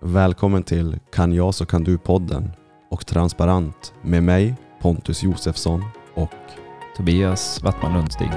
[0.00, 2.50] Välkommen till Kan jag så kan du-podden
[2.90, 6.30] och Transparent med mig Pontus Josefsson och
[6.96, 8.30] Tobias Wattman Lundstig.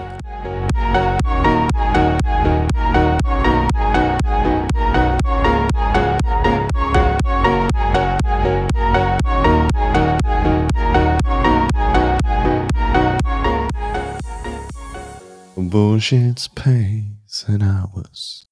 [15.55, 18.45] Bullshit's pace and hours.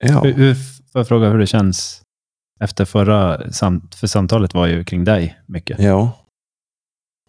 [0.00, 0.56] Ja, Hur, hur,
[0.94, 2.02] får jag fråga hur det känns
[2.60, 5.78] efter förra samt, för samtalet var ju kring dig mycket.
[5.80, 6.12] ja.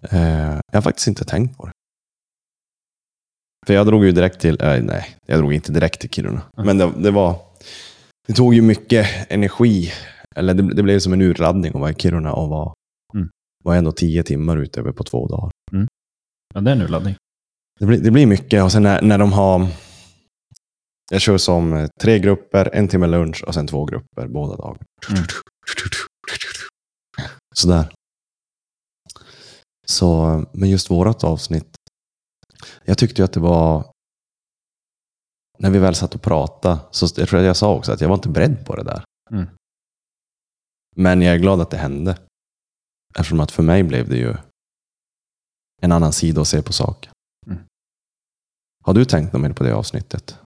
[0.09, 1.71] Eh, jag har faktiskt inte tänkt på det.
[3.67, 6.41] För jag drog ju direkt till, eh, nej, jag drog inte direkt till Kiruna.
[6.57, 6.65] Mm.
[6.65, 7.39] Men det, det var,
[8.27, 9.91] det tog ju mycket energi.
[10.35, 12.73] Eller det, det blev som en urladdning att vara i Kiruna och vara,
[13.13, 13.29] Mm.
[13.63, 15.51] var ändå tio timmar ute över på två dagar.
[16.53, 17.15] Ja, det är en urladdning.
[17.79, 19.67] Det blir, det blir mycket och sen när, när de har...
[21.11, 24.81] Jag kör som eh, tre grupper, en timme lunch och sen två grupper båda dagar.
[25.09, 25.23] Mm.
[27.55, 27.93] Sådär.
[29.85, 31.75] Så, men just vårat avsnitt.
[32.85, 33.91] Jag tyckte ju att det var...
[35.57, 38.07] När vi väl satt och pratade, så jag tror att jag sa också att jag
[38.07, 39.03] var inte beredd på det där.
[39.31, 39.47] Mm.
[40.95, 42.17] Men jag är glad att det hände.
[43.15, 44.35] Eftersom att för mig blev det ju
[45.81, 47.12] en annan sida att se på saken.
[47.47, 47.63] Mm.
[48.84, 50.40] Har du tänkt något mer på det avsnittet?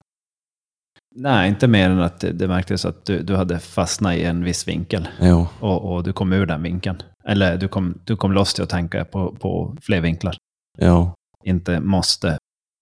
[1.22, 4.44] Nej, inte mer än att det, det märktes att du, du hade fastnat i en
[4.44, 5.48] viss vinkel Jo.
[5.60, 7.02] och, och du kom ur den vinkeln.
[7.24, 10.36] Eller du kom, du kom loss till att tänka på, på fler vinklar.
[10.78, 11.14] Ja.
[11.44, 12.38] Inte måste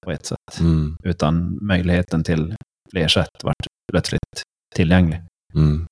[0.05, 0.97] på ett sätt, Mm.
[1.03, 2.55] utan möjligheten till
[2.91, 3.55] fler sätt vart
[3.91, 4.43] plötsligt
[4.75, 5.21] tillgänglig.
[5.53, 5.85] Mm.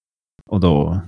[0.50, 1.02] Och då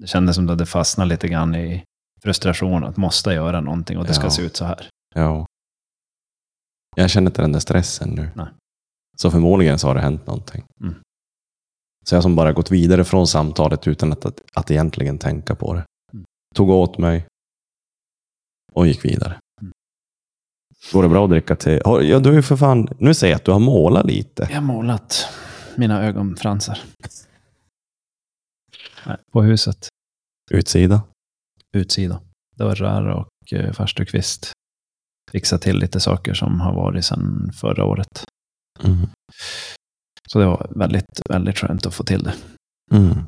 [0.00, 1.84] det kändes som att du hade fastnat lite grann i
[2.22, 4.30] frustration att måste göra någonting och det ska Ja.
[4.30, 4.88] se ut så här.
[5.14, 5.46] Ja.
[6.96, 8.28] Jag känner inte den där stressen nu.
[8.34, 8.46] Nej.
[9.20, 10.64] Så förmodligen så har det hänt någonting.
[10.80, 10.94] Mm.
[12.04, 15.74] Så jag som bara gått vidare från samtalet utan att, att, att egentligen tänka på
[15.74, 15.84] det.
[16.12, 16.24] Mm.
[16.54, 17.26] Tog åt mig
[18.72, 19.38] och gick vidare.
[19.60, 19.72] Mm.
[20.92, 21.80] Går det bra att dricka te?
[21.84, 24.46] Ja, du ju för fan, nu säger jag att du har målat lite.
[24.50, 25.28] Jag har målat
[25.76, 26.78] mina ögonfransar.
[29.06, 29.88] Nej, På huset,
[30.50, 31.02] Utsida.
[31.72, 32.20] utsida.
[32.56, 34.52] Dörrar och eh, farstukvist.
[35.30, 38.24] Fixa till lite saker som har varit sedan förra året.
[38.84, 39.08] Mm.
[40.28, 42.34] Så det var väldigt, väldigt skönt att få till det.
[42.92, 43.18] Mm.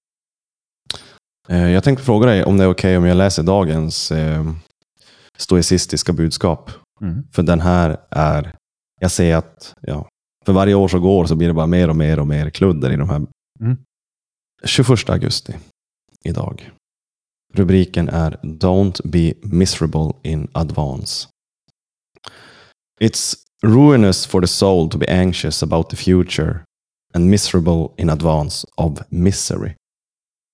[1.48, 4.52] Eh, Jag tänkte fråga dig om det är okej om jag läser dagens eh,
[5.38, 6.70] stoicistiska budskap.
[7.00, 7.22] Mm.
[7.32, 8.54] För den här är,
[9.00, 10.08] jag ser att ja,
[10.46, 12.92] för varje år som går så blir det bara mer och mer och mer kludder
[12.92, 13.26] i de här.
[13.60, 13.76] Mm.
[14.64, 15.56] 21 augusti
[16.24, 16.70] idag.
[17.54, 21.28] Rubriken är Don't be miserable in advance.
[23.00, 26.64] It's ruinous for the soul to be anxious about the future
[27.14, 29.76] and miserable in advance of misery.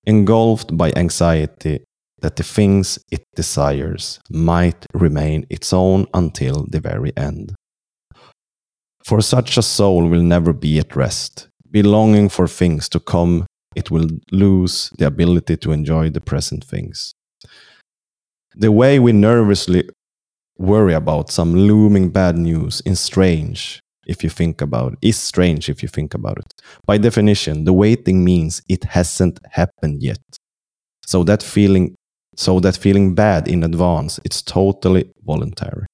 [0.06, 1.80] Engulfed by anxiety
[2.20, 7.54] that the things it desires might remain its own until the very end.
[9.04, 11.48] For such a soul will never be at rest.
[11.70, 16.64] Be longing for things to come, it will lose the ability to enjoy the present
[16.64, 17.12] things.
[18.54, 19.88] The way we nervously
[20.58, 24.98] worry about some looming bad news is strange if you think about it.
[25.02, 26.52] Is strange if you think about it.
[26.86, 30.20] By definition, the waiting means it hasn't happened yet.
[31.06, 31.94] So that feeling
[32.36, 35.86] so that feeling bad in advance, it's totally voluntary.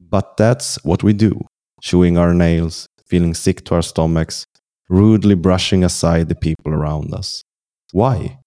[0.00, 1.42] But that's what we do,
[1.82, 4.46] chewing our nails, feeling sick to our stomachs,
[4.88, 7.42] rudely brushing aside the people around us.
[7.92, 8.38] Why?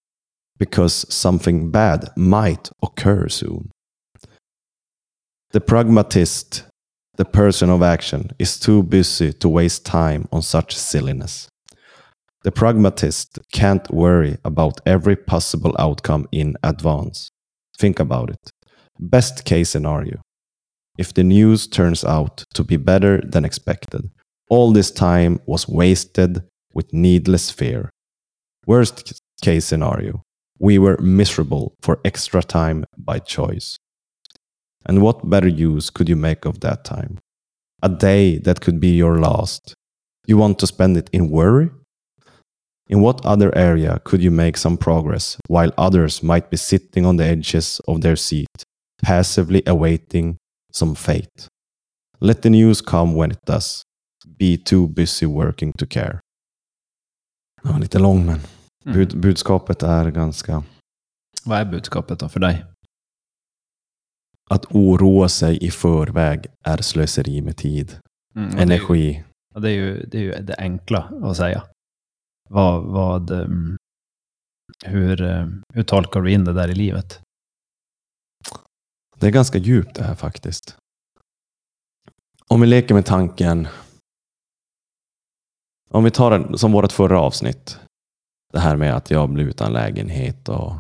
[0.57, 3.69] Because something bad might occur soon.
[5.53, 6.63] The pragmatist,
[7.17, 11.49] the person of action, is too busy to waste time on such silliness.
[12.43, 17.31] The pragmatist can't worry about every possible outcome in advance.
[17.77, 18.51] Think about it.
[18.97, 20.21] Best case scenario.
[20.97, 24.09] If the news turns out to be better than expected,
[24.49, 27.89] all this time was wasted with needless fear.
[28.65, 30.21] Worst case scenario.
[30.59, 33.77] We were miserable for extra time by choice.
[34.85, 37.17] And what better use could you make of that time?
[37.83, 39.73] A day that could be your last.
[40.27, 41.69] You want to spend it in worry?
[42.89, 47.17] In what other area could you make some progress while others might be sitting on
[47.17, 48.65] the edges of their seat,
[49.01, 50.37] passively awaiting
[50.73, 51.47] some fate?
[52.19, 53.83] Let the news come when it does.
[54.37, 56.19] Be too busy working to care.
[57.63, 58.39] Ja, lite lång, men
[58.85, 58.93] Mm.
[58.97, 60.63] bud, budskapet är ganska...
[61.45, 62.65] Vad är budskapet då för dig?
[64.51, 67.99] Att oroa sig i förväg är slöseri med tid,
[68.35, 69.23] Mm, energi.
[69.55, 71.63] Det, är ju, det är ju det enkla att säga.
[72.49, 73.77] Vad, vad, ehm,
[74.85, 77.21] Hur, eh, hur tolkar du in det där i livet?
[79.19, 80.77] Det är ganska djupt det här faktiskt.
[82.47, 83.67] Om vi leker med tanken.
[85.89, 87.79] Om vi tar det som vårt förra avsnitt.
[88.53, 90.49] Det här med att jag blir utan lägenhet.
[90.49, 90.73] Och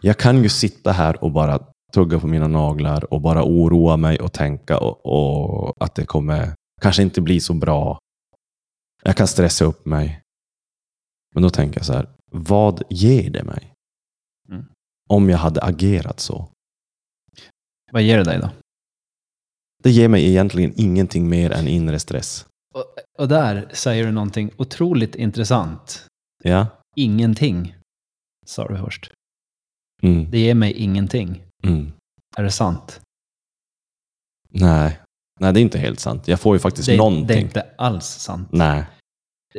[0.00, 4.20] jag kan ju sitta här och bara tugga på mina naglar och bara oroa mig
[4.20, 7.98] och tänka och, och att det kommer kanske inte bli så bra.
[9.02, 10.22] Jag kan stressa upp mig.
[11.34, 13.72] Men då tänker jag så här, vad ger det mig?
[14.48, 14.64] Mm.
[15.08, 16.48] Om jag hade agerat så.
[17.92, 18.50] Vad ger det dig då?
[19.82, 22.46] Det ger mig egentligen ingenting mer än inre stress.
[22.74, 22.84] Och,
[23.18, 26.06] och där säger du någonting otroligt intressant.
[26.44, 26.66] Ja.
[26.96, 27.76] Ingenting,
[28.46, 29.12] sa du först.
[30.02, 30.30] Mm.
[30.30, 31.42] Det ger mig ingenting.
[31.66, 31.92] Mm.
[32.36, 33.00] Är det sant?
[34.50, 34.98] Nej.
[35.40, 36.28] Nej, det är inte helt sant.
[36.28, 37.26] Jag får ju faktiskt Det, någonting.
[37.26, 38.48] det är inte alls sant.
[38.52, 38.84] Nej.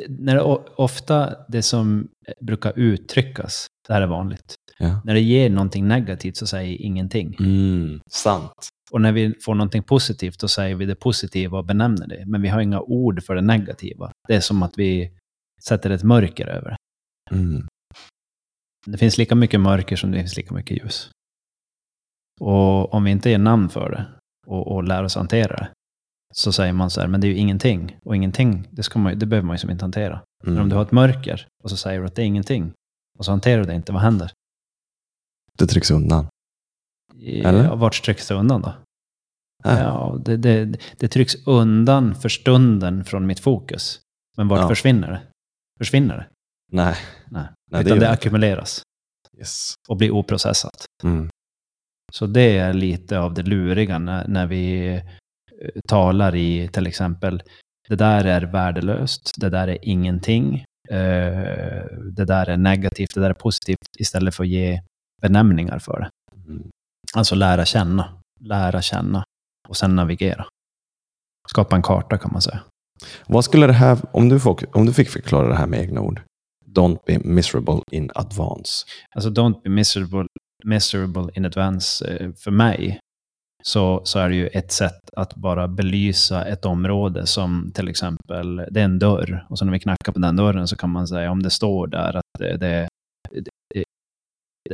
[0.08, 0.42] När det,
[0.76, 2.08] ofta det som
[2.40, 5.00] brukar uttryckas, det här är vanligt, Ja.
[5.04, 7.36] när det ger någonting negativt så säger ingenting.
[7.40, 8.00] Mm.
[8.10, 8.68] Sant.
[8.90, 12.24] Och när vi får någonting positivt, då säger vi det positiva och benämner det.
[12.26, 14.12] Men vi har inga ord för det negativa.
[14.28, 15.12] Det är som att vi
[15.62, 16.76] sätter ett mörker över det.
[17.36, 17.66] Mm.
[18.86, 21.10] Det finns lika mycket mörker som det finns lika mycket ljus.
[22.40, 24.06] Och om vi inte ger namn för det
[24.46, 25.68] och, och lär oss hantera det,
[26.34, 27.96] så säger man så här, men det är ju ingenting.
[28.04, 30.22] Och ingenting, det, ska man, det behöver man ju som inte hantera.
[30.44, 30.62] Men Mm.
[30.62, 32.72] om du har ett mörker och så säger du att det är ingenting,
[33.18, 34.32] och så hanterar du det inte, vad händer?
[35.58, 36.26] Det trycks undan.
[37.22, 37.64] Eller?
[37.64, 38.68] Ja, vart trycks det undan då?
[39.64, 39.78] Äh.
[39.78, 44.00] Ja, det, det, det trycks undan för stunden från mitt fokus.
[44.36, 44.68] Men vart Ja.
[44.68, 45.22] försvinner det?
[45.78, 46.26] Försvinner det?
[46.72, 46.96] Nej.
[47.30, 47.44] Nej.
[47.70, 48.10] Nej, Utan det, inte.
[48.10, 48.82] ackumuleras
[49.38, 49.74] Yes.
[49.88, 50.84] och blir oprocessat.
[51.02, 51.28] Mm.
[52.10, 55.00] Så det är lite av det luriga när, när vi eh,
[55.88, 57.42] talar i till exempel
[57.88, 61.84] det där är värdelöst, det där är ingenting, eh,
[62.16, 64.80] det där är negativt, det där är positivt, istället för att ge
[65.22, 66.10] benämningar för det.
[66.46, 66.70] Mm.
[67.14, 69.24] Alltså lära känna, lära känna
[69.68, 70.46] och sen navigera.
[71.48, 72.60] Skapa en karta kan man säga.
[73.26, 76.00] Vad skulle det här, om du, får, om du fick förklara det här med egna
[76.00, 76.22] ord.
[76.66, 78.86] Don't be miserable in advance.
[79.14, 80.26] Alltså don't be miserable,
[80.64, 82.06] miserable in advance.
[82.08, 82.98] eh, För mig
[83.62, 88.56] så, så är det ju ett sätt att bara belysa ett område som till exempel,
[88.56, 89.46] det är en dörr.
[89.48, 91.86] Och så när vi knackar på den dörren så kan man säga om det står
[91.86, 92.88] där att det, det,
[93.30, 93.84] det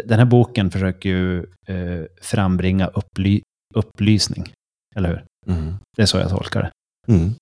[0.05, 3.41] den här boken försöker ju eh, frambringa upply,
[3.75, 4.53] upplysning.
[4.97, 5.25] Eller hur?
[5.55, 5.75] Mm.
[5.97, 6.71] Det är så jag tolkar det.
[7.13, 7.35] Mm.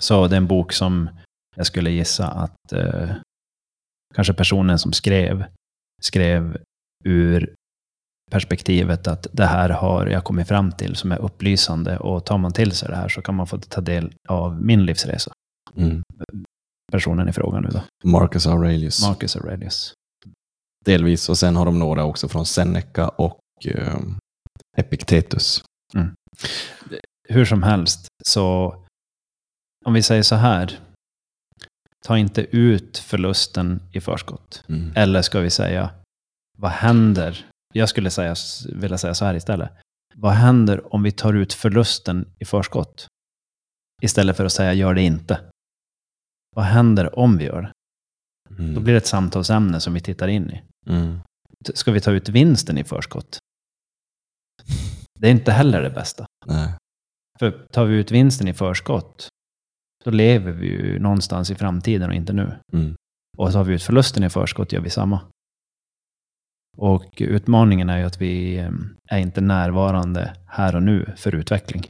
[0.00, 1.10] Så det är en bok som
[1.56, 3.10] jag skulle gissa att eh,
[4.14, 5.44] kanske personen som skrev,
[6.02, 6.58] skrev
[7.04, 7.54] ur
[8.30, 12.52] perspektivet att det här har jag kommit fram till som är upplysande och tar man
[12.52, 15.32] till sig det här så kan man få ta del av min livsresa.
[15.76, 16.02] Mm.
[16.92, 19.02] Personen i fråga nu då, Marcus Aurelius.
[19.02, 19.94] Marcus Aurelius.
[20.84, 21.28] Delvis.
[21.28, 23.98] Och sen har de några också från Seneca och eh,
[24.76, 25.64] Epictetus.
[27.28, 28.74] Hur som helst, så
[29.84, 30.80] om vi säger så här,
[32.04, 34.64] ta inte ut förlusten i förskott.
[34.68, 34.92] Mm.
[34.96, 35.90] Eller ska vi säga,
[36.58, 37.46] vad händer?
[37.76, 38.34] Jag skulle säga,
[38.72, 39.70] vilja säga så här istället.
[40.14, 43.06] Vad händer om vi tar ut förlusten i förskott?
[44.02, 45.40] Istället för att säga, gör det inte.
[46.56, 47.72] Vad händer om vi gör det?
[48.58, 48.74] Mm.
[48.74, 50.62] Då blir det ett samtalsämne som vi tittar in i.
[50.86, 51.20] Mm.
[51.74, 53.38] Ska vi ta ut vinsten i förskott?
[55.18, 56.26] Det är inte heller det bästa.
[56.46, 56.74] Nej.
[57.38, 59.28] För tar vi ut vinsten i förskott,
[60.04, 62.56] då lever vi ju någonstans i framtiden och inte nu.
[62.72, 62.94] Mm.
[63.38, 65.20] Och tar vi ut förlusten i förskott gör vi samma.
[66.76, 68.70] Och utmaningen är ju att vi eh,
[69.10, 71.86] är inte närvarande här och nu för utveckling.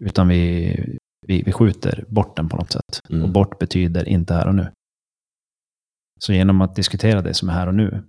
[0.00, 0.74] Utan vi,
[1.26, 3.00] vi, vi skjuter bort den på något sätt.
[3.10, 3.22] Mm.
[3.22, 4.72] Och bort betyder inte här och nu.
[6.20, 8.04] Så genom att diskutera det som är här och nu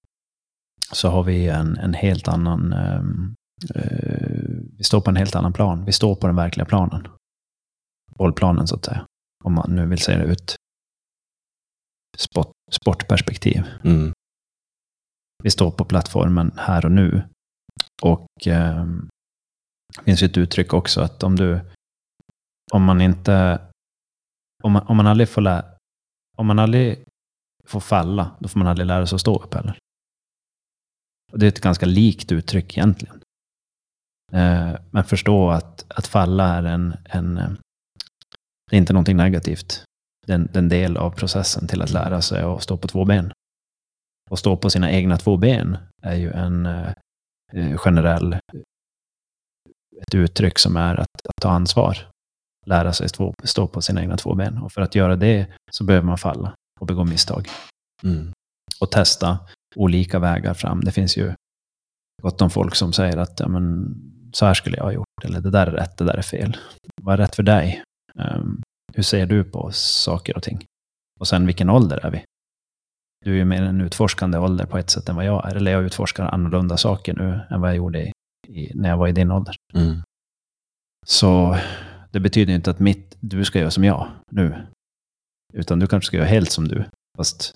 [0.92, 2.74] så har vi en, en helt annan...
[2.74, 3.36] ehm,
[3.76, 4.40] eh,
[4.78, 5.86] vi står på en helt annan plan.
[5.86, 7.08] Vi står på den verkliga planen.
[8.18, 9.06] Bollplanen så att säga.
[9.44, 10.56] Om man nu vill säga det ut
[12.18, 13.64] sport, sportperspektiv.
[13.84, 14.14] Mm.
[15.44, 17.24] Vi står på plattformen här och nu.
[18.02, 18.86] Och eh,
[19.98, 21.60] det finns ju ett uttryck också att om du,
[22.72, 23.62] om man inte,
[24.64, 25.66] om man, om man aldrig får lära,
[26.38, 27.04] om man aldrig
[27.66, 29.78] får falla, då får man aldrig lära sig att stå upp heller.
[31.32, 33.22] Och det är ett ganska likt uttryck egentligen.
[34.32, 37.36] Eh, men förstå att, att falla är en, en,
[38.70, 39.84] det är inte någonting negativt.
[40.28, 42.78] Det är en, det är en del av processen till att lära sig att stå
[42.78, 43.32] på två ben.
[44.30, 46.92] Och stå på sina egna två ben är ju en eh,
[47.54, 48.38] eh, generell
[50.02, 51.98] ett uttryck som är att, att ta ansvar.
[52.66, 54.58] Lära sig stå, stå på sina egna två ben.
[54.58, 57.48] Och för att göra det så behöver man falla och begå misstag.
[58.04, 58.32] Mm.
[58.80, 59.40] och testa
[59.76, 60.84] olika vägar fram.
[60.84, 61.34] Det finns ju
[62.22, 63.96] gott om folk som säger att ja, men,
[64.34, 66.58] så här skulle jag ha gjort, eller det där är rätt, det där är fel.
[67.02, 67.84] Vad är rätt för dig?
[68.16, 68.62] Um,
[68.94, 70.66] hur ser du på saker och ting?
[71.20, 72.24] Och sen vilken ålder är vi?
[73.26, 75.56] Du är ju mer en utforskande ålder på ett sätt än vad jag är.
[75.56, 78.12] Eller jag utforskar annorlunda saker nu än vad jag gjorde i,
[78.48, 79.56] i, när jag var i din ålder.
[79.74, 80.02] Mm.
[81.06, 81.58] Så
[82.12, 84.68] det betyder inte att mitt, du ska göra som jag nu.
[85.54, 86.86] Utan du kanske ska göra helt som du.
[87.18, 87.54] Fast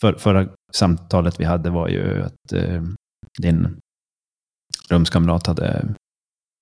[0.00, 2.82] för, förra samtalet vi hade var ju att eh,
[3.42, 3.80] din
[4.90, 5.94] rumskamrat hade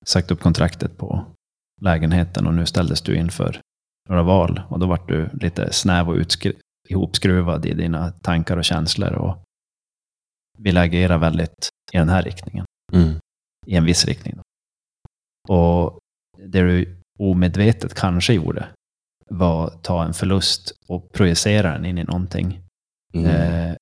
[0.05, 1.27] sagt upp kontraktet på
[1.81, 3.61] lägenheten och nu ställdes du inför
[4.09, 4.63] några val.
[4.69, 6.17] Och då vart du lite snäv och
[6.89, 9.39] ihopskruvad i dina tankar och känslor och
[10.59, 12.65] vill agera väldigt i den här riktningen.
[12.93, 13.15] Mm.
[13.67, 14.41] I en viss riktning.
[15.49, 15.99] Och
[16.39, 18.69] det du omedvetet kanske gjorde
[19.31, 22.61] var att ta en förlust och projicera den in i någonting.
[23.15, 23.27] Mm.
[23.27, 23.77] Eh,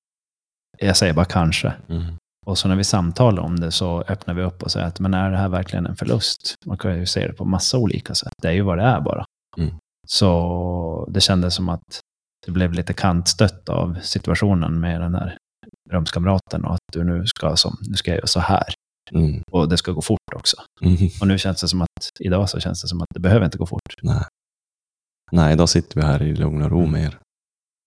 [0.77, 1.73] jag säger bara kanske.
[1.89, 2.15] Mm.
[2.45, 5.13] Och så när vi samtalar om det så öppnar vi upp och säger att men
[5.13, 6.55] är det här verkligen en förlust?
[6.65, 8.33] Man kan ju se det på massa olika sätt.
[8.41, 9.25] Det är ju vad det är bara.
[9.57, 9.75] Mm.
[10.07, 11.99] Så det kändes som att
[12.45, 15.37] det blev lite kantstött av situationen med den här
[15.89, 18.73] rumskamraten och att du nu ska, som, nu ska jag göra så här.
[19.11, 19.41] Mm.
[19.51, 20.57] Och det ska gå fort också.
[20.81, 20.97] Mm.
[21.21, 23.57] Och nu känns det som att, idag så känns det som att det behöver inte
[23.57, 23.95] gå fort.
[24.01, 24.23] Nej.
[25.31, 27.17] Nej, då sitter vi här i lugn och ro med er.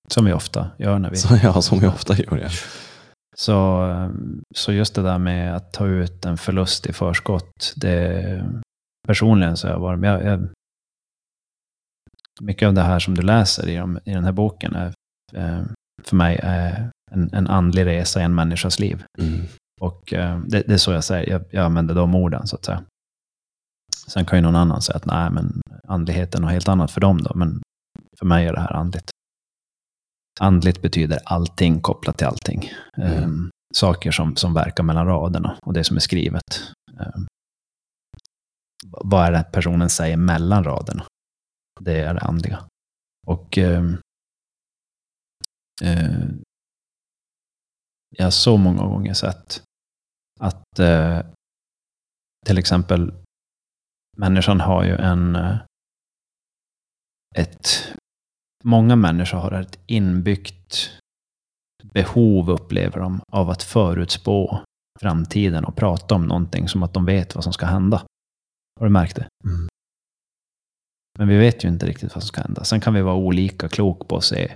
[0.08, 1.16] Som vi ofta gör när vi...
[1.16, 2.36] Så, ja, som vi ofta gör.
[2.36, 2.48] Ja.
[3.36, 3.88] Så,
[4.54, 8.44] så just det där med att ta ut en förlust i förskott, det,
[9.06, 10.04] personligen så har jag varit.
[10.04, 10.48] Jag, jag,
[12.40, 14.92] mycket av det här som du läser i, de, i den här boken är
[15.34, 15.62] eh,
[16.02, 16.40] för mig
[17.10, 19.04] en, en andlig resa i en människas liv.
[19.18, 19.40] Mm.
[19.80, 22.64] Och eh, det, det, är så jag säger, jag, jag använder de orden så att
[22.64, 22.84] säga.
[24.06, 27.00] Sen kan ju någon annan säga att nej, men andligheten är något helt annat för
[27.00, 27.62] dem då, men
[28.18, 29.10] för mig är det här andligt.
[30.40, 32.70] Andligt betyder allting kopplat till allting.
[32.96, 33.24] Mm.
[33.24, 36.72] Um, saker som, som verkar mellan raderna och det som är skrivet.
[36.92, 37.26] Um,
[39.00, 41.04] vad är det personen säger mellan raderna?
[41.80, 42.64] Det är det andliga.
[43.26, 43.84] Och eh,
[45.82, 46.26] eh,
[48.16, 49.62] jag har så många gånger sett
[50.40, 51.20] att eh,
[52.46, 53.12] till exempel
[54.16, 55.56] människan har ju en eh,
[57.34, 57.94] ett
[58.64, 60.90] många människor har ett inbyggt
[61.82, 64.60] behov, upplever de, av att förutspå
[65.00, 68.02] framtiden och prata om någonting som att de vet vad som ska hända.
[68.80, 69.28] Har du märkt det?
[69.44, 69.68] Mm.
[71.18, 72.64] Men vi vet ju inte riktigt vad som ska hända.
[72.64, 74.52] Sen kan vi vara olika klok på att se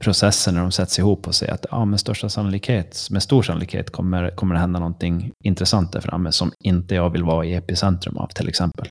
[0.00, 3.90] processen när de sätts ihop och se att ja, med största sannolikhet, med stor sannolikhet
[3.90, 8.16] kommer, kommer det hända någonting intressant där framme som inte jag vill vara i epicentrum
[8.16, 8.88] av till exempel.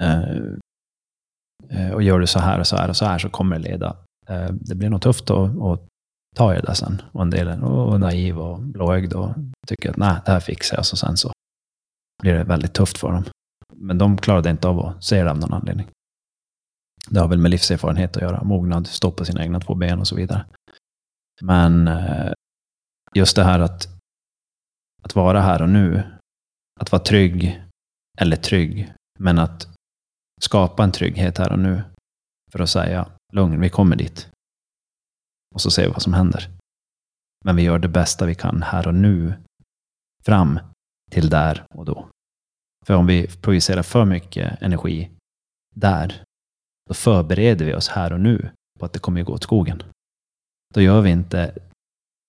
[0.00, 0.56] Uh,
[1.92, 3.96] och gör du så här och så här och så här så kommer det leda.
[4.30, 5.88] Uh, det blir nog tufft att, att
[6.36, 7.02] ta i det där sen.
[7.12, 9.34] Och en del är och naiv och blåögd och
[9.66, 10.86] tycker att nej, det här fixar jag.
[10.86, 11.32] Så sen så
[12.22, 13.24] blir det väldigt tufft för dem.
[13.72, 15.88] Men de klarade inte av att se det av någon anledning.
[17.10, 20.08] Det har väl med livserfarenhet att göra, mognad, stå på sina egna två ben och
[20.08, 20.44] så vidare.
[21.42, 22.32] Men eh,
[23.14, 23.88] just det här att,
[25.02, 26.02] att vara här och nu,
[26.80, 27.62] att vara trygg,
[28.18, 29.68] eller trygg, men att
[30.40, 31.82] skapa en trygghet här och nu
[32.52, 34.28] för att säga lugn, vi kommer dit.
[35.54, 36.50] Och så ser vi vad som händer.
[37.44, 39.34] Men vi gör det bästa vi kan här och nu
[40.22, 40.60] fram
[41.10, 42.08] till där och då.
[42.86, 45.10] För om vi projicerar för mycket energi
[45.74, 46.22] där,
[46.88, 49.82] då förbereder vi oss här och nu på att det kommer att gå åt skogen.
[50.74, 51.54] Då gör vi inte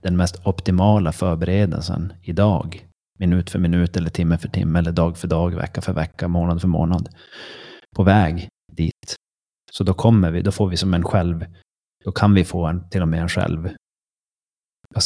[0.03, 2.88] den mest optimala förberedelsen idag,
[3.19, 6.62] minut för minut eller timme för timme eller dag för dag, vecka för vecka, månad
[6.62, 7.09] för månad
[7.95, 9.15] på väg dit.
[9.71, 11.45] Så då kommer vi, då får vi som en själv,
[12.03, 13.69] då kan vi få en, till och med en själv,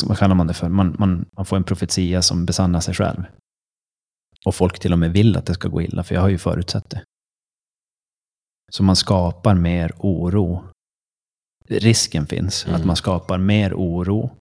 [0.07, 0.69] vad kallar man det för?
[0.69, 3.23] Man, man, man får en profetia som besannar sig själv.
[4.45, 6.37] Och folk till och med vill att det ska gå illa, för jag har ju
[6.37, 7.03] förutsett det.
[8.71, 10.63] Så man skapar mer oro.
[11.67, 12.79] Risken finns mm.
[12.79, 14.31] att man skapar mer oro,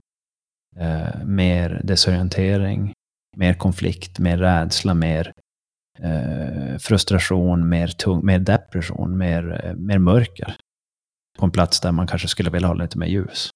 [0.76, 2.93] eh, mer desorientering,
[3.37, 5.33] mer konflikt, mer rädsla, mer
[5.99, 10.57] eh, frustration, mer, tung, mer depression, mer, eh, mer mörker.
[11.38, 13.50] På en plats där man kanske skulle vilja ha lite mer ljus.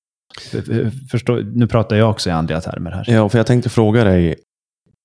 [1.10, 3.04] Förstå, nu pratar jag också i andliga termer här.
[3.08, 4.36] Ja, för jag tänkte fråga dig.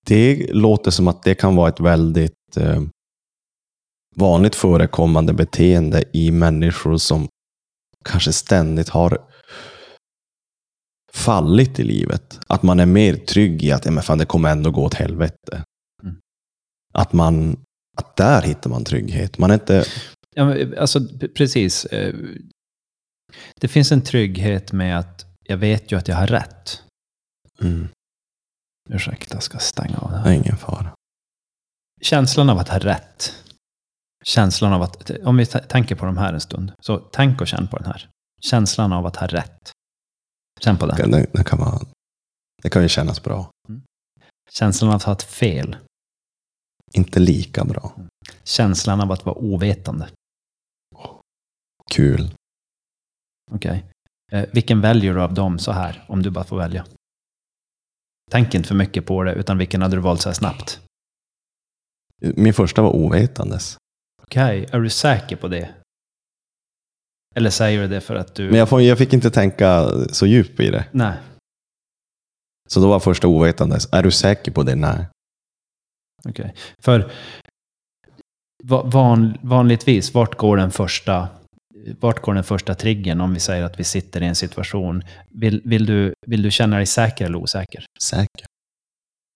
[0.08, 2.82] Det låter som att det kan vara ett väldigt eh,
[4.16, 7.28] vanligt förekommande beteende i människor som
[8.06, 9.18] kanske ständigt har
[11.14, 12.40] fallit i livet.
[12.48, 14.94] Att man är mer trygg i att ja, men fan, det kommer ändå gå åt
[14.94, 15.64] helvete.
[16.94, 17.60] Att man,
[17.98, 19.38] att där hittar man trygghet.
[19.38, 19.86] Man är inte...
[20.36, 21.00] Ja, alltså
[21.36, 21.86] precis.
[21.86, 22.16] Eh,
[23.62, 26.82] Det finns en trygghet med att jag vet ju att jag har rätt.
[27.62, 27.88] Mm.
[28.90, 30.30] Ursäkta, jag ska stänga av det här.
[30.30, 30.94] är ingen fara.
[32.02, 33.34] Känslan av att ha rätt.
[34.24, 37.68] Känslan av att, om vi tänker på de här en stund, så tänk och känn
[37.68, 38.10] på den här.
[38.42, 39.72] Känslan av att ha rätt.
[40.60, 41.12] Känn på den.
[41.12, 41.80] Det, det, kan vara,
[42.64, 43.52] det kan ju kännas bra.
[44.50, 45.76] Känslan av att ha ett fel.
[46.94, 47.94] Inte lika bra.
[48.44, 50.10] Känslan av att vara ovetande.
[51.92, 52.34] Kul.
[53.52, 53.86] Okej.
[54.32, 56.86] Eh, vilken väljer du av dem så här, om du bara får välja?
[58.32, 60.82] Tänk inte för mycket på det, utan vilken hade du valt så här snabbt?
[62.22, 63.78] Min första var ovetandes.
[64.24, 65.74] Okej, är du säker på det?
[67.36, 68.50] Eller säger du det för att du...
[68.50, 70.86] Men jag, får, jag fick inte tänka så djupt i det.
[70.92, 71.18] Nej.
[72.70, 73.94] Så då var första ovetandes.
[73.94, 74.76] Är du säker på det?
[74.76, 75.06] Nej.
[76.30, 76.56] Okej.
[76.84, 77.12] För
[78.64, 81.28] va- van, vanligtvis, vart går den första
[82.00, 85.04] vart går den första triggern om vi säger att vi sitter i en situation?
[85.30, 87.86] Vill, vill, du, vill du känna dig säker eller osäker?
[88.02, 88.46] Säker.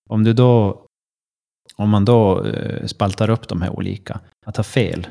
[0.10, 0.86] Om du då
[1.76, 5.08] om man då eh, spaltar upp de här olika, att ha fel,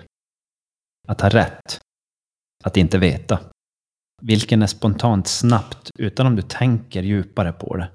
[1.09, 1.81] att ha rätt,
[2.65, 3.41] att inte veta.
[4.23, 7.91] Vilken är spontant snabbt, utan om du tänker djupare på det?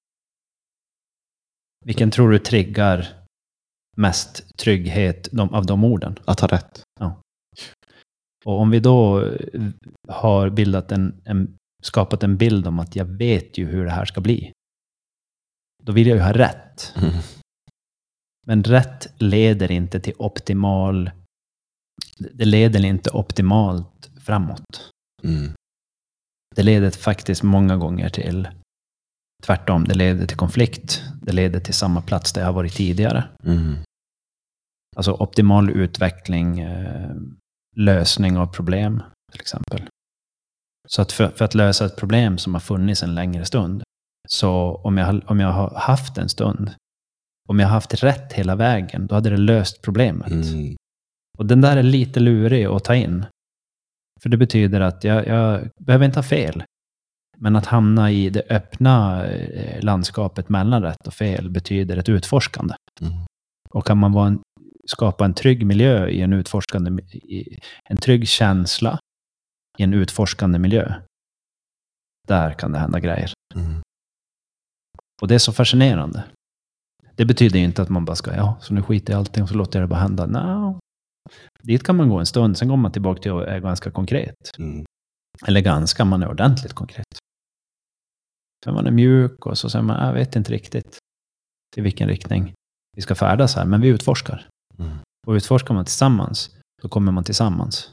[1.86, 3.08] Vilken tror du triggar
[3.98, 6.20] mest trygghet de, av de orden?
[6.25, 6.84] Att ha rätt.
[8.46, 9.64] Och om vi då eh,
[10.08, 14.06] har bildat en, en, skapat en bild om att jag vet ju hur det här
[14.06, 14.52] ska bli.
[15.84, 16.94] Då vill jag ju ha rätt.
[16.98, 17.14] Mm.
[18.48, 21.12] Men rätt leder inte till optimal...
[22.18, 24.92] Det leder inte optimalt framåt.
[25.24, 25.52] Mm.
[26.56, 28.48] Det leder faktiskt många gånger till
[29.44, 29.84] tvärtom.
[29.84, 31.04] Det leder till konflikt.
[31.22, 33.24] Det leder till samma plats där jag har varit tidigare.
[33.44, 33.75] Mm.
[34.96, 37.16] Alltså optimal utveckling, eh,
[37.75, 39.82] lösning av problem till exempel.
[40.88, 43.84] Så att för, för att lösa ett problem som har funnits en längre stund,
[44.27, 46.72] så om jag, om jag har haft en stund,
[47.48, 50.31] om jag har haft rätt hela vägen, då hade det löst problemet.
[50.31, 50.75] Mm.
[51.38, 53.25] Och den där är lite lurig att ta in.
[54.22, 56.64] För det betyder att jag, jag behöver inte ha fel.
[57.38, 62.75] Men att hamna i det öppna eh, landskapet mellan rätt och fel betyder ett utforskande.
[63.01, 63.14] Mm.
[63.70, 64.40] Och kan man vara en,
[64.85, 69.00] skapa en trygg miljö i en utforskande, i, en trygg känsla
[69.77, 70.93] i en utforskande miljö.
[72.27, 73.31] Där kan det hända grejer.
[73.55, 73.81] Mm.
[75.21, 76.24] Och det är så fascinerande.
[77.15, 79.43] Det betyder ju inte att man bara ska, ja, så nu skiter jag i allting
[79.43, 80.25] och så låter jag det bara hända.
[80.25, 80.79] No.
[81.61, 84.57] Dit kan man gå en stund, sen går man tillbaka till att är ganska konkret.
[84.57, 84.85] Mm.
[85.48, 87.05] Eller ganska, man är ordentligt konkret.
[88.65, 90.98] Sen man är mjuk och så säger man, jag vet inte riktigt
[91.75, 92.53] i vilken riktning
[92.95, 94.48] vi ska färdas här, men vi utforskar.
[94.79, 94.98] Mm.
[95.27, 97.92] Och utforskar man tillsammans, då kommer man tillsammans.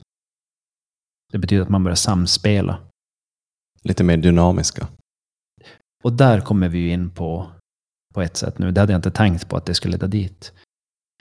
[1.32, 2.78] Det betyder att man börjar samspela.
[3.82, 4.88] Lite mer dynamiska.
[6.04, 7.50] Och där kommer vi ju in på,
[8.14, 8.70] på ett sätt nu.
[8.70, 10.52] Det hade jag inte tänkt på att det skulle leda dit.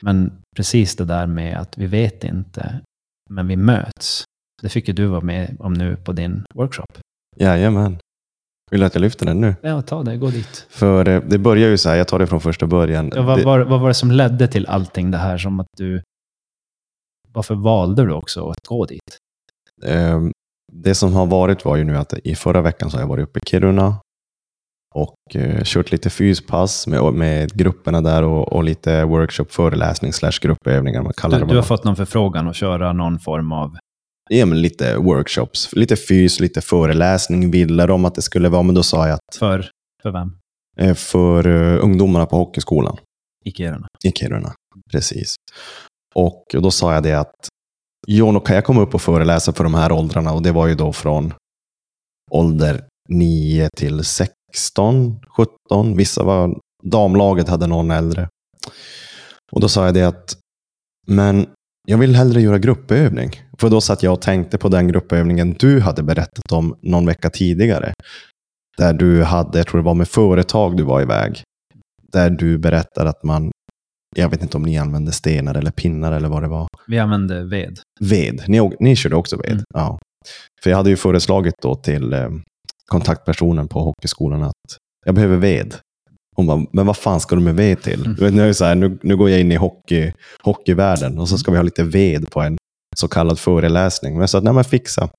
[0.01, 2.81] Men precis det där med att vi vet inte,
[3.29, 4.23] men vi möts.
[4.61, 6.85] Det fick ju du vara med om nu på din workshop.
[7.35, 7.99] Jajamän.
[8.71, 9.55] Vill du att jag lyfter den nu?
[9.61, 10.67] Ja, ta det, gå dit.
[10.69, 13.11] För eh, det börjar ju så här, jag tar det från första början.
[13.15, 15.67] Ja, vad, det, var, vad var det som ledde till allting det här som att
[15.77, 16.01] du...
[17.33, 19.17] Varför valde du också att gå dit?
[19.85, 20.31] Ehm,
[20.73, 23.23] det som har varit var ju nu att i förra veckan så har jag varit
[23.23, 23.95] uppe i Kiruna
[24.95, 30.31] och eh, kört lite fyspass med, med grupperna där och, och lite workshop, föreläsning slash
[30.41, 31.01] gruppövningar.
[31.01, 31.67] Man kallar Du, det du har bara.
[31.67, 33.77] fått någon förfrågan att köra någon form av...
[34.33, 38.75] Ja, men lite workshops, lite fys, lite föreläsning ville de att det skulle vara, men
[38.75, 39.69] då sa jag att För,
[40.03, 40.37] för vem?
[40.77, 42.97] eh, för eh, ungdomarna på hockeyskolan
[43.45, 43.87] I Kiruna.
[44.03, 44.53] i Kiruna.
[44.91, 45.35] Precis.
[46.15, 47.35] Och då sa jag det att
[48.07, 50.67] jo, då kan jag komma upp och föreläsa för de här åldrarna och det var
[50.67, 51.33] ju då från
[52.31, 55.97] ålder 9 till 16, 17.
[55.97, 58.29] Vissa var, damlaget hade någon äldre.
[59.51, 60.37] Och då sa jag det att,
[61.07, 61.47] men
[61.87, 63.31] jag vill hellre göra gruppövning.
[63.57, 67.29] För då satt jag och tänkte på den gruppövningen du hade berättat om någon vecka
[67.29, 67.93] tidigare.
[68.77, 71.43] Där du hade, jag tror det var med företag du var iväg.
[72.11, 73.51] Där du berättade att man,
[74.15, 76.67] jag vet inte om ni använde stenar eller pinnar eller vad det var.
[76.87, 77.79] Vi använde ved.
[77.99, 78.43] Ved.
[78.47, 79.51] Ni, ni körde också ved?
[79.51, 79.63] Mm.
[79.73, 79.99] Ja.
[80.63, 82.29] För jag hade ju föreslagit då till eh,
[82.85, 85.75] kontaktpersonen på hockeyskolan att jag behöver ved.
[86.35, 88.05] Hon bara, men vad fan ska du med ved till?
[88.05, 88.15] Mm.
[88.15, 91.37] Vet, nu, är så här, nu, nu går jag in i hockey, hockeyvärlden och så
[91.37, 92.57] ska vi ha lite ved på en
[92.95, 94.13] så kallad föreläsning.
[94.13, 95.09] Men jag sa, nej men fixa.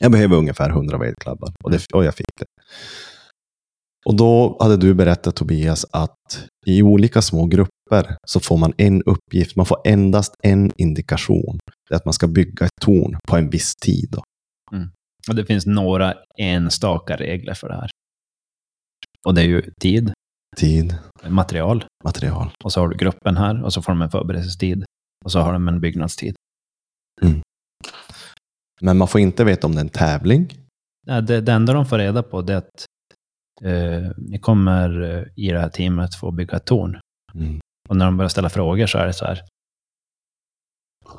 [0.00, 1.52] Jag behöver ungefär 100 vedklabbar.
[1.64, 2.46] Och, det, och jag fick det.
[4.04, 9.02] Och då hade du berättat Tobias att i olika små grupper så får man en
[9.02, 9.56] uppgift.
[9.56, 11.58] Man får endast en indikation.
[11.88, 14.08] Det är att man ska bygga ett torn på en viss tid.
[14.10, 14.22] Då.
[14.76, 14.88] Mm.
[15.28, 17.90] Och det finns några enstaka regler för det här.
[19.26, 20.12] Och det är ju tid,
[20.56, 22.50] Tid, material, material.
[22.64, 24.84] och så har du gruppen här, och så får de en förberedelsetid.
[25.24, 26.36] Och så har de en byggnadstid.
[28.80, 30.54] Men man får inte veta om det är en tävling.
[31.06, 32.86] Nej, Det, det enda de får reda på det är att
[33.62, 37.00] eh, ni kommer eh, i det här teamet få bygga ett torn.
[37.34, 37.60] Mm.
[37.88, 39.44] Och när de börjar ställa frågor så är det så här.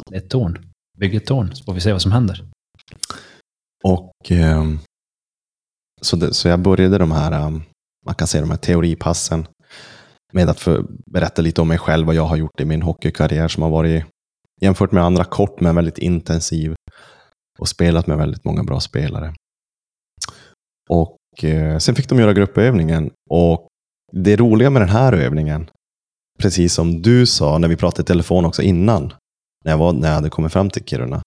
[0.09, 0.71] Det är ett torn.
[0.97, 2.45] Bygg ett torn, så får vi se vad som händer.
[3.83, 4.79] Och ehm,
[6.01, 7.61] så, det, så jag började de här, ehm,
[8.05, 9.47] man kan se de här teoripassen
[10.33, 13.47] med att för, berätta lite om mig själv, vad jag har gjort i min hockeykarriär
[13.47, 14.05] som har varit
[14.61, 16.75] jämfört med andra kort men väldigt intensiv
[17.59, 19.33] och spelat med väldigt många bra spelare.
[20.89, 23.67] Och eh, sen fick de göra gruppövningen och
[24.11, 25.69] det roliga med den här övningen,
[26.39, 29.13] precis som du sa när vi pratade i telefon också innan,
[29.65, 31.21] när jag, var, när jag hade kommit fram till Kiruna,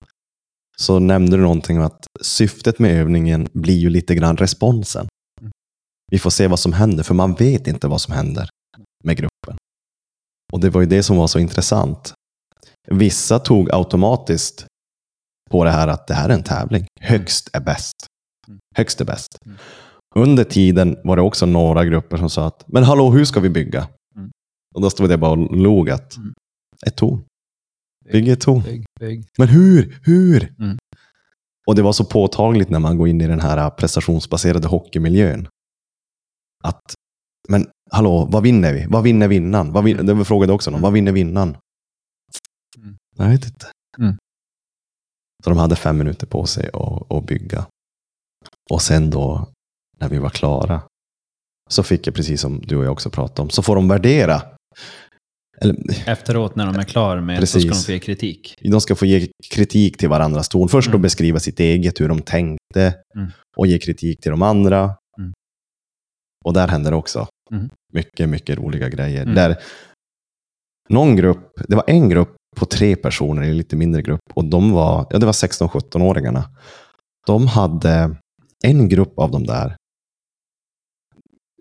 [0.77, 5.09] så nämnde du någonting om att syftet med övningen blir ju lite grann responsen.
[6.11, 8.49] Vi får se vad som händer, för man vet inte vad som händer
[9.05, 9.57] med gruppen.
[10.53, 12.13] Och det var ju det som var så intressant.
[12.91, 14.67] Vissa tog automatiskt
[15.51, 16.87] på det här att det här är en tävling.
[17.01, 17.97] Högst är bäst.
[18.77, 19.39] Högst är bäst.
[20.15, 23.49] Under tiden var det också några grupper som sa att, men hallå, hur ska vi
[23.49, 23.89] bygga?
[24.75, 26.17] Och då stod det bara och log att,
[26.87, 27.25] ett torn.
[28.13, 28.63] Bygg ett torn.
[29.39, 30.01] Men hur?
[30.03, 30.55] Hur?
[30.59, 30.79] Mm.
[31.67, 35.49] Och det var så påtagligt när man går in i den här prestationsbaserade hockeymiljön.
[36.65, 36.95] Att,
[37.49, 38.87] men hallå, vad vinner vi?
[38.89, 39.73] Vad vinner vinnaren?
[39.73, 40.81] Vad vin- det frågade också någon.
[40.81, 41.57] Vad vinner vinnaren?
[42.77, 42.97] Mm.
[43.17, 43.67] Jag vet inte.
[43.99, 44.17] Mm.
[45.45, 47.67] Så de hade fem minuter på sig att, att bygga.
[48.71, 49.49] Och sen då,
[50.01, 50.83] när vi var klara,
[51.71, 54.43] så fick jag, precis som du och jag också pratade om, så får de värdera.
[55.61, 57.71] Eller, Efteråt när de är klara med det så Precis.
[57.71, 58.55] ska de få ge kritik.
[58.63, 60.69] de ska få ge kritik till varandras torn.
[60.69, 61.03] Först då Mm.
[61.03, 62.95] beskriva sitt eget, hur de tänkte.
[63.17, 63.31] Mm.
[63.57, 64.95] Och ge kritik till de andra.
[66.45, 67.71] Och där händer också Mm.
[67.93, 69.23] mycket, mycket roliga grejer.
[69.23, 69.35] Mm.
[69.35, 69.57] Där
[70.89, 74.21] någon grupp, det var en grupp på tre personer i en lite mindre grupp.
[74.35, 76.45] Och de var, ja det var 16-17-åringarna.
[77.27, 78.17] De hade,
[78.65, 79.77] en grupp av dem där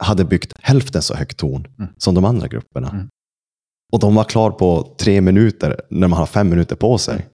[0.02, 1.94] hade byggt hälften så högt torn Mm.
[1.98, 2.90] som de andra grupperna.
[2.90, 3.08] Mm.
[3.94, 7.16] Och de var klar på tre minuter när man har fem minuter på sig.
[7.16, 7.28] Mm.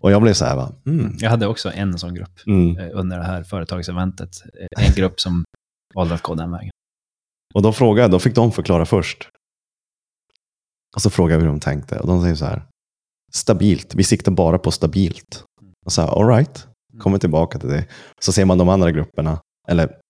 [0.00, 0.72] Och jag blev så här, va?
[0.86, 1.16] Mm.
[1.20, 2.76] Jag hade också en sån grupp Mm.
[2.78, 4.30] eh, under det här företagseventet.
[4.60, 5.44] Eh, En grupp som
[5.94, 6.70] valde att gå den vägen.
[7.54, 9.28] Och då frågade jag, då fick de förklara först.
[10.96, 11.98] Och så frågade jag hur de tänkte.
[11.98, 12.62] Och de säger så här,
[13.32, 15.44] stabilt, vi siktar bara på stabilt.
[15.86, 17.88] Och så här, all right, kommer tillbaka till det.
[18.20, 20.00] Så ser man de andra grupperna, eller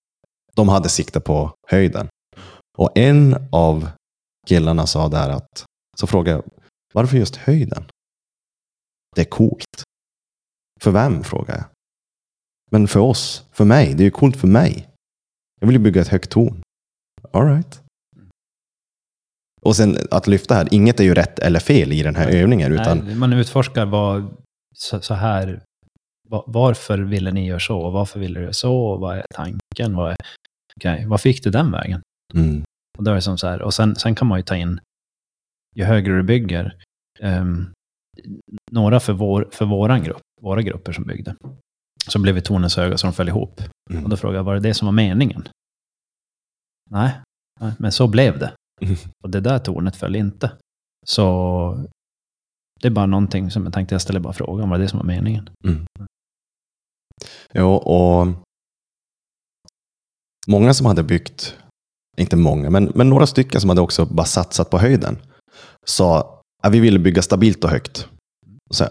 [0.54, 2.08] de hade siktat på höjden.
[2.78, 3.90] Och en av
[4.46, 5.64] killarna sa där att,
[5.96, 6.44] så frågade jag,
[6.92, 7.84] varför just höjden?
[9.14, 9.82] Det är coolt.
[10.80, 11.24] För vem?
[11.24, 11.66] frågade jag.
[12.70, 14.87] Men för oss, för mig, det är ju coolt för mig.
[15.58, 16.62] Jag vill ju bygga ett högt torn.
[17.32, 17.82] All right.
[19.60, 22.72] Och sen att lyfta här, inget är ju rätt eller fel i den här övningen.
[22.72, 24.36] Utan, Nej, man utforskar vad,
[24.74, 25.62] så, så här,
[26.28, 27.90] va- varför ville ni göra så?
[27.90, 28.96] Varför ville du göra så?
[28.96, 29.96] Vad är tanken?
[29.96, 30.16] Vad, är,
[30.76, 32.02] okej, vad fick du den vägen?
[32.34, 32.62] mm,
[32.98, 34.80] Och, då är som så här, och sen, sen kan man ju ta in,
[35.76, 36.76] ju högre du bygger,
[37.20, 37.66] ehm,
[38.70, 41.34] några för, vår, för våran grupp, våra grupper som byggde,
[42.06, 43.62] så blev vi tornen så höga så de föll ihop.
[43.90, 44.04] mm.
[44.04, 45.48] Och då frågade jag, var det det som var meningen?
[46.90, 47.20] Nej,
[47.60, 48.52] nej, men så blev det.
[48.80, 48.96] Mm.
[49.24, 50.50] Och det där tornet föll inte.
[51.06, 51.86] Så
[52.80, 54.98] det är bara någonting som jag tänkte jag ställer bara frågan, var det det som
[54.98, 55.50] var meningen?
[57.54, 58.26] Jo, och
[60.46, 61.56] många som hade byggt,
[62.16, 65.18] inte många, men, men några stycken som hade också bara satsat på höjden,
[65.86, 68.08] sa att vi ville bygga stabilt och högt.
[68.70, 68.84] Och så,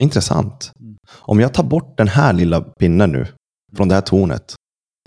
[0.00, 0.72] intressant.
[1.10, 3.26] Om jag tar bort den här lilla pinnen nu
[3.76, 4.54] från det här tornet,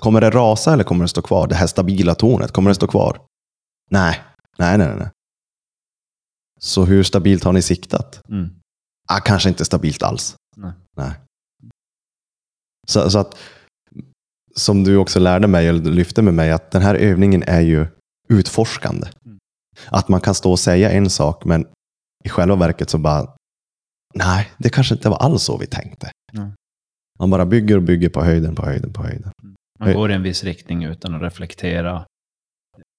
[0.01, 1.47] kommer det rasa eller kommer det stå kvar?
[1.47, 3.21] Det här stabila tornet, kommer det stå kvar?
[3.89, 4.21] Nej,
[4.57, 4.95] nej, nej.
[4.95, 5.09] nej.
[6.59, 8.21] Så hur stabilt har ni siktat?
[8.29, 8.49] Mm.
[9.07, 10.35] Ah, kanske inte stabilt alls.
[10.55, 10.71] Nej.
[10.95, 11.11] Nej.
[12.87, 13.37] Så, så att,
[14.55, 17.87] som du också lärde mig, eller lyfte med mig, att den här övningen är ju
[18.29, 19.07] utforskande.
[19.25, 19.39] Mm.
[19.87, 21.67] Att man kan stå och säga en sak, men
[22.23, 23.35] i själva verket så bara,
[24.13, 26.12] nej, det kanske inte var alls så vi tänkte.
[26.34, 26.52] Mm.
[27.19, 29.32] Man bara bygger och bygger på höjden, på höjden, på höjden.
[29.80, 29.95] Man Hej.
[29.97, 32.06] går i en viss riktning utan att reflektera.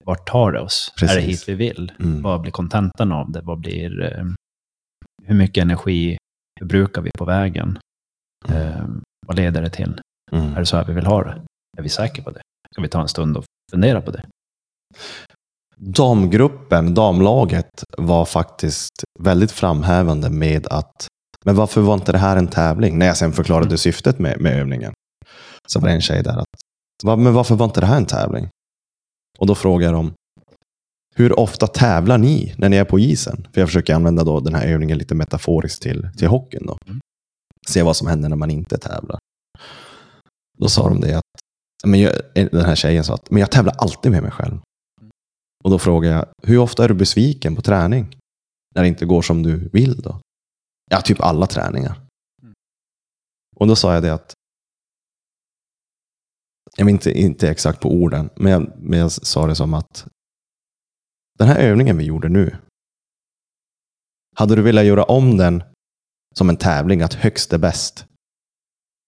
[0.04, 0.92] Vart tar det oss?
[0.98, 1.16] Precis.
[1.16, 1.92] Är det hit vi vill?
[2.00, 2.22] Mm.
[2.22, 3.40] Vad blir kontentan av det?
[3.40, 4.24] Vad blir, eh,
[5.24, 6.16] hur mycket energi
[6.58, 7.78] förbrukar vi på vägen?
[8.48, 8.86] Eh,
[9.26, 10.00] vad leder det till?
[10.32, 10.54] Är Mm.
[10.54, 11.42] det så här vi vill ha det?
[11.78, 12.40] Är vi säkra på det?
[12.72, 14.24] Ska vi ta en stund och fundera på det?
[15.84, 18.90] Damgruppen, damlaget, var faktiskt
[19.20, 21.06] väldigt framhävande med att,
[21.44, 22.98] men varför var inte det här en tävling?
[22.98, 23.78] När jag sen förklarade Mm.
[23.78, 24.92] syftet med, med övningen.
[25.68, 26.46] Så var det en tjej där att,
[27.04, 28.48] "Va, men varför var inte det här en tävling?
[29.38, 30.12] Och då frågar dem,
[31.14, 33.46] hur ofta tävlar ni när ni är på isen?
[33.52, 36.66] För jag försöker använda då den här övningen lite metaforiskt till, till hockeyn.
[36.66, 36.78] Då.
[36.86, 37.00] Mm.
[37.68, 39.18] Se vad som händer när man inte tävlar.
[40.58, 41.24] Då sa de det att,
[41.86, 44.58] men jag, den här tjejen sa att, men jag tävlar alltid med mig själv.
[45.62, 48.16] Och då frågar jag, hur ofta är du besviken på träning?
[48.74, 50.20] När det inte går som du vill då?
[50.90, 52.00] Ja, typ alla träningar.
[52.42, 52.54] Mm.
[53.56, 54.34] Och då sa jag det att,
[56.76, 60.06] jag minns inte, inte exakt på orden, men jag, men jag sa det som att
[61.38, 62.56] den här övningen vi gjorde nu,
[64.36, 65.62] hade du velat göra om den
[66.34, 68.06] som en tävling, att högst är bäst?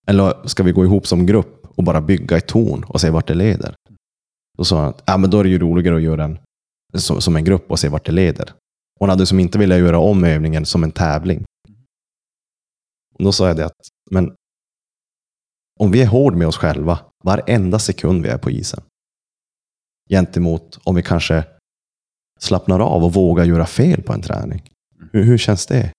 [0.07, 3.29] Eller ska vi gå ihop som grupp och bara bygga ett torn och se vart
[3.29, 3.75] det leder?
[4.59, 6.38] Då sa han att ja, men då är det ju roligare att göra den
[6.95, 8.53] som, som en grupp och se vart det leder.
[9.01, 11.45] Hon hade som inte velat göra om övningen som en tävling.
[13.14, 14.35] Och då sa jag det att, men
[15.81, 18.83] om vi är hård med oss själva varenda sekund vi är på isen.
[20.11, 21.45] Gentemot om vi kanske
[22.38, 24.71] slappnar av och vågar göra fel på en träning.
[25.12, 25.93] Hur, hur känns det?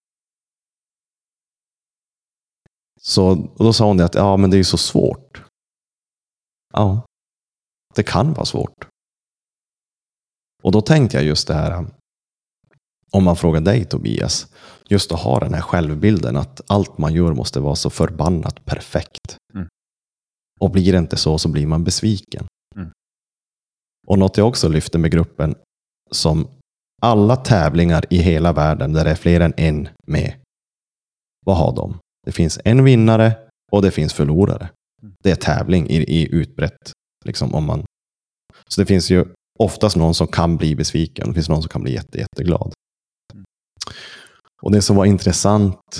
[3.01, 5.43] Så och då sa hon det att ja, men det är ju så svårt.
[6.73, 7.05] Ja,
[7.95, 8.87] det kan vara svårt.
[10.63, 11.85] Och då tänkte jag just det här,
[13.11, 14.47] om man frågar dig Tobias,
[14.89, 19.37] just att ha den här självbilden att allt man gör måste vara så förbannat perfekt.
[19.53, 19.67] Mm.
[20.59, 22.45] Och blir det inte så så blir man besviken.
[22.75, 22.91] Mm.
[24.07, 25.55] Och något jag också lyfter med gruppen
[26.11, 26.47] som
[27.01, 30.33] alla tävlingar i hela världen där det är fler än en med.
[31.45, 31.99] Vad har de?
[32.25, 33.37] Det finns en vinnare
[33.71, 34.69] och det finns förlorare.
[35.01, 35.15] Mm.
[35.23, 36.91] Det är tävling i, i utbrett.
[37.25, 37.85] Liksom, om man...
[38.67, 39.25] Så det finns ju
[39.59, 41.27] oftast någon som kan bli besviken.
[41.27, 42.73] Det finns någon som kan bli jätte, jätteglad.
[44.61, 45.99] Och det som var intressant,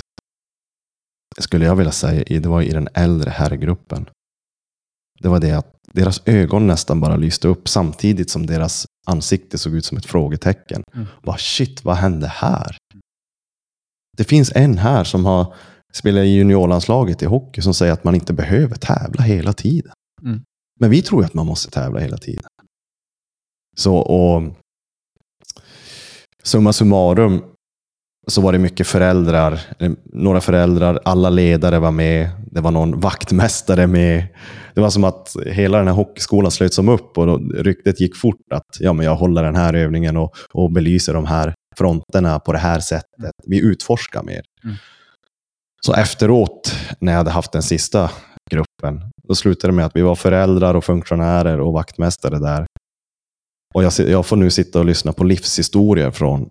[1.38, 4.08] skulle jag vilja säga, det var i den äldre herrgruppen.
[5.20, 9.74] Det var det att deras ögon nästan bara lyste upp samtidigt som deras ansikte såg
[9.74, 10.82] ut som ett frågetecken.
[10.94, 11.06] Mm.
[11.22, 12.76] Bara, shit, vad hände här?
[14.16, 15.54] Det finns en här som har
[15.92, 19.92] spelat i juniorlandslaget i hockey som säger att man inte behöver tävla hela tiden.
[20.22, 20.42] Mm.
[20.80, 22.44] Men vi tror att man måste tävla hela tiden.
[23.76, 24.42] Så, och
[26.42, 27.42] summa summarum
[28.28, 33.00] så var det mycket föräldrar, eller några föräldrar, alla ledare var med, det var någon
[33.00, 34.26] vaktmästare med.
[34.74, 38.16] Det var som att hela den här hockeyskolan slöt som upp och då, ryktet gick
[38.16, 42.40] fort att ja, men jag håller den här övningen och, och belyser de här fronterna
[42.40, 43.32] på det här sättet.
[43.46, 44.42] Vi utforskar mer.
[44.64, 44.76] Mm.
[45.80, 48.10] Så efteråt, när jag hade haft den sista
[48.82, 52.66] gruppen, då slutade det med att vi var föräldrar och funktionärer och vaktmästare där.
[53.74, 56.50] Och jag, jag får nu sitta och lyssna på livshistorier från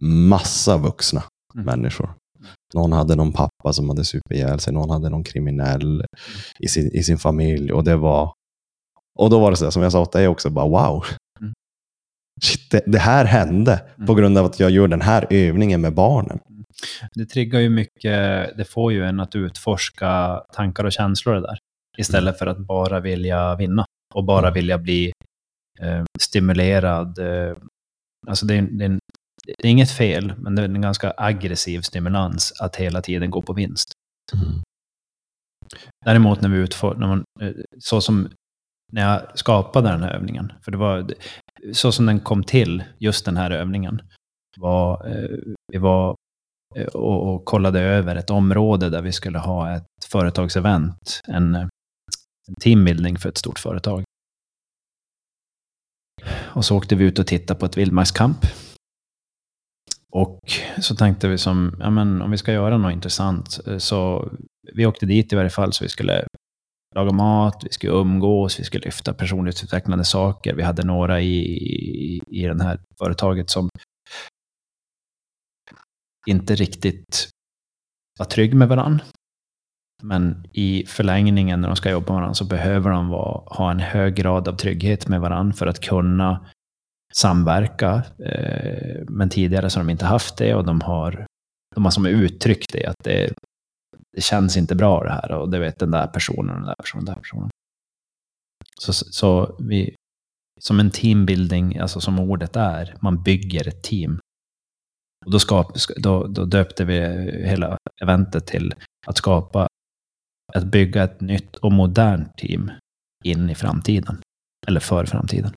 [0.00, 1.22] massa vuxna
[1.54, 1.66] Mm.
[1.66, 2.14] människor.
[2.74, 6.04] Någon hade någon pappa som hade supit ihjäl sig, någon hade någon kriminell
[6.58, 7.72] i sin, i sin familj.
[7.72, 8.32] Och det var...
[9.18, 11.04] Och då var det så där, som jag sa åt dig också, bara wow.
[11.40, 11.52] Mm.
[12.42, 14.16] Shit, det, det här hände på Mm.
[14.16, 16.38] grund av att jag gör den här övningen med barnen.
[17.14, 21.58] Det triggar ju mycket, det får ju en att utforska tankar och känslor där.
[21.98, 24.54] Istället för att bara vilja vinna och bara Mm.
[24.54, 25.12] vilja bli
[25.80, 27.18] eh, stimulerad.
[27.18, 27.56] Eh,
[28.26, 28.98] alltså det är, det, är
[29.46, 33.42] det är inget fel, men det är en ganska aggressiv stimulans att hela tiden gå
[33.42, 33.92] på vinst.
[36.04, 38.28] Däremot när vi utfor, när man, eh, så som
[38.92, 41.10] när jag skapade den här övningen, för det var
[41.72, 44.02] så som den kom till, just den här övningen,
[44.56, 45.38] var, eh,
[45.72, 46.16] vi var
[46.76, 51.70] Eh, och, och kollade över ett område där vi skulle ha ett företagsevent, en, en
[52.60, 54.04] teambuilding för ett stort företag.
[56.30, 58.38] Och så åkte vi ut och tittade på ett vildmarkskamp.
[60.12, 60.40] Och
[60.80, 64.30] så tänkte vi som, ja men om vi ska göra något intressant, eh, så
[64.72, 66.24] vi åkte dit i varje fall så vi skulle
[66.94, 70.54] laga mat, vi skulle umgås, vi skulle lyfta personlighetsutvecklande saker.
[70.54, 73.68] Vi hade några i, i, i det här företaget som
[76.28, 77.28] inte riktigt
[78.18, 79.04] vara trygg med varandra.
[80.02, 83.80] Men i förlängningen när de ska jobba med varandra så behöver de vara, ha en
[83.80, 86.46] hög grad av trygghet med varandra för att kunna
[87.14, 88.02] samverka.
[88.24, 91.26] Eh, men tidigare så har de inte haft det och de har,
[91.74, 93.32] de har som uttryckt det att det,
[94.16, 97.04] det känns inte bra det här och det vet den där personen, den där personen,
[97.04, 97.50] den där personen.
[98.80, 99.94] Så, så vi,
[100.60, 104.20] som en teambuilding, alltså som ordet är, man bygger ett team.
[105.28, 107.00] Och då, skap, då, då döpte vi
[107.44, 108.74] hela eventet till
[109.06, 109.68] att skapa,
[110.54, 112.70] att bygga ett nytt och modernt team
[113.24, 114.22] in i framtiden.
[114.66, 115.52] Eller för framtiden.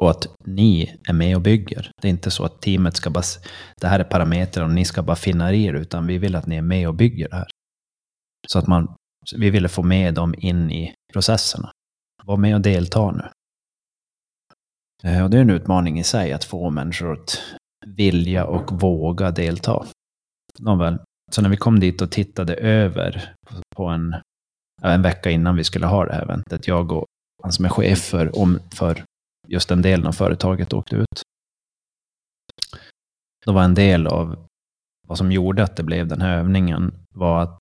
[0.00, 1.90] Och att ni är med och bygger.
[2.02, 3.24] Det är inte så att teamet ska bara,
[3.80, 6.56] det här är parametrar och ni ska bara finna er, utan vi vill att ni
[6.56, 7.50] är med och bygger det här.
[8.48, 8.94] Så att man
[9.36, 11.72] vi ville få med dem in i processerna.
[12.24, 13.28] Var med och delta nu.
[15.10, 17.38] Eh, och det är en utmaning i sig att få människor att
[17.86, 19.86] vilja och våga delta.
[20.58, 20.98] Nåväl,
[21.30, 23.34] så när vi kom dit och tittade över
[23.76, 24.16] på en,
[24.82, 27.06] en vecka innan vi skulle ha det här eventet, jag och
[27.42, 29.04] han som är chef för, om, för
[29.48, 31.22] just den delen av företaget åkte ut.
[33.46, 34.46] Då var en del av
[35.08, 37.60] vad som gjorde att det blev den här övningen var att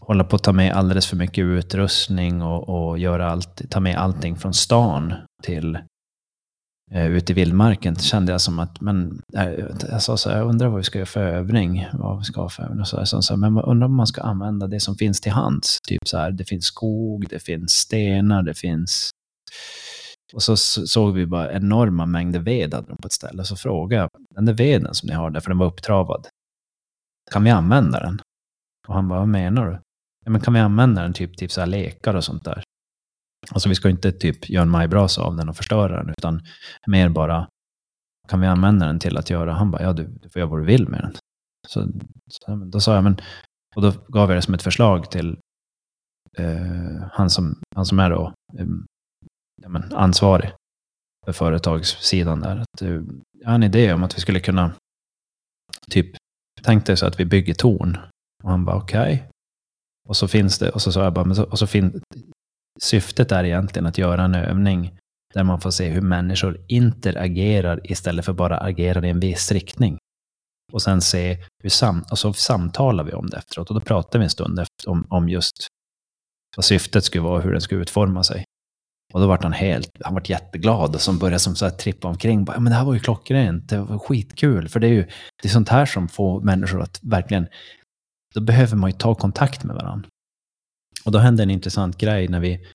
[0.00, 3.96] hålla på att ta med alldeles för mycket utrustning och, och göra allt, ta med
[3.96, 5.78] allting från stan till
[6.90, 9.50] eh, ute i vildmarken kände jag som att, men eh,
[9.90, 12.40] jag sa så här, jag undrar vad vi ska göra för övning, vad vi ska
[12.40, 12.80] ha för övning.
[12.80, 14.96] Och så, här, så, så här, men jag undrar om man ska använda det som
[14.96, 15.78] finns till hands.
[15.88, 19.10] Typ så här, det finns skog, det finns stenar, det finns...
[20.34, 23.44] Och så såg vi bara enorma mängder ved hade de på ett ställe.
[23.44, 26.26] Så frågade jag, den där veden som ni har där, för den var upptravad,
[27.30, 28.20] kan vi använda den?
[28.88, 29.80] Och han bara, vad menar du?
[30.24, 32.62] Ja, men kan vi använda den typ till så lekar och sånt där?
[33.50, 36.40] Alltså vi ska inte typ göra en majbrasa av den och förstöra den, utan
[36.86, 37.48] mer bara,
[38.28, 39.52] kan vi använda den till att göra?
[39.52, 41.12] Han bara, ja du, du får göra vad du vill med den.
[41.68, 41.88] Så,
[42.30, 43.16] så då sa jag, men,
[43.76, 45.38] och då gav jag det som ett förslag till
[46.38, 48.66] eh, han, som, han som är då eh,
[49.62, 50.52] ja, men, ansvarig
[51.24, 52.56] för företagssidan där.
[52.56, 53.02] Att, eh,
[53.40, 54.72] jag har en idé om att vi skulle kunna,
[55.90, 56.16] typ,
[56.62, 57.98] tänk dig så att vi bygger torn.
[58.44, 59.28] Och han bara, okej.
[60.08, 62.02] Och så finns det, och så sa jag bara, men så, och så fin,
[62.78, 64.98] syftet är egentligen att göra en övning
[65.34, 69.98] där man får se hur människor interagerar istället för bara agerar i en viss riktning.
[70.72, 73.68] Och sen se hur sam och så samtalar vi om det efteråt.
[73.68, 75.66] Och då pratar vi en stund efter, om, om just
[76.56, 78.44] vad syftet skulle vara och hur den skulle utforma sig.
[79.14, 82.08] Och då vart han helt, han vart jätteglad och som började som så här trippa
[82.08, 82.44] omkring.
[82.44, 84.68] Bara, "Ja, men det här var ju klockrent, det var skitkul.
[84.68, 85.02] För det är ju
[85.42, 87.46] det är sånt här som får människor att verkligen,
[88.34, 90.08] då behöver man ju ta kontakt med varandra.
[91.06, 92.66] Och då hände en intressant grej när vi,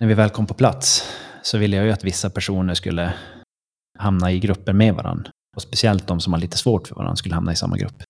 [0.00, 1.02] när vi väl kom på plats.
[1.42, 3.14] Så ville jag ju att vissa personer skulle
[3.98, 5.30] hamna i grupper med varandra.
[5.56, 8.02] Och speciellt de som har lite svårt för varandra skulle hamna i samma grupp.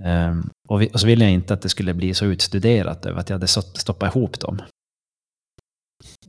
[0.00, 3.20] Ehm, och, vi, och så ville jag inte att det skulle bli så utstuderat över
[3.20, 4.62] att jag hade stoppat ihop dem.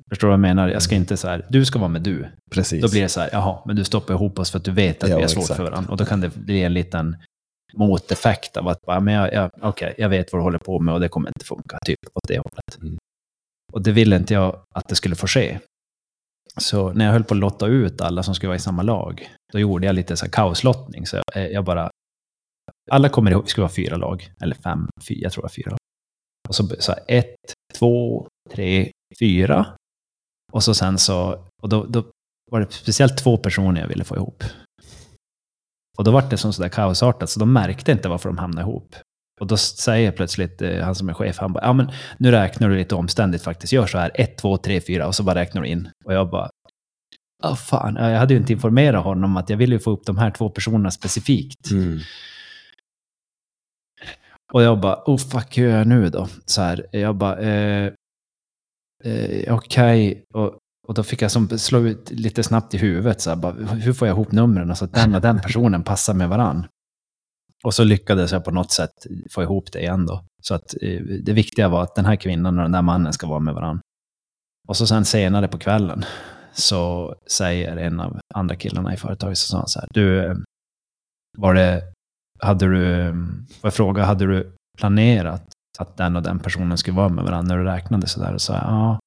[0.10, 0.70] Förstår du vad jag menar?
[0.70, 2.32] Jag ska inte så här, du ska vara med du.
[2.52, 2.82] Precis.
[2.82, 5.04] Då blir det så här, jaha, men du stoppar ihop oss för att du vet
[5.04, 5.58] att Ja, vi har svårt exakt.
[5.58, 5.92] för varandra.
[5.92, 7.18] Och då kan det bli en liten
[7.73, 10.93] moteffekt av att bara, men jag, jag, okej, jag vet vad du håller på med
[10.93, 12.81] och det kommer inte funka, typ åt det hållet.
[12.81, 12.97] Mm.
[13.73, 15.59] Och det ville inte jag att det skulle få ske.
[16.57, 19.29] Så när jag höll på att lotta ut alla som skulle vara i samma lag,
[19.51, 21.05] då gjorde jag lite så här kaoslottning.
[21.05, 21.89] Så jag, jag bara,
[22.91, 25.77] alla kommer ihåg, vi skulle vara fyra lag, eller fem, fyra, jag tror var fyra.
[26.49, 27.36] Och så, så här, ett,
[27.73, 29.75] två, tre, fyra.
[30.51, 32.03] Och så sen så, och då, då
[32.51, 34.43] var det speciellt två personer jag ville få ihop.
[35.97, 38.95] Och då var det som sådär kaosartat, så de märkte inte varför de hamnade ihop.
[39.39, 42.69] Och då säger plötsligt eh, han som är chef, han bara, ja men nu räknar
[42.69, 45.62] du lite omständigt faktiskt, gör så här, ett, två, tre, fyra, och så bara räknar
[45.62, 45.89] du in.
[46.06, 46.49] Och jag bara,
[47.43, 50.06] ah fan, jag hade ju inte informerat honom om att jag ville ju få upp
[50.06, 51.71] de här två personerna specifikt.
[51.71, 51.99] Mm.
[54.53, 56.27] Och jag bara, oh fuck, hur gör jag nu då?
[56.45, 57.93] Så här, jag bara, eh,
[59.03, 60.25] eh, okej.
[60.34, 63.54] Och, och då fick jag som slå ut lite snabbt i huvudet, så här, bara,
[63.54, 66.67] hur får jag ihop numren så att den och den personen passar med varann?
[67.63, 70.24] Och så lyckades jag på något sätt få ihop det igen då.
[70.41, 73.28] Så att eh, det viktiga var att den här kvinnan och den där mannen ska
[73.28, 73.82] vara med varann.
[74.67, 76.06] Och så sen senare på kvällen
[76.54, 80.36] så säger en av andra killarna i företaget så sa han så här, du, eh,
[81.38, 81.84] var det,
[82.39, 83.13] hade du,
[83.50, 87.56] får jag fråga, hade du planerat att den och den personen skulle vara med varandra
[87.56, 88.34] när du räknade så där?
[88.34, 89.00] Och så här, ja.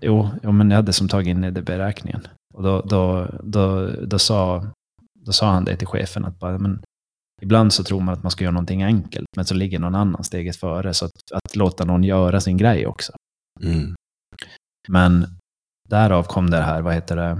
[0.00, 2.26] Jo, jo, men jag hade som tagit in i det beräkningen.
[2.54, 4.66] Och då, då, då, då, sa,
[5.20, 6.82] då sa han det till chefen att bara, men
[7.42, 10.24] ibland så tror man att man ska göra någonting enkelt, men så ligger någon annan
[10.24, 10.94] steget före.
[10.94, 13.12] Så att, att låta någon göra sin grej också.
[13.62, 13.94] Mm.
[14.88, 15.26] Men
[15.88, 17.38] därav kom det här, vad heter det,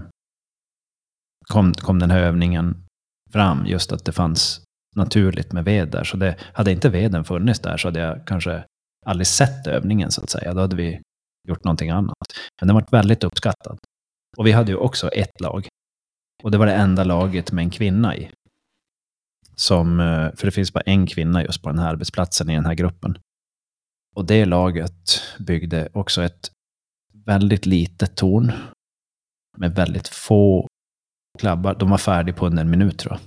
[1.49, 2.85] kom, kom den här övningen
[3.33, 4.65] fram, just att det fanns
[4.97, 6.05] naturligt med ved där.
[6.05, 8.65] Så det, hade inte veden funnits där så hade jag kanske
[9.07, 10.55] aldrig sett övningen så att säga.
[10.55, 11.01] Då hade vi
[11.49, 12.17] gjort någonting annat.
[12.61, 13.79] Men den varit väldigt uppskattad.
[14.37, 15.69] Och vi hade ju också ett lag.
[16.43, 18.31] Och det var det enda laget med en kvinna i.
[19.55, 22.67] Som, eh, för det finns bara en kvinna just på den här arbetsplatsen i den
[22.67, 23.19] här gruppen.
[24.17, 26.51] Och det laget byggde också ett
[27.25, 28.53] väldigt litet torn
[29.57, 30.69] med väldigt få
[31.39, 31.75] klabbar.
[31.75, 33.21] De var färdiga på under en minut tror jag.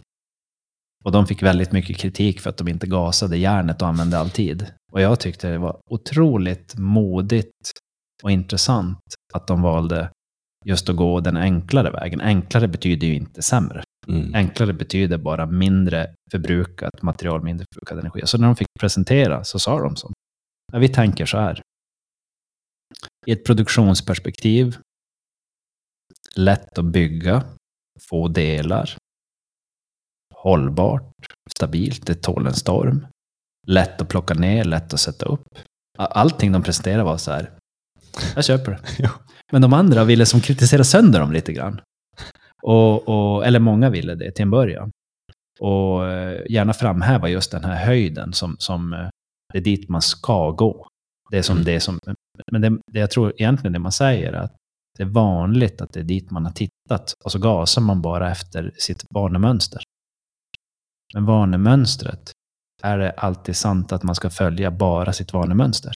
[1.03, 4.29] Och de fick väldigt mycket kritik för att de inte gasade järnet och använde all
[4.29, 4.73] tid.
[4.91, 7.71] Och jag tyckte det var otroligt modigt
[8.23, 8.99] och intressant
[9.33, 10.09] att de valde
[10.65, 12.21] just att gå den enklare vägen.
[12.21, 13.83] Enklare betyder ju inte sämre.
[14.07, 14.35] Mm.
[14.35, 18.21] Enklare betyder bara mindre förbrukat material, mindre förbrukad energi.
[18.25, 20.11] Så när de fick presentera så sa de så.
[20.71, 21.61] Ja, vi tänker så här.
[23.25, 24.77] I ett produktionsperspektiv,
[26.35, 27.43] lätt att bygga,
[28.09, 28.97] få delar,
[30.35, 31.11] hållbart,
[31.57, 33.07] stabilt, det tål en storm,
[33.67, 35.47] lätt att plocka ner, lätt att sätta upp.
[35.97, 37.51] Allting de presenterade var så här,
[38.35, 39.09] jag köper det.
[39.51, 41.81] Men de andra ville som kritisera sönder dem lite grann.
[42.63, 44.91] Och, och, eller många ville det till en början.
[45.59, 49.07] Och eh, gärna framhäva just den här höjden som, som eh,
[49.53, 50.87] det är dit man ska gå.
[51.31, 51.65] Det är som Mm.
[51.65, 51.99] det som,
[52.51, 54.55] men det, det jag tror egentligen det man säger är att
[54.97, 58.31] det är vanligt att det är dit man har tittat och så gasar man bara
[58.31, 59.81] efter sitt vanemönster.
[61.13, 62.31] Men vanemönstret,
[62.83, 65.93] är det alltid sant att man ska följa bara sitt vanemönster?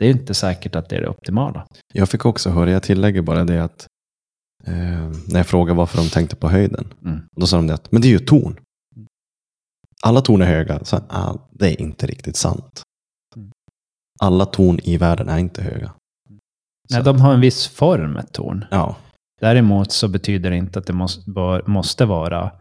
[0.00, 1.66] Det är inte säkert att det är det optimala.
[1.94, 3.86] Jag fick också höra, jag tillägger bara det att
[4.66, 4.74] eh,
[5.28, 6.94] när jag frågade varför de tänkte på höjden.
[7.04, 7.20] Mm.
[7.36, 8.60] Då sa de det att, men det är ju torn.
[10.02, 10.84] Alla torn är höga.
[10.84, 12.82] Så, ah, det är inte riktigt sant.
[13.36, 13.50] Mm.
[14.20, 15.92] Alla torn i världen är inte höga.
[16.90, 18.64] Nej, Så- de har en viss form, ett torn.
[18.70, 18.96] Ja,
[19.40, 21.30] Däremot så betyder det inte att det måste,
[21.66, 22.52] måste vara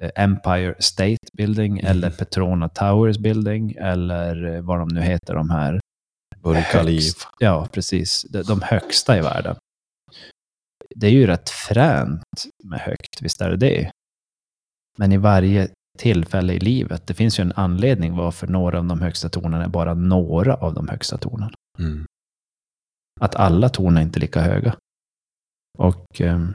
[0.00, 1.90] eh, Empire State Building Mm.
[1.90, 5.80] eller Petrona Towers Building eller eh, vad de nu heter, de här.
[6.46, 7.28] Burj Khalifa.
[7.38, 8.22] Ja, precis.
[8.22, 9.56] De, de högsta i världen.
[10.94, 13.90] Det är ju rätt fränt med högt, visst är det det.
[14.98, 15.68] Men i varje
[15.98, 19.68] tillfälle i livet, det finns ju en anledning varför några av de högsta tonerna är
[19.68, 21.52] bara några av de högsta tonerna.
[21.78, 22.06] Mm.
[23.20, 24.76] att alla torn är inte lika höga.
[25.78, 26.48] Och eh,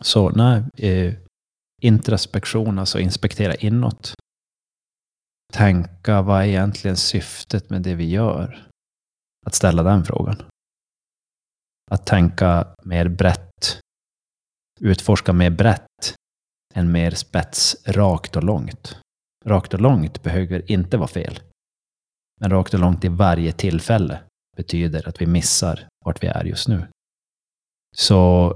[0.00, 1.14] så, nej, eh,
[1.82, 4.14] introspektion, alltså inspektera inåt.
[5.52, 8.68] Tänka, vad är egentligen syftet med det vi gör?
[9.44, 10.42] Att ställa den frågan.
[11.90, 13.80] Att tänka mer brett.
[14.80, 16.14] Utforska mer brett
[16.74, 18.98] än mer spets, rakt och långt.
[19.44, 21.40] Rakt och långt behöver inte vara fel.
[22.40, 24.22] Men rakt och långt i varje tillfälle
[24.56, 26.86] betyder att vi missar vart vi är just nu.
[27.96, 28.52] Så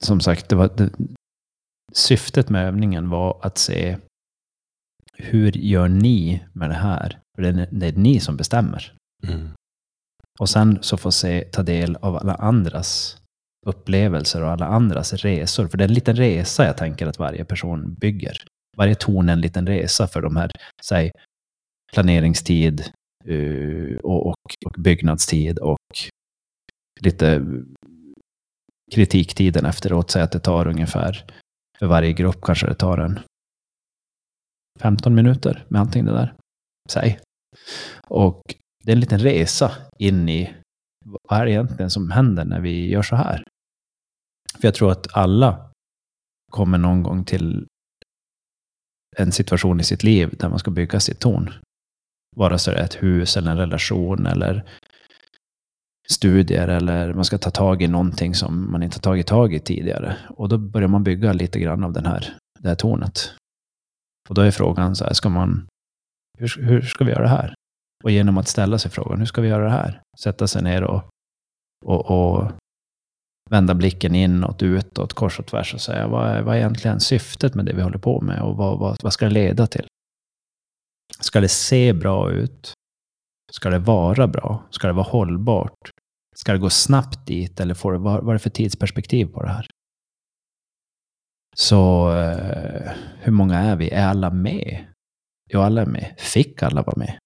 [0.00, 0.90] som sagt, det var, det,
[1.92, 3.98] syftet med övningen var att se
[5.12, 7.20] hur gör ni med det här?
[7.36, 8.94] För det är, det är ni som bestämmer.
[9.28, 9.48] Mm.
[10.38, 13.18] Och sen så få se, ta del av alla andras
[13.66, 15.68] upplevelser och alla andras resor.
[15.68, 18.36] För det är en liten resa jag tänker att varje person bygger.
[18.76, 20.50] Varje torn är en liten resa för de här,
[20.84, 21.12] säg,
[21.92, 22.80] planeringstid
[23.24, 25.78] eh, och, och, och byggnadstid och
[27.00, 27.46] lite
[28.92, 30.10] kritiktiden efteråt.
[30.10, 31.24] Säg att det tar ungefär,
[31.78, 33.20] för varje grupp kanske det tar en
[34.80, 36.34] 15 minuter med allting det där.
[36.90, 37.18] Säg.
[38.08, 38.42] Och
[38.84, 40.54] det är en liten resa in i
[41.04, 43.44] vad är det egentligen som händer när vi gör så här?
[44.60, 45.70] För jag tror att alla
[46.50, 47.66] kommer någon gång till
[49.16, 51.52] en situation i sitt liv där man ska bygga sitt torn.
[52.36, 54.64] Vare sig det är ett hus eller en relation eller
[56.08, 59.60] studier eller man ska ta tag i någonting som man inte har tagit tag i
[59.60, 60.16] tidigare.
[60.28, 63.34] Och då börjar man bygga lite grann av den här, det här tornet.
[64.28, 65.66] Och då är frågan så här, ska man,
[66.38, 67.54] hur, hur ska vi göra det här?
[68.04, 70.02] Och genom att ställa sig frågan, hur ska vi göra det här?
[70.18, 71.02] Sätta sig ner och,
[71.84, 72.52] och, och
[73.50, 77.54] vända blicken inåt, utåt, kors och tvärs och säga, vad är, vad är egentligen syftet
[77.54, 78.42] med det vi håller på med?
[78.42, 79.86] Och vad, vad, vad ska det leda till?
[81.20, 82.72] Ska det se bra ut?
[83.52, 84.62] Ska det vara bra?
[84.70, 85.90] Ska det vara hållbart?
[86.36, 87.60] Ska det gå snabbt dit?
[87.60, 89.66] Eller får det, vad, vad är det för tidsperspektiv på det här?
[91.56, 93.90] Så eh, hur många är vi?
[93.90, 94.86] Är alla med?
[95.50, 96.14] Jo, alla är med.
[96.18, 97.18] Fick alla vara med?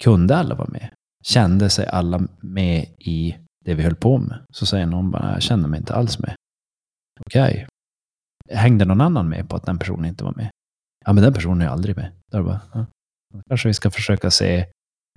[0.00, 0.90] Kunde alla vara med?
[1.24, 4.44] Kände sig alla med i det vi höll på med?
[4.52, 6.36] Så säger någon bara, jag kände mig inte alls med.
[7.20, 7.66] Okej.
[8.50, 10.50] Hängde någon annan med på att den personen inte var med?
[11.04, 12.12] Ja, men den personen är aldrig med.
[12.32, 12.86] Då är bara, ja.
[13.48, 14.66] Kanske vi ska försöka se,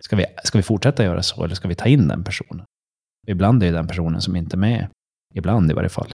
[0.01, 2.65] ska vi, ska vi fortsätta göra så eller ska vi ta in den personen?
[3.27, 4.87] Ibland är det den personen som inte är med,
[5.33, 6.11] ibland i varje fall,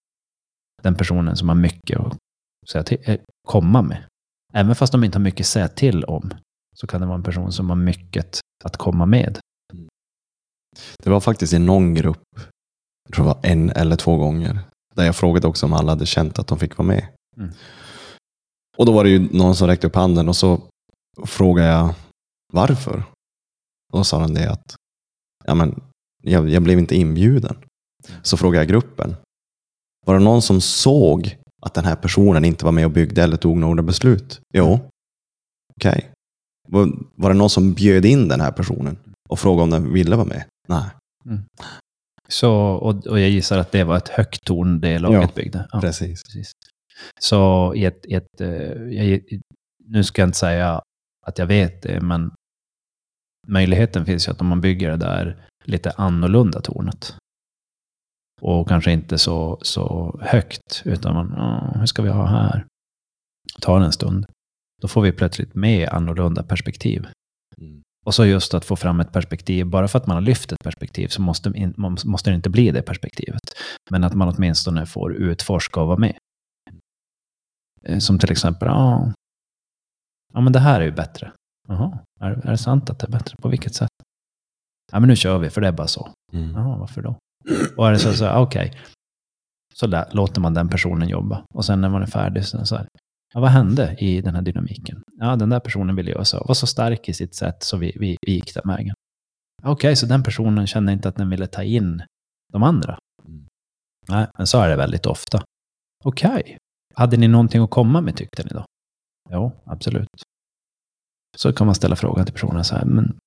[0.84, 2.18] den personen som har mycket att
[2.70, 4.04] säga till, eh, komma med.
[4.54, 6.34] Även fast de inte har mycket att säga till om,
[6.76, 9.40] så kan det vara en person som har mycket att komma med.
[11.04, 12.24] Det var faktiskt i någon grupp,
[13.04, 14.60] jag tror det var en eller två gånger,
[14.96, 17.08] där jag frågade också om alla hade känt att de fick vara med.
[17.38, 17.52] Mm.
[18.78, 20.62] Och då var det ju någon som räckte upp handen och så
[21.26, 21.94] frågade jag
[22.54, 23.04] varför.
[23.92, 24.76] Och då sa han det att
[25.46, 25.84] ja, men,
[26.22, 27.58] jag, jag blev inte inbjuden.
[28.22, 29.16] Så frågade jag gruppen.
[30.06, 33.38] Var det någon som såg att den här personen inte var med och byggde eller
[33.38, 34.42] tog några beslut?
[34.54, 34.80] Jo.
[35.76, 36.10] Okej.
[36.10, 36.13] Var,
[36.68, 38.98] var det någon som bjöd in den här personen
[39.30, 40.44] och frågade om den ville vara med?
[40.68, 40.86] Nej.
[41.26, 41.44] Mm.
[42.28, 45.68] Så, och, och jag gissar att det var ett högt torn det laget Ja, byggde.
[45.72, 46.24] Ja, Precis.
[46.24, 46.52] precis.
[47.20, 48.50] Så i ett, i ett, eh,
[48.84, 49.22] jag,
[49.86, 50.82] nu ska jag inte säga
[51.26, 52.32] att jag vet det, men
[53.48, 57.16] möjligheten finns ju att om man bygger det där lite annorlunda tornet
[58.42, 62.66] och kanske inte så, så högt, utan man, "Ja, hur ska vi ha här?
[63.62, 64.26] Tar en stund.
[64.84, 67.08] Då får vi plötsligt med annorlunda perspektiv.
[67.58, 67.84] Mm.
[68.06, 70.64] Och så just att få fram ett perspektiv, bara för att man har lyft ett
[70.64, 71.74] perspektiv så måste, in,
[72.06, 73.42] måste det inte bli det perspektivet.
[73.90, 76.18] Men att man åtminstone får utforska och vara med.
[77.86, 79.14] Eh, Som till exempel, ja,
[80.34, 81.32] ja men det här är ju bättre.
[81.68, 83.36] Jaha, är, är det sant att det är bättre?
[83.42, 83.92] På vilket sätt?
[84.92, 86.10] Ja men nu kör vi, för det är bara så.
[86.34, 86.52] Mm.
[86.52, 87.16] Jaha, varför då?
[87.78, 88.80] Och är det så, så okej.
[89.74, 91.44] Så där, låter man den personen jobba.
[91.54, 92.88] Och sen när man är färdig så, så här,
[93.34, 95.04] ja, vad hände i den här dynamiken?
[95.20, 96.46] Ja, den där personen ville göra så.
[96.48, 98.96] Var så stark i sitt sätt så vi, vi, vi gick den vägen.
[99.64, 102.04] Okej, så den personen kände inte att den ville ta in
[102.54, 103.00] de andra.
[103.26, 103.46] Mm.
[104.08, 105.44] Nej, men så är det väldigt ofta.
[106.04, 106.58] Okej,
[106.94, 108.66] hade ni någonting att komma med tyckte ni då?
[109.30, 110.24] Jo, absolut.
[111.38, 113.18] Så kan man ställa frågan till personen så här, men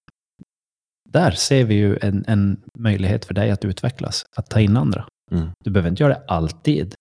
[1.08, 5.06] där ser vi ju en, en möjlighet för dig att utvecklas, att ta in andra.
[5.32, 5.48] Mm.
[5.64, 6.94] Du behöver inte göra det alltid,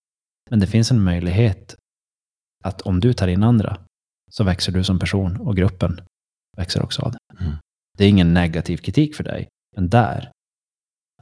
[0.50, 1.76] men det finns en möjlighet
[2.66, 3.78] att om du tar in andra
[4.32, 6.02] så växer du som person och gruppen
[6.58, 7.44] växer också av det.
[7.44, 7.54] Mm.
[7.98, 10.32] Det är ingen negativ kritik för dig, men där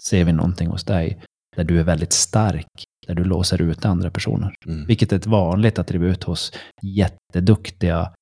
[0.04, 1.22] ser vi någonting hos dig
[1.56, 2.68] där du är väldigt stark,
[3.08, 4.56] där du låser ut andra personer.
[4.66, 4.86] Mm.
[4.86, 8.14] Vilket är ett vanligt attribut hos jätteduktiga,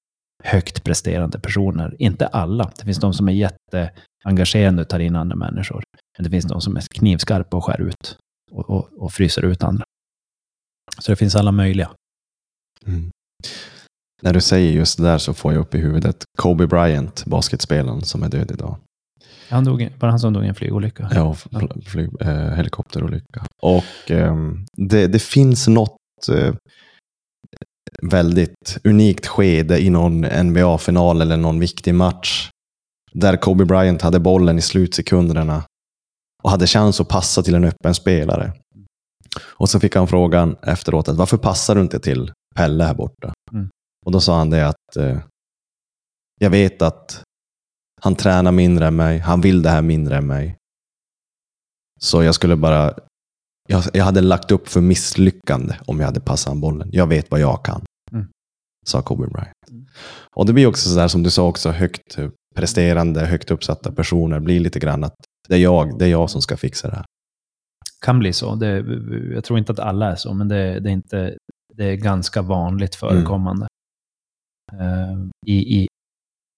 [0.43, 1.95] högt presterande personer.
[1.99, 2.71] Inte alla.
[2.77, 5.83] Det finns de som är jätteengagerande och tar in andra människor.
[6.17, 8.17] Men det finns de som är knivskarpa och skär ut
[8.51, 9.83] och, och, och fryser ut andra.
[10.99, 11.91] Så det finns alla möjliga.
[12.87, 13.11] Mm.
[14.21, 18.01] När du säger just det där så får jag upp i huvudet Kobe Bryant, basketspelaren
[18.01, 18.77] som är död idag.
[19.49, 21.09] Han dog, var det han som dog i en flygolycka?
[21.13, 23.45] Ja, fl- flyg, eh, helikopterolycka.
[23.61, 25.97] Och ehm, det, det finns något
[26.31, 26.53] eh,
[28.01, 32.49] väldigt unikt skede i någon NBA-final eller någon viktig match.
[33.13, 35.63] Där Kobe Bryant hade bollen i slutsekunderna
[36.43, 38.53] och hade chans att passa till en öppen spelare.
[39.39, 43.33] Och så fick han frågan efteråt att varför passar du inte till Pelle här borta?
[43.51, 43.69] Mm.
[44.05, 45.19] Och då sa han det att eh,
[46.39, 47.23] jag vet att
[48.01, 50.57] han tränar mindre än mig, han vill det här mindre än mig.
[51.99, 52.93] Så jag skulle bara,
[53.67, 56.89] jag, jag hade lagt upp för misslyckande om jag hade passat bollen.
[56.91, 57.85] Jag vet vad jag kan.
[58.11, 58.27] Mm.
[58.87, 59.69] Sa Kobe Bryant.
[59.69, 59.85] Mm.
[60.35, 62.17] Och det blir också sådär som du sa också, högt
[62.55, 65.15] presterande, högt uppsatta personer blir lite grann att
[65.47, 67.05] det är jag, det är jag som ska fixa det här.
[68.05, 68.55] Kan bli så.
[68.55, 68.85] Det,
[69.33, 71.37] jag tror inte att alla är så, men det, det, är, inte,
[71.75, 73.67] det är ganska vanligt förekommande.
[74.73, 75.17] Eh,
[75.47, 75.87] i, I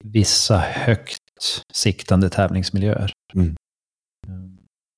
[0.04, 1.20] vissa högt
[1.74, 3.12] siktande tävlingsmiljöer.
[3.36, 3.56] Mm.
[4.28, 4.34] Eh,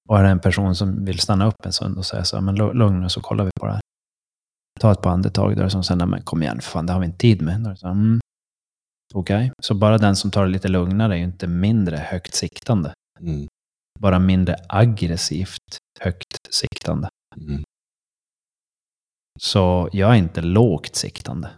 [0.10, 2.42] och är det en person som vill stanna upp en stund och säga så här,
[2.44, 3.82] men lu- lugn nu så kollar vi på det här.
[4.80, 7.00] Ta ett par andetag där som sen, "Nej, men kom igen, för fan, det har
[7.00, 7.78] vi inte tid med.
[7.80, 8.20] Så mm.
[9.14, 12.94] Okej, så bara den som tar det lite lugnare är ju inte mindre högt siktande.
[13.20, 13.48] Mm.
[14.00, 17.10] Bara mindre aggressivt högt siktande.
[17.38, 17.64] Mm.
[19.40, 21.50] Så jag är inte lågt siktande.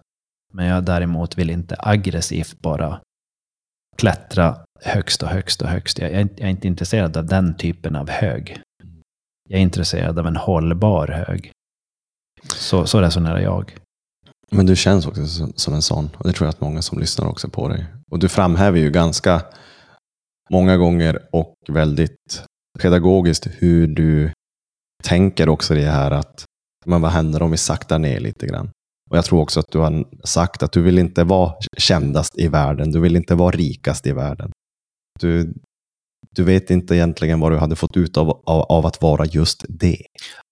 [0.54, 3.02] Men jag däremot vill inte aggressivt bara
[3.98, 6.00] klättra högst och högst och högst.
[6.00, 8.62] Jag är, inte- jag är inte intresserad av den typen av hög.
[9.50, 11.52] Jag är intresserad av en hållbar hög.
[12.44, 13.78] Så, så resonerar jag.
[14.52, 16.10] Men du känns också som, som en sån.
[16.18, 17.86] Och det tror jag att många som lyssnar också på dig.
[18.12, 19.42] Och du framhäver ju ganska
[20.50, 22.44] många gånger och väldigt
[22.80, 24.32] pedagogiskt hur du
[25.04, 26.46] tänker också det här att
[26.88, 28.70] men vad händer om vi saktar ner lite grann?
[29.10, 32.48] Och jag tror också att du har sagt att du vill inte vara kändast i
[32.48, 32.92] världen.
[32.92, 34.52] Du vill inte vara rikast i världen.
[35.20, 35.54] Du,
[36.36, 39.66] du vet inte egentligen vad du hade fått ut av, av, av att vara just
[39.70, 40.02] det.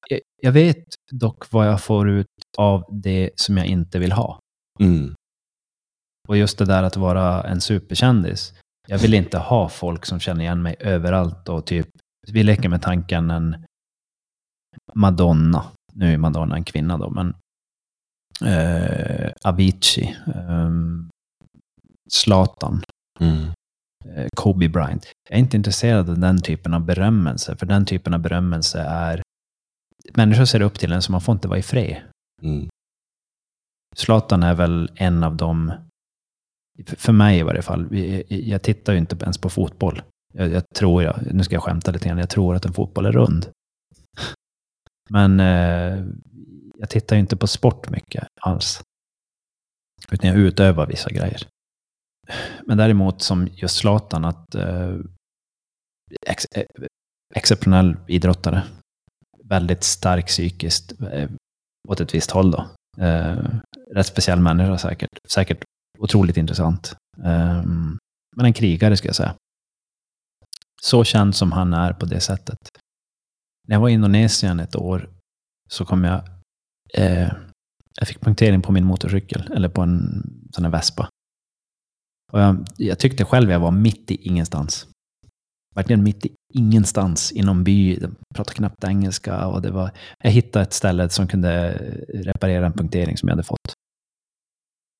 [0.09, 2.27] Jag- Jag vet dock vad jag får ut
[2.57, 4.39] av det som jag inte vill ha.
[4.79, 5.13] Mm.
[6.27, 8.53] Och just det där att vara en superkändis.
[8.87, 11.87] Jag vill inte ha folk som känner igen mig överallt och typ,
[12.31, 13.55] vi leker med tanken en
[14.95, 15.65] Madonna.
[15.95, 17.35] Nu är Madonna en kvinna då, men
[18.45, 20.69] eh, Avicii, eh,
[22.11, 22.83] Zlatan,
[23.19, 23.45] Mm.
[24.15, 25.05] eh, Kobe Bryant.
[25.29, 29.21] Jag är inte intresserad av den typen av berömmelse, för den typen av berömmelse är
[30.13, 32.01] Människor ser upp till en så man får inte vara i fred.
[32.41, 32.69] Mm.
[33.95, 35.73] Zlatan är väl en av dem,
[36.85, 37.87] för- mig i varje fall,
[38.29, 40.01] jag tittar ju inte ens på fotboll.
[40.33, 43.05] Jag, jag tror, jag, nu ska jag skämta lite grann, jag tror att en fotboll
[43.05, 43.47] är rund.
[45.09, 46.05] Men eh,
[46.77, 48.81] jag tittar ju inte på sport mycket alls.
[50.11, 51.47] Utan jag utövar vissa grejer.
[52.65, 54.97] Men däremot som just Zlatan, att eh,
[56.27, 56.65] ex, eh,
[57.35, 58.63] exceptionell idrottare.
[59.43, 61.29] Väldigt stark psykiskt, eh,
[61.87, 62.69] åt ett visst håll då.
[62.97, 63.43] Eh,
[63.91, 65.09] rätt speciell människa säkert.
[65.29, 65.63] Säkert
[65.99, 66.95] otroligt intressant.
[67.23, 67.63] Eh,
[68.35, 69.35] men en krigare ska jag säga.
[70.81, 72.57] Så känd som han är på det sättet.
[73.65, 75.09] När jag var i Indonesien ett år
[75.69, 76.21] så kom jag...
[76.93, 77.31] Eh,
[77.99, 81.09] jag fick punktering på min motorcykel, eller på en sån här Vespa.
[82.31, 84.87] Och jag, jag tyckte själv jag var mitt i ingenstans.
[85.75, 87.95] Verkligen mitt i ingenstans i någon by.
[87.95, 89.47] De pratade knappt engelska.
[89.47, 89.91] Och det var,
[90.23, 91.73] jag hittade ett ställe som kunde
[92.13, 93.73] reparera en punktering som jag hade fått.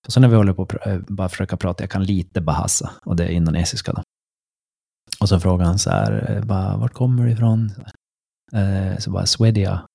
[0.08, 2.92] Och så när vi håller på att eh, bara försöka prata, jag kan lite bahasa,
[3.06, 4.02] och det är indonesiska då.
[5.20, 7.72] Och så frågar han så här, eh, bara, vart kommer du ifrån?
[8.56, 9.86] Eh, så bara, Swedia.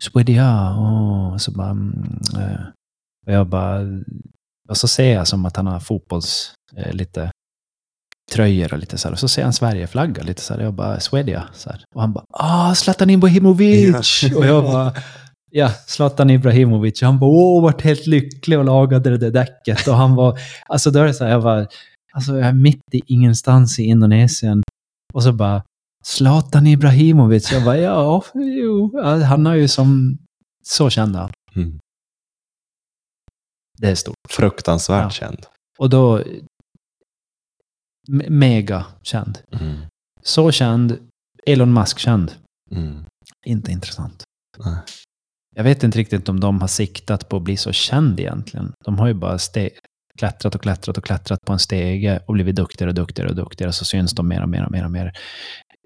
[0.00, 1.36] Swedia, oh.
[1.36, 2.66] så bara, mm, eh.
[3.26, 3.80] och jag bara,
[4.68, 7.30] och så ser jag som att han har fotbolls, eh, lite
[8.32, 9.12] tröjor och lite så här.
[9.12, 10.60] Och så ser han Sverigeflagga lite så här.
[10.60, 11.48] Jag bara, Swedia.
[11.52, 11.84] Så här.
[11.94, 14.24] Och han bara, ah, Zlatan Ibrahimovic!
[14.36, 14.92] och jag bara,
[15.50, 17.02] ja, Zlatan Ibrahimovic.
[17.02, 19.88] Han bara, åh, vart helt lycklig och lagade det där däcket.
[19.88, 21.66] Och han var, alltså då är det så här, jag var,
[22.12, 24.62] alltså jag är mitt i ingenstans i Indonesien.
[25.14, 25.62] Och så bara,
[26.06, 27.52] Zlatan Ibrahimovic.
[27.52, 30.18] Jag bara, ja, jo, han har ju som,
[30.64, 31.32] så kände han.
[31.54, 31.78] Mm.
[33.78, 34.14] Det är stort.
[34.28, 35.10] Fruktansvärt Ja.
[35.10, 35.46] känd.
[35.78, 36.18] Och då,
[38.08, 39.38] me- mega känd.
[39.52, 39.76] Mm.
[40.22, 40.98] Så känd,
[41.46, 42.32] Elon Musk känd.
[42.70, 43.04] Mm.
[43.46, 44.24] Inte intressant.
[44.64, 44.76] Nej.
[45.54, 48.72] Jag vet inte riktigt om de har siktat på att bli så känd egentligen.
[48.84, 49.38] De har ju bara
[50.18, 53.72] klättrat och klättrat och klättrat på en stege och blivit duktigare och duktigare och duktigare.
[53.72, 55.12] Så syns de mer och mer och mer och mer.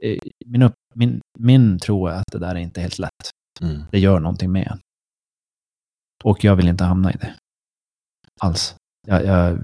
[0.02, 3.30] Eh, Min, upp, min, min tro är att det där är inte helt lätt.
[3.60, 3.82] Mm.
[3.90, 4.80] Det gör någonting med en.
[6.24, 7.34] Och jag vill inte hamna i det.
[8.40, 8.74] Alls.
[9.06, 9.58] Jag, jag,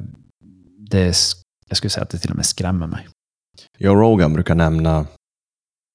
[0.90, 1.14] det
[1.68, 3.08] jag skulle säga att det till och med skrämmer mig.
[3.78, 5.06] Joe Rogan brukar nämna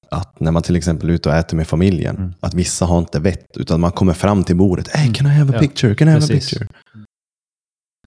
[0.09, 2.33] att när man till exempel är ute och äter med familjen, Mm.
[2.39, 4.87] att vissa har inte vett, utan man kommer fram till bordet.
[4.87, 5.95] Hey, can I have a picture?
[5.95, 6.49] Can I have a precis.
[6.49, 6.67] picture?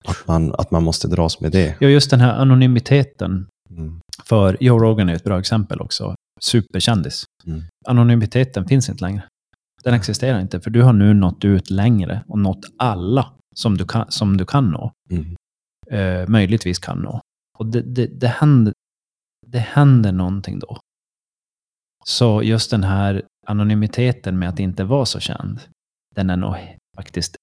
[0.05, 1.77] Att man, att man måste dras med det.
[1.81, 3.47] Ja, just den här anonymiteten.
[3.71, 4.01] Mm.
[4.25, 6.15] För Joe Rogan är ett bra exempel också.
[6.41, 7.25] Superkändis.
[7.47, 7.63] Mm.
[7.87, 9.23] Anonymiteten finns inte längre.
[9.85, 13.85] Den existerar inte, för du har nu nått ut längre och nått alla som du
[13.85, 14.93] kan, som du kan nå.
[15.11, 15.37] Mm.
[15.91, 17.21] Eh, möjligtvis kan nå.
[17.59, 18.73] Och det, det, det, händer,
[19.47, 20.79] det händer någonting då.
[22.05, 25.61] Så just den här anonymiteten med att inte vara så känd,
[26.15, 26.57] den är nog
[26.97, 27.37] faktiskt,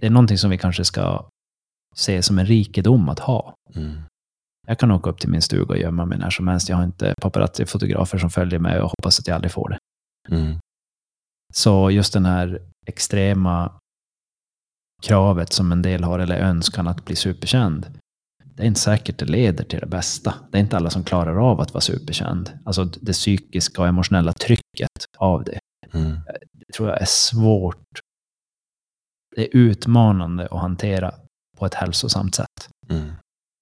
[0.00, 1.28] det är någonting som vi kanske ska
[1.96, 3.54] se som en rikedom att ha.
[3.74, 4.02] Mm.
[4.70, 6.68] Jag kan åka upp till min stuga och gömma mig när som helst.
[6.68, 9.78] Jag har inte paparazzi-fotografer som följer mig och hoppas att jag aldrig får det.
[10.36, 10.58] Mm.
[11.52, 13.72] Så just den här extrema
[15.02, 17.98] kravet som en del har, eller önskan att bli superkänd,
[18.44, 20.34] det är inte säkert det leder till det bästa.
[20.50, 22.58] Det är inte alla som klarar av att vara superkänd.
[22.64, 25.58] Alltså det psykiska och emotionella trycket av det.
[25.92, 26.18] Mm.
[26.52, 28.00] Det tror jag är svårt.
[29.36, 31.14] Det är utmanande att hantera
[31.58, 32.68] på ett hälsosamt sätt.
[32.88, 33.12] Mm.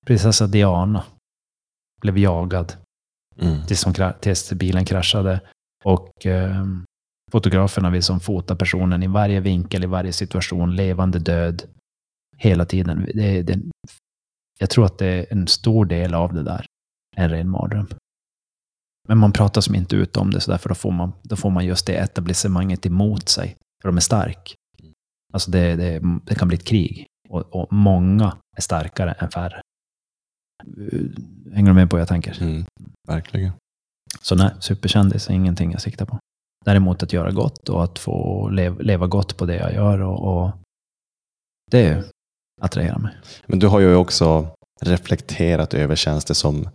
[0.08, 1.04] Prinsessa Diana
[2.00, 2.76] blev jagad
[3.40, 3.66] Mm.
[3.66, 5.40] tills, hon, tills bilen kraschade.
[5.84, 6.64] Och eh,
[7.32, 11.62] fotograferna vill som fota personen i varje vinkel, i varje situation, levande, död,
[12.36, 13.08] hela tiden.
[13.14, 13.60] Det, det,
[14.58, 16.66] jag tror att det är en stor del av det där,
[17.16, 17.88] en ren mardröm.
[19.08, 21.50] Men man pratar som inte ut om det, så därför då får, man, då får
[21.50, 24.54] man just det etablissemanget emot sig, för de är stark.
[25.32, 29.60] Alltså det, det, det kan bli ett krig, och, och många är starkare än färre.
[31.52, 32.42] Hänger du med på vad jag tänker?
[32.42, 32.64] Mm.
[33.08, 33.52] Verkligen.
[34.20, 36.18] Så nej, superkändis är ingenting jag siktar på.
[36.64, 40.44] Däremot att göra gott och att få lev, leva gott på det jag gör och,
[40.44, 40.50] och
[41.70, 42.04] det
[42.60, 43.16] attraherar mig.
[43.46, 44.48] Men du har ju också
[44.80, 45.96] reflekterat över,
[46.28, 46.68] det som,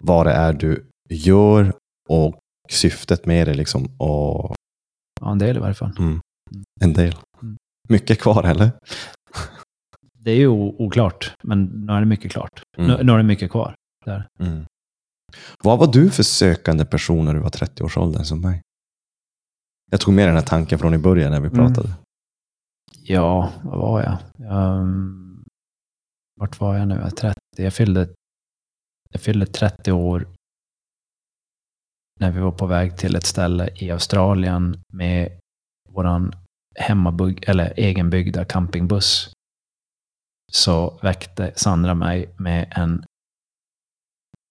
[0.00, 1.72] vad det är du gör
[2.08, 2.38] och
[2.70, 3.54] syftet med det.
[3.54, 4.54] Liksom, och
[5.20, 5.96] Ja, en del i varje fall.
[5.98, 6.20] mm,
[6.80, 7.14] en del.
[7.42, 7.56] Mm.
[7.88, 8.70] Mycket kvar, eller?
[10.24, 12.62] Det är ju oklart, men nu är det mycket klart.
[12.78, 12.90] Mm.
[12.90, 13.74] Nu, nu är det mycket kvar.
[14.04, 14.26] Där.
[14.40, 14.64] Mm.
[15.64, 18.60] Vad var du för sökande person när du var 30-årsåldern som mig?
[19.90, 21.58] Jag tog med den här tanken från i början när vi Mm.
[21.58, 21.94] pratade.
[23.02, 24.18] Ja, vad var jag?
[24.80, 25.44] Um,
[26.40, 26.94] vart var jag nu?
[26.94, 27.38] Jag är 30.
[27.56, 28.08] Jag fyllde,
[29.10, 30.26] jag fyllde 30 år
[32.20, 35.38] när vi var på väg till ett ställe i Australien med
[35.88, 36.32] våran
[36.74, 39.32] hemmabygg, eller egenbyggda campingbuss.
[40.54, 43.04] Så väckte Sandra mig med en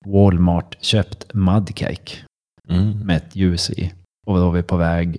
[0.06, 2.26] Walmart-köpt mudcake
[2.70, 3.00] Mm.
[3.00, 3.94] med ett ljus i.
[4.28, 5.18] Och då var vi på väg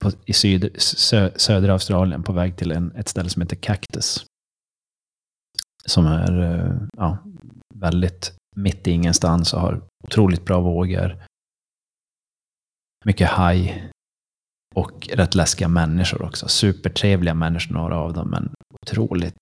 [0.00, 4.24] på, i syd, sö, södra Australien på väg till en, ett ställe som heter Cactus.
[5.84, 7.18] Som är eh, ja,
[7.74, 11.24] väldigt mitt i ingenstans och har otroligt bra vågor.
[13.04, 13.90] mycket haj
[14.78, 16.48] och rätt läskiga människor också.
[16.48, 18.50] Supertrevliga människor, några av dem, men
[18.82, 19.34] otroligt...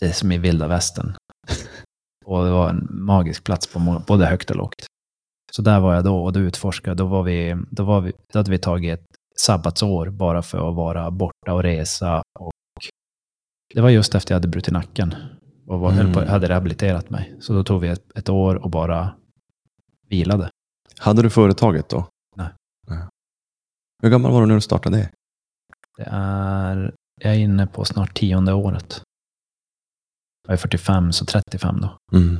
[0.00, 1.16] Det är som i vilda västern.
[2.24, 4.86] Och det var en magisk plats på både högt och lågt.
[5.52, 6.96] Så där var jag då och då utforskade.
[6.96, 9.06] Då, var vi, då, var vi, då hade vi tagit ett
[9.40, 12.22] sabbatsår bara för att vara borta och resa.
[12.38, 12.52] Och
[13.74, 15.14] det var just efter jag hade brutit nacken
[15.66, 16.30] och var, höll på, Mm.
[16.30, 17.34] hade rehabiliterat mig.
[17.40, 19.14] Så då tog vi ett, ett år och bara
[20.08, 20.50] vilade.
[20.98, 22.06] Hade du företaget då?
[24.02, 25.10] Hur gammal var du när du startade det?
[25.96, 29.02] Det är, jag är inne på snart tionde året.
[30.46, 32.16] Jag är 45, så 35 då.
[32.18, 32.38] Mm.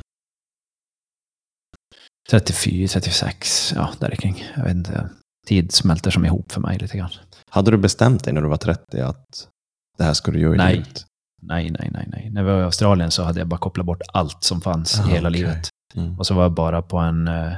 [2.29, 4.43] 34, 36, ja där kring.
[4.55, 5.09] Jag vet inte.
[5.47, 7.09] Tid smälter som ihop för mig lite grann.
[7.49, 9.47] Hade du bestämt dig när du var 30 att
[9.97, 10.73] det här ska du göra i Nej.
[10.75, 11.05] livet?
[11.41, 12.29] Nej, nej, nej, nej.
[12.31, 15.07] När vi var i Australien så hade jag bara kopplat bort allt som fanns Ah,
[15.09, 15.41] i hela okej.
[15.41, 15.67] livet.
[15.95, 16.19] Mm.
[16.19, 17.53] Och så var jag bara på en, eh,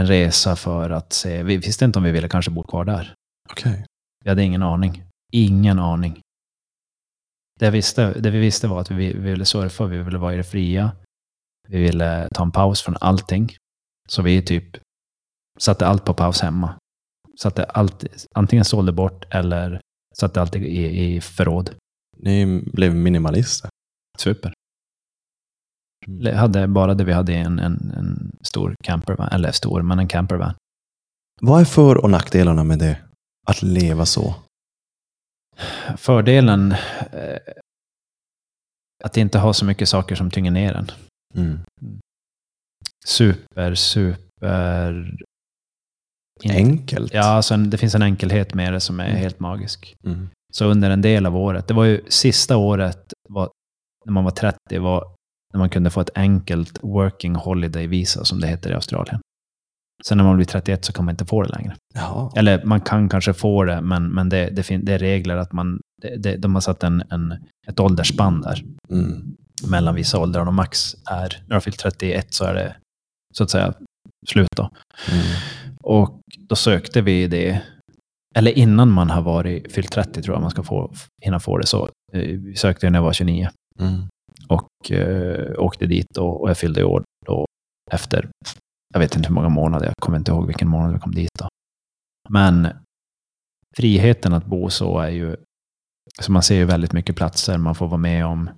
[0.00, 1.42] en resa för att se.
[1.42, 3.14] Vi visste inte om vi ville kanske bo kvar där.
[3.50, 3.84] Okej.
[4.24, 5.04] Vi hade ingen aning.
[5.32, 6.20] Ingen aning.
[7.60, 10.36] Det, visste, det vi visste var att vi, vi ville surfa, vi ville vara i
[10.36, 10.92] det fria.
[11.68, 13.56] Vi ville ta en paus från allting.
[14.08, 14.76] Så vi typ
[15.58, 16.74] satte allt på paus hemma.
[17.40, 19.80] Satte allt, antingen sålde bort eller
[20.16, 21.74] satte allt i, i förråd.
[22.16, 23.70] Ni blev minimalister.
[24.18, 24.52] Super.
[26.06, 30.08] Le- Hade bara det vi hade en, en, en stor campervan, eller stor, men en
[30.08, 30.54] campervan.
[31.40, 32.98] Vad är för och nackdelarna med det?
[33.46, 34.34] Att leva så?
[35.96, 36.72] Fördelen
[37.12, 37.38] eh,
[39.04, 40.90] att inte ha så mycket saker som tynger ner en.
[41.34, 41.58] Mm.
[43.06, 45.14] Super, super...
[46.44, 47.14] Enkelt.
[47.14, 49.16] Ja, alltså en, det finns en enkelhet med det som är Mm.
[49.16, 49.94] helt magisk.
[50.06, 50.28] Mm.
[50.52, 53.50] Så under en del av året, det var ju sista året var,
[54.06, 55.14] när man var 30, var
[55.52, 59.20] när man kunde få ett enkelt working holiday visa som det heter i Australien.
[60.04, 61.76] Sen när man blir 31 så kan man inte få det längre.
[61.94, 62.32] Jaha.
[62.36, 65.52] Eller man kan kanske få det, men, men det, det, fin- det är regler att
[65.52, 67.34] man, det, det, de har satt en, en,
[67.68, 69.36] ett åldersspann där Mm.
[69.70, 72.76] mellan vissa åldrar och max är, när du har fyllt 31 så är det
[73.34, 73.74] så att säga
[74.28, 74.70] slut då.
[75.12, 75.24] Mm.
[75.82, 77.62] Och då sökte vi det,
[78.36, 80.92] eller innan man har varit, fyllt 30 tror jag man ska få,
[81.24, 81.84] hinna få det så.
[82.12, 83.48] Eh, Vi sökte när jag var 29
[83.80, 84.00] Mm
[84.50, 87.46] och eh, åkte dit och, och jag fyllde i år då
[87.90, 88.30] efter,
[88.94, 91.30] jag vet inte hur många månader, jag kommer inte ihåg vilken månad vi kom dit
[91.38, 91.48] då.
[92.28, 92.68] Men
[93.76, 95.36] friheten att bo så är ju,
[96.20, 98.50] Så man ser ju väldigt mycket platser man får vara med om.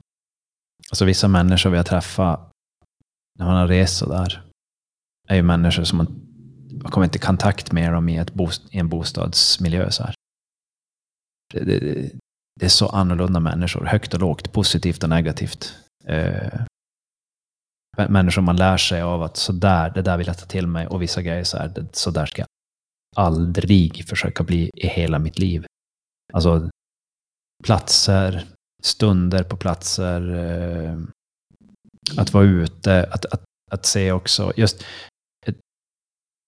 [0.90, 2.51] Alltså vissa människor vi har träffat
[3.38, 4.43] när man har rest så där
[5.28, 6.07] är ju människor som man,
[6.82, 9.90] man kommer inte i kontakt med dem i, ett bost, i en bostadsmiljö.
[9.90, 10.14] Så här.
[11.55, 12.11] Det, det,
[12.61, 15.82] det är så annorlunda människor, högt och lågt, positivt och negativt.
[16.05, 16.63] Eh,
[18.09, 20.87] människor man lär sig av att så där, det där vill jag ta till mig
[20.87, 22.49] och vissa grejer så här, det, så där ska jag
[23.17, 25.67] aldrig försöka bli i hela mitt liv.
[26.33, 26.71] Alltså
[27.65, 28.45] platser,
[28.83, 30.99] stunder på platser, eh,
[32.17, 34.85] att vara ute, att, att, att se också, just
[35.47, 35.55] eh,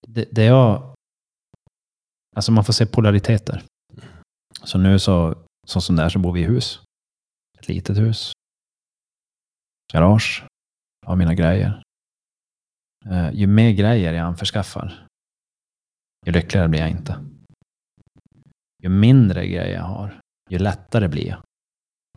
[0.07, 0.95] det, det jag,
[2.37, 3.65] alltså man får se polariteter.
[4.65, 5.35] Så nu så,
[5.67, 6.81] så som det är så bor vi i hus.
[7.59, 8.33] Ett litet hus.
[9.93, 10.45] Garage.
[11.07, 11.82] Har mina grejer.
[13.11, 15.07] Eh, ju mer grejer jag anförskaffar,
[16.26, 17.24] ju lyckligare blir jag inte.
[18.82, 20.20] Ju mindre grejer jag har,
[20.51, 21.43] ju lättare blir jag.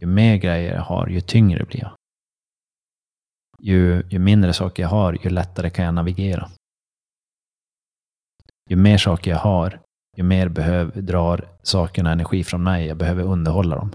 [0.01, 1.91] Ju mer grejer jag har, ju tyngre blir jag.
[3.59, 6.49] Ju, ju mindre saker jag har, ju lättare kan jag navigera.
[8.69, 9.79] Ju mer saker jag har,
[10.17, 12.85] ju mer behöv, drar sakerna energi från mig.
[12.85, 13.91] Jag behöver underhålla dem.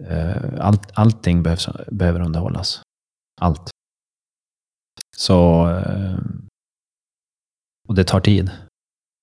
[0.00, 2.82] Eh, All, allting behövs, behöver underhållas.
[3.40, 3.70] Allt.
[5.16, 5.68] Så...
[5.68, 6.18] Eh,
[7.88, 8.50] och det tar tid.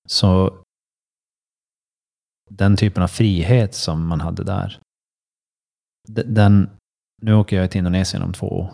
[0.07, 0.61] Så
[2.49, 4.79] den typen av frihet som man hade där.
[6.25, 6.69] Den,
[7.21, 8.73] nu åker jag till Indonesien om två år.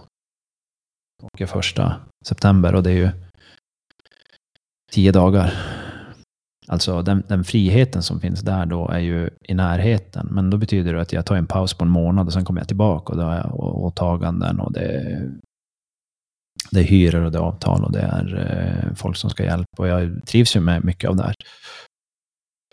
[1.24, 3.12] Åker första september och det är ju
[4.92, 5.54] tio dagar.
[6.68, 10.28] Alltså den, den friheten som finns där då är ju i närheten.
[10.32, 12.62] Men då betyder det att jag tar en paus på en månad och sen kommer
[12.62, 15.32] jag tillbaka och då har jag åtaganden och det är,
[16.72, 19.78] det är hyror och det är avtal och det är eh, folk som ska hjälpa.
[19.78, 21.36] Och jag trivs ju med mycket av det här.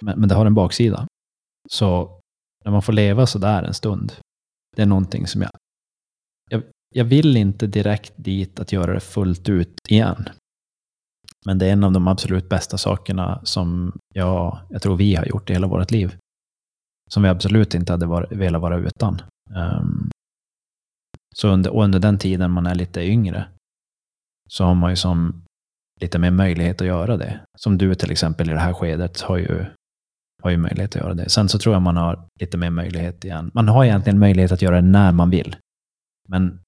[0.03, 1.07] Men, men det har en baksida.
[1.70, 2.20] Så
[2.64, 4.12] när man får leva så där en stund,
[4.76, 5.51] det är någonting som jag,
[6.51, 6.62] jag...
[6.97, 10.28] Jag vill inte direkt dit att göra det fullt ut igen.
[11.47, 15.24] Men det är en av de absolut bästa sakerna som jag, jag tror vi har
[15.24, 16.16] gjort i hela vårt liv.
[17.11, 19.22] Som vi absolut inte hade var, velat vara utan.
[19.51, 20.11] Um,
[21.34, 23.47] så under, och under den tiden man är lite yngre
[24.49, 25.45] så har man ju som
[26.01, 27.40] lite mer möjlighet att göra det.
[27.59, 29.64] Som du till exempel i det här skedet har ju,
[30.42, 31.28] har ju möjlighet att göra det.
[31.28, 33.51] Sen så tror jag man har lite mer möjlighet igen.
[33.55, 35.57] Man har egentligen möjlighet att göra det när man vill.
[36.28, 36.61] Men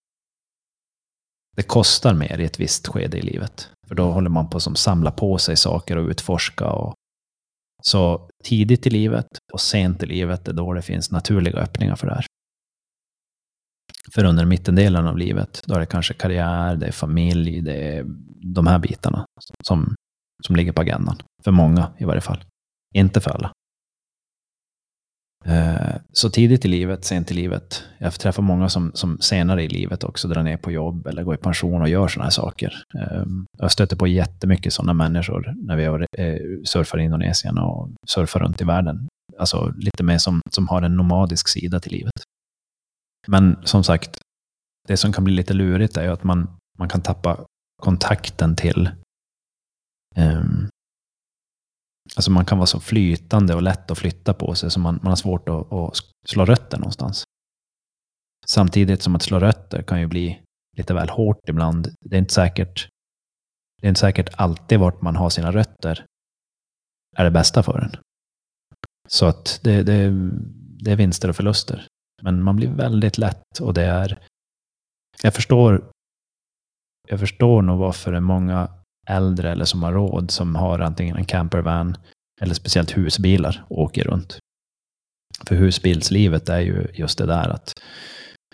[1.57, 3.71] det kostar mer i ett visst skede i livet.
[3.89, 6.67] För då håller man på att samla på sig saker och utforska.
[6.67, 6.95] Och,
[7.83, 12.07] så tidigt i livet och sent i livet är då det finns naturliga öppningar för
[12.07, 12.25] det här.
[14.15, 18.05] För under mittendelen av livet, då är det kanske karriär, det är familj, det är
[18.55, 19.27] de här bitarna
[19.65, 19.95] som,
[20.47, 21.23] som ligger på agendan.
[21.45, 22.45] För många i varje fall.
[22.95, 23.53] Inte för alla.
[25.49, 27.85] Eh, så tidigt i livet, sent i livet.
[27.99, 31.35] Jag träffar många som, som senare i livet också drar ner på jobb eller går
[31.35, 32.83] i pension och gör sådana här saker.
[32.99, 38.41] Ehm, jag stöter på jättemycket sådana människor när vi eh, surfar i Indonesien och surfar
[38.41, 39.09] runt i världen.
[39.39, 42.23] Alltså lite mer som, som har en nomadisk sida till livet.
[43.27, 44.19] Men som sagt,
[44.89, 47.45] det som kan bli lite lurigt är ju att man, man kan tappa
[47.83, 48.91] kontakten till
[50.17, 50.69] um,
[52.17, 55.11] Alltså man kan vara så flytande och lätt att flytta på sig så man, man
[55.11, 55.97] har svårt att, att
[56.27, 57.25] slå rötter någonstans.
[58.47, 60.41] Samtidigt som att slå rötter kan ju bli
[60.77, 61.95] lite väl hårt ibland.
[62.01, 62.89] Det är inte säkert,
[63.81, 66.05] det är inte säkert alltid vart man har sina rötter
[67.17, 67.97] är det bästa för en.
[69.09, 70.11] Så att det, det,
[70.85, 71.87] det är vinster och förluster.
[72.23, 74.19] Men man blir väldigt lätt och det är...
[75.23, 75.91] Jag förstår,
[77.09, 78.69] jag förstår nog varför det är många
[79.07, 81.97] äldre eller som har råd som har antingen en campervan
[82.41, 84.39] eller speciellt husbilar och åker runt.
[85.47, 87.73] För husbilslivet är ju just det där att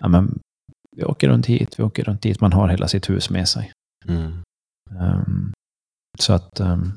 [0.01, 0.39] ja, men,
[0.97, 2.41] vi åker runt hit, vi åker runt dit.
[2.41, 3.73] Man har hela sitt hus med sig.
[4.09, 4.43] Mm.
[5.01, 5.53] Um,
[6.19, 6.61] så att...
[6.61, 6.97] Um,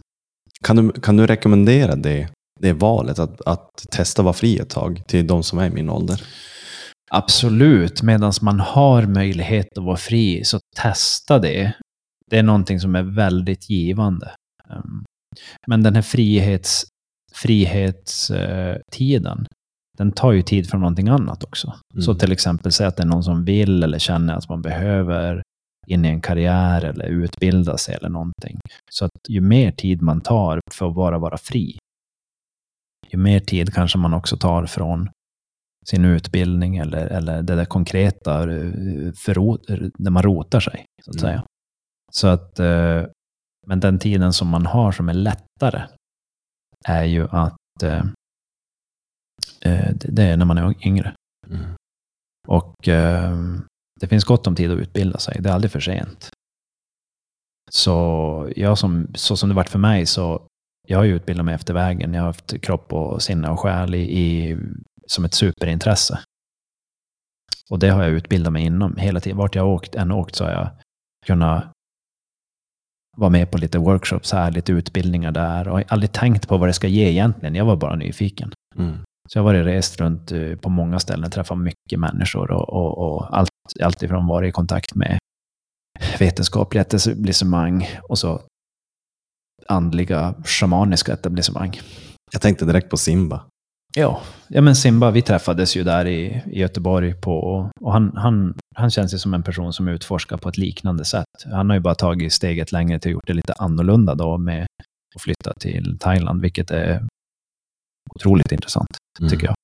[0.64, 2.30] kan, du, kan du rekommendera det,
[2.60, 5.90] det valet, att, att testa vara fri ett tag till de som är i min
[5.90, 6.24] ålder?
[7.12, 11.74] Absolut, medan man har möjlighet att vara fri, så testa det
[12.32, 14.32] det är någonting som är väldigt givande.
[14.70, 15.04] Ehm,
[15.68, 16.86] men den här frihets,
[17.34, 19.48] frihetstiden,
[19.98, 21.74] den tar ju tid från någonting annat också.
[21.94, 22.02] Mm.
[22.02, 25.44] Så till exempel, säg att det är någon som vill eller känner att man behöver
[25.88, 28.60] in i en karriär eller utbilda sig eller någonting.
[28.92, 31.78] Så att ju mer tid man tar för att bara vara fri,
[33.12, 35.10] ju mer tid kanske man också tar från
[35.86, 38.72] sin utbildning eller, eller det där konkreta, eh,
[39.16, 39.60] för,
[40.04, 41.30] där man rotar sig, så att mm.
[41.30, 41.44] säga.
[42.12, 43.04] Så att, eh,
[43.68, 45.88] men den tiden som man har som är lättare
[46.86, 48.06] är ju att eh,
[49.62, 51.16] eh, det är när man är yngre.
[51.48, 51.76] Mm.
[52.48, 52.76] Och
[54.02, 55.38] det finns gott om tid att utbilda sig.
[55.40, 56.30] Det är aldrig för sent.
[57.72, 60.48] Så jag som, så som det varit för mig så
[60.88, 62.14] jag har ju utbildat mig efter vägen.
[62.14, 64.58] Jag har haft kropp och sinne och själ i, i,
[65.08, 66.20] som ett superintresse.
[67.70, 69.38] Och det har jag utbildat mig inom hela tiden.
[69.38, 70.70] Vart jag åkt, än åkt så har jag
[71.26, 71.75] kunnat
[73.16, 76.74] var med på lite workshops här, lite utbildningar där och aldrig tänkt på vad det
[76.74, 77.56] ska ge egentligen.
[77.56, 78.52] Jag var bara nyfiken.
[78.78, 78.98] Mm.
[79.30, 82.98] Så jag har varit rest runt eh, på många ställen, träffat mycket människor och, och,
[82.98, 83.50] och allt,
[83.84, 85.18] allt ifrån varit i kontakt med
[86.20, 88.42] vetenskapliga etablissemang och så
[89.68, 91.80] andliga, shamaniska etablissemang.
[92.32, 93.46] Jag tänkte direkt på Simba.
[93.98, 98.54] Ja, ja men Simba, vi träffades ju där i, i Göteborg på, och han, han,
[98.76, 101.26] han känns ju som en person som utforskar på ett liknande sätt.
[101.46, 104.68] Han har ju bara tagit steget längre till att gjort det lite annorlunda då med
[105.16, 107.08] att flytta till Thailand, vilket är
[108.16, 109.30] otroligt intressant, mm.
[109.30, 109.56] tycker jag.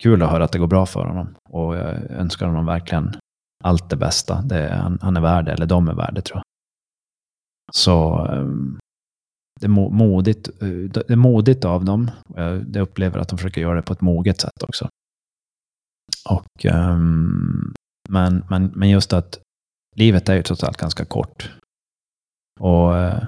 [0.00, 3.16] Kul att höra att det går bra för honom och jag önskar honom verkligen
[3.64, 4.42] allt det bästa.
[4.42, 6.44] Det, han, han är värd eller de är värda, tror jag.
[7.74, 8.78] Så um,
[9.64, 10.48] det är modigt,
[10.94, 12.10] det är modigt av dem.
[12.36, 14.88] Jag upplever att de försöker göra det på ett moget sätt också.
[16.28, 17.74] Och, um,
[18.08, 19.38] men, men, men just att
[19.96, 21.50] livet är ju trots allt ganska kort.
[22.60, 23.24] Och uh,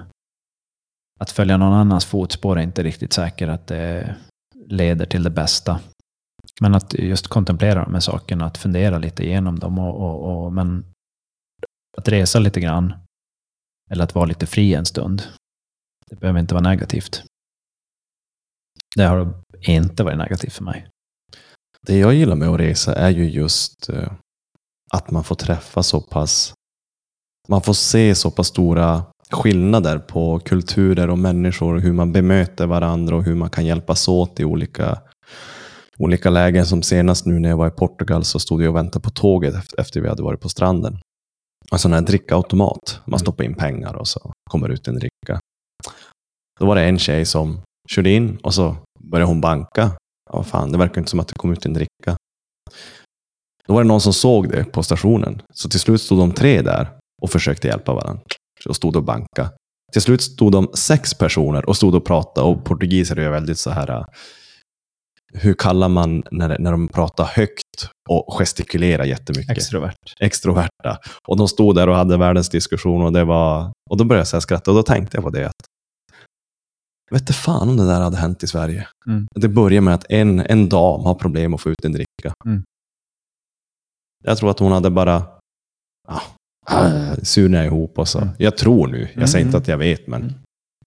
[1.19, 4.15] att följa någon annans fotspår är inte riktigt säkert att det
[4.65, 5.79] leder till det bästa.
[6.61, 9.79] Men att just kontemplera de här sakerna, att fundera lite igenom dem.
[9.79, 10.85] Och, och, och, men
[11.97, 12.93] att resa lite grann,
[13.89, 15.23] eller att vara lite fri en stund,
[16.09, 17.23] det behöver inte vara negativt.
[18.95, 20.87] Det har inte varit negativt för mig.
[21.81, 24.11] Det jag gillar med att resa är ju just eh,
[24.93, 26.53] att man får träffa så pass,
[27.47, 33.15] man får se så pass stora skillnader på kulturer och människor, hur man bemöter varandra
[33.15, 35.01] och hur man kan hjälpas åt i olika,
[35.97, 36.65] olika lägen.
[36.65, 39.73] Som senast nu när jag var i Portugal så stod jag och väntade på tåget
[39.77, 40.99] efter vi hade varit på stranden.
[41.71, 42.99] En sån här drickautomat.
[43.05, 43.19] Man mm.
[43.19, 45.39] stoppar in pengar och så kommer ut en dricka.
[46.59, 49.91] Då var det en tjej som körde in och så började hon banka.
[50.29, 52.17] Ja, fan, det verkar inte som att det kom ut en dricka.
[53.67, 55.41] Då var det någon som såg det på stationen.
[55.53, 56.89] Så till slut stod de tre där
[57.21, 58.23] och försökte hjälpa varandra.
[58.69, 59.49] Och stod och banka.
[59.93, 63.69] till slut stod de sex personer och stod och pratade och portugiser är väldigt så
[63.69, 64.05] här, äh,
[65.33, 69.57] hur kallar man när, när de pratar högt och gestikulerar jättemycket?
[69.57, 69.95] Extrovert.
[70.19, 70.97] Extroverta.
[71.27, 74.41] Och de stod där och hade världens diskussion och det var, och då började jag
[74.41, 75.67] skratta och då tänkte jag på det att
[77.11, 78.87] Vet du fan om det där hade hänt i Sverige.
[79.07, 79.27] Mm.
[79.35, 82.33] Det börjar med att en, en dam har problem att få ut en dricka.
[82.45, 82.63] Mm.
[84.23, 85.15] Jag tror att hon hade bara
[86.07, 86.21] ah,
[86.65, 88.19] ah, surnat ihop och så.
[88.21, 88.33] Mm.
[88.39, 89.47] Jag tror nu, jag säger Mm.
[89.47, 90.33] inte att jag vet, men, Mm.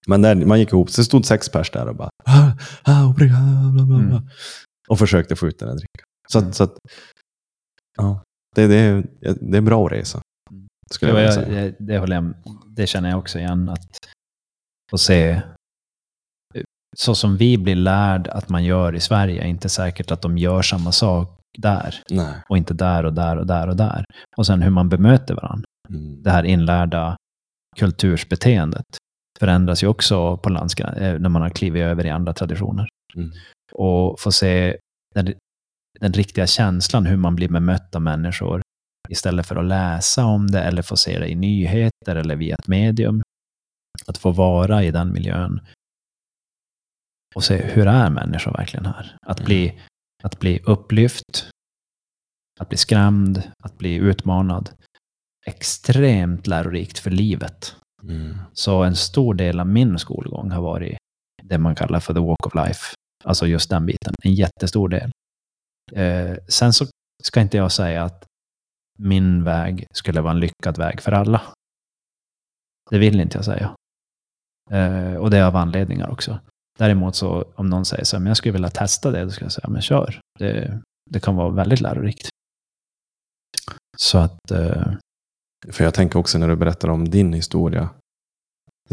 [0.07, 0.89] men där, man gick ihop.
[0.89, 2.51] Så det stod sex pers där och bara ah,
[2.83, 4.17] ah, obrigado, bla, bla, bla.
[4.17, 4.29] Mm.
[4.89, 6.05] och försökte få ut den här drickan.
[6.29, 6.77] Så, att- så att,
[7.97, 8.23] ja,
[8.55, 9.03] det, det, är-
[9.51, 10.21] det är bra att resa.
[10.91, 11.65] Skulle jag jag, säga.
[11.65, 12.33] jag, det, håller jag,
[12.75, 13.69] det känner jag också igen.
[13.69, 13.87] Att
[14.91, 15.41] få se
[16.97, 20.61] så som vi blir lärd att man gör i Sverige inte säkert att de gör
[20.61, 22.01] samma sak där.
[22.09, 22.33] Nej.
[22.49, 24.05] Och inte där och där och där och där.
[24.37, 25.65] Och sen hur man bemöter varandra.
[25.89, 26.23] Mm.
[26.23, 27.15] Det här inlärda
[27.77, 28.85] kultursbeteendet
[29.39, 32.87] förändras ju också på landsgrän- eh, när man har klivit över i andra traditioner.
[33.15, 33.31] Mm.
[33.73, 34.77] Och få se
[35.15, 35.33] den,
[35.99, 38.61] den riktiga känslan hur man blir bemött av människor
[39.09, 42.67] istället för att läsa om det eller få se det i nyheter eller via ett
[42.67, 43.21] medium.
[44.07, 45.61] Att få vara i den miljön
[47.35, 49.17] och se hur är människor verkligen här?
[49.21, 49.79] Att bli,
[50.23, 51.49] att bli upplyft,
[52.59, 54.69] att bli skrämd, att bli utmanad.
[55.45, 57.75] Extremt lärorikt för livet.
[58.03, 58.37] Mm.
[58.53, 60.97] Så en stor del av min skolgång har varit
[61.43, 62.95] det man kallar för the walk of life.
[63.23, 64.13] Alltså just den biten.
[64.23, 65.11] En jättestor del.
[65.91, 66.85] Eh, sen så
[67.23, 68.25] ska inte jag säga att
[68.99, 71.41] min väg skulle vara en lyckad väg för alla.
[72.89, 73.75] Det vill inte jag säga.
[74.71, 76.39] Eh, och det är av anledningar också.
[76.79, 79.45] Däremot så om någon säger så här, men jag skulle vilja testa det, då ska
[79.45, 80.19] jag säga, men kör.
[80.39, 82.29] Det, det kan vara väldigt lärorikt.
[83.97, 84.93] Så att, eh,
[85.71, 87.89] För jag tänker också när du berättar om din historia.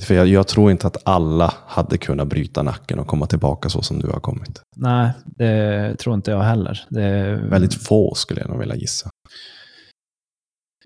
[0.00, 3.82] För jag, jag tror inte att alla hade kunnat bryta nacken och komma tillbaka så
[3.82, 4.60] som du har kommit.
[4.76, 6.86] nej, det tror inte jag heller.
[6.88, 9.10] Det, Väldigt få skulle jag nog vilja gissa.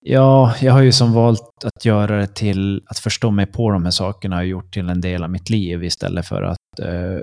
[0.05, 3.84] Ja, jag har ju som valt att göra det till att förstå mig på de
[3.84, 6.80] här sakerna och gjort till en del av mitt liv istället för att...
[6.80, 7.20] Eh,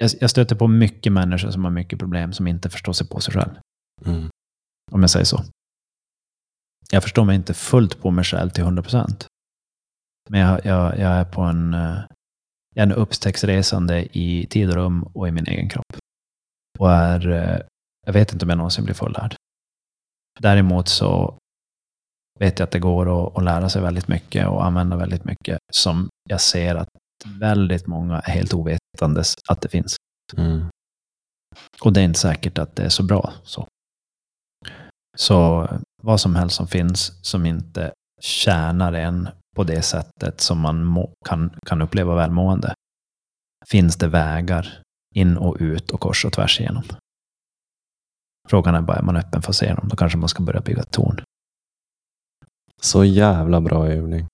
[0.00, 3.20] jag, jag stöter på mycket människor som har mycket problem som inte förstår sig på
[3.20, 3.50] sig själv.
[4.06, 4.28] Mm.
[4.92, 5.44] Om jag säger så.
[6.90, 9.26] Jag förstår mig inte fullt på mig själv till 100 procent.
[10.30, 11.98] Men jag, jag, jag är på en, eh,
[12.74, 15.96] jag är en upptäcktsresande i tid och rum och i min egen kropp.
[16.78, 17.58] Och är, eh,
[18.06, 19.36] jag vet inte om jag någonsin blir fullärd.
[20.40, 21.38] Däremot så
[22.38, 25.58] vet jag att det går att, att lära sig väldigt mycket och använda väldigt mycket
[25.72, 26.88] som jag ser att
[27.26, 29.96] väldigt många är helt ovetandes att det finns.
[30.36, 30.66] Mm.
[31.80, 33.68] Och det är inte säkert att det är så bra så.
[35.16, 35.68] Så
[36.02, 41.12] vad som helst som finns som inte tjänar en på det sättet som man må,
[41.28, 42.74] kan, kan uppleva välmående,
[43.66, 44.82] finns det vägar
[45.14, 46.84] in och ut och kors och tvärs igenom.
[48.48, 49.88] Frågan är bara, är man öppen för att se dem?
[49.88, 51.20] Då kanske man ska börja bygga torn.
[52.80, 54.26] Så jävla bra övning.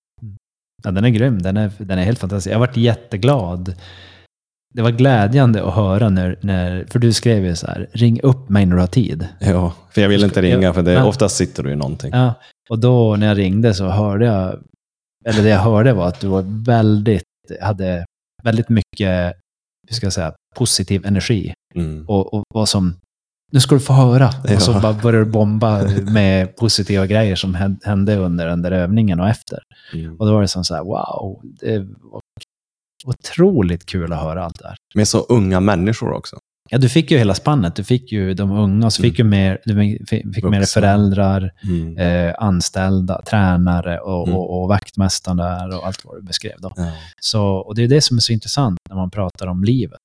[0.83, 1.41] Ja, den är grym.
[1.41, 2.53] Den är, den är helt fantastisk.
[2.53, 3.75] Jag varit jätteglad.
[4.73, 8.49] Det var glädjande att höra när, när, för du skrev ju så här, ring upp
[8.49, 9.27] mig när du har tid.
[9.39, 11.05] Ja, för jag vill inte ringa för det, Ja.
[11.05, 12.11] oftast sitter du i någonting.
[12.13, 12.33] Ja,
[12.69, 14.59] och då när jag ringde så hörde jag,
[15.25, 17.23] eller det jag hörde var att du var väldigt,
[17.61, 18.05] hade
[18.43, 19.33] väldigt mycket,
[19.87, 21.53] hur ska jag säga, positiv energi.
[21.75, 22.05] Mm.
[22.09, 22.95] Och, och var som,
[23.49, 24.29] nu ska du få höra.
[24.47, 24.55] Ja.
[24.55, 25.81] Och så bara började du bomba
[26.11, 29.59] med positiva grejer som hän- hände under den där övningen och efter.
[29.93, 30.15] Mm.
[30.19, 32.21] Och då var det som så här, wow, det var
[33.05, 34.75] otroligt kul att höra allt det här.
[34.95, 36.35] Med så unga människor också.
[36.71, 37.75] Ja, du fick ju hela spannet.
[37.75, 41.51] Du fick ju de unga, och så fick ju mer, du fick, fick mer föräldrar,
[41.63, 41.97] Mm.
[41.97, 44.37] eh, anställda, tränare och, Mm.
[44.39, 46.53] och, och vaktmästaren där och allt vad du beskrev.
[46.59, 46.71] Då.
[46.75, 46.91] Ja.
[47.21, 49.99] Så, och det är det som är så intressant när man pratar om livet.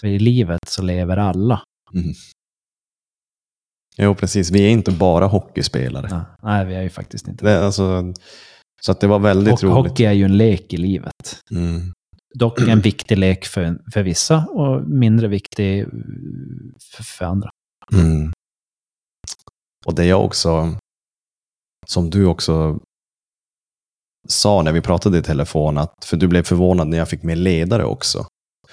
[0.00, 1.60] För i livet så lever alla.
[1.94, 2.14] Mm.
[3.98, 4.50] Jo, precis.
[4.50, 6.24] Vi är inte bara hockeyspelare.
[6.42, 8.12] Nej, vi är ju faktiskt inte Det, alltså,
[8.82, 9.74] så att det var väldigt Och roligt.
[9.74, 11.40] hockey är ju en lek i livet.
[11.50, 11.92] Mm.
[12.34, 15.86] Dock en viktig lek för, för vissa och mindre viktig
[16.96, 17.50] för, för andra.
[17.92, 18.32] Mm.
[19.86, 20.78] Och det jag också,
[21.86, 22.78] som du också
[24.28, 27.38] sa när vi pratade i telefon, att, för du blev förvånad när jag fick med
[27.38, 28.26] ledare också.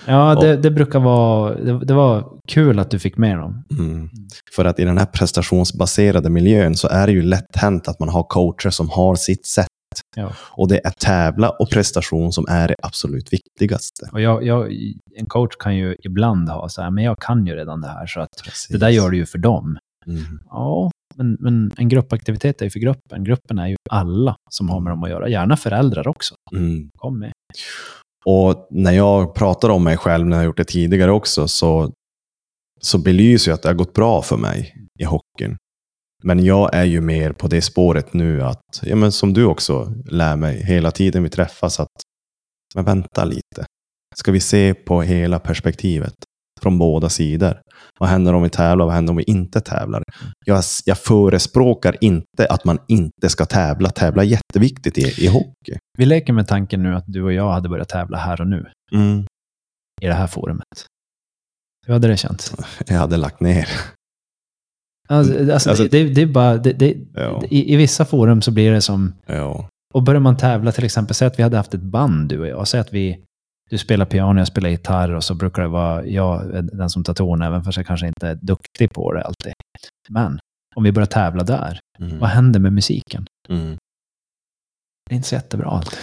[0.05, 1.55] Ja, det, det brukar vara...
[1.55, 3.63] Det, det var kul att du fick med dem.
[3.79, 4.09] Mm.
[4.55, 8.09] För att i den här prestationsbaserade miljön så är det ju lätt hänt att man
[8.09, 9.67] har coacher som har sitt sätt.
[10.15, 10.31] Ja.
[10.51, 14.09] Och det är tävla och prestation som är det absolut viktigaste.
[14.11, 14.71] Och jag, jag,
[15.15, 18.07] en coach kan ju ibland ha så här, men jag kan ju redan det här,
[18.07, 18.67] så att Precis.
[18.67, 19.77] det där gör du ju för dem.
[20.07, 20.39] Mm.
[20.49, 23.23] Ja, men, men en gruppaktivitet är ju för gruppen.
[23.23, 25.29] Gruppen är ju alla som har med dem att göra.
[25.29, 26.35] Gärna föräldrar också.
[26.51, 26.89] Mm.
[26.97, 27.31] Kom med.
[28.25, 31.91] Och när jag pratar om mig själv, när jag har gjort det tidigare också, så,
[32.81, 35.57] så belyser jag att det har gått bra för mig i hockeyn.
[36.23, 39.93] Men jag är ju mer på det spåret nu att, ja men som du också
[40.05, 41.89] lär mig hela tiden vi träffas, att
[42.75, 43.65] men vänta lite.
[44.15, 46.13] Ska vi se på hela perspektivet
[46.61, 47.61] från båda sidor?
[48.01, 48.85] Vad händer om vi tävlar?
[48.85, 50.03] Vad händer om vi inte tävlar?
[50.45, 53.89] Jag, jag förespråkar inte att man inte ska tävla.
[53.89, 55.77] Tävla är jätteviktigt i, i hockey.
[55.97, 58.65] Vi leker med tanken nu att du och jag hade börjat tävla här och nu
[58.93, 59.25] Mm.
[60.01, 60.85] i det här forumet.
[61.87, 62.55] Hur hade det känts?
[62.87, 63.67] Jag hade lagt ner.
[65.09, 67.43] Alltså, alltså, Alltså- det, det är bara, det, det, Ja.
[67.49, 69.69] i, I vissa forum så blir det som, Ja.
[69.93, 72.47] och börjar man tävla till exempel, säg att vi hade haft ett band du och
[72.47, 73.23] jag, säg att vi,
[73.71, 77.13] du spelar piano, jag spelar gitarr och så brukar det vara jag, den som tar
[77.13, 79.53] ton, även fast jag kanske inte är duktig på det alltid.
[80.09, 80.39] Men
[80.75, 82.19] om vi börjar tävla där, Mm.
[82.19, 83.25] vad händer med musiken?
[83.49, 83.77] Mm.
[85.09, 85.99] Det är inte så jättebra alltid.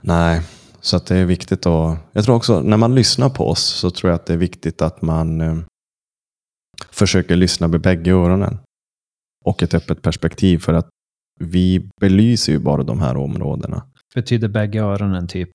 [0.00, 0.42] Nej,
[0.80, 1.98] så att det är viktigt att...
[2.12, 4.82] Jag tror också, när man lyssnar på oss så tror jag att det är viktigt
[4.82, 5.56] att man eh,
[6.90, 8.58] försöker lyssna med bägge öronen.
[9.44, 10.88] Och ett öppet perspektiv för att
[11.40, 13.86] vi belyser ju bara de här områdena.
[14.14, 15.50] Betyder bägge öronen typ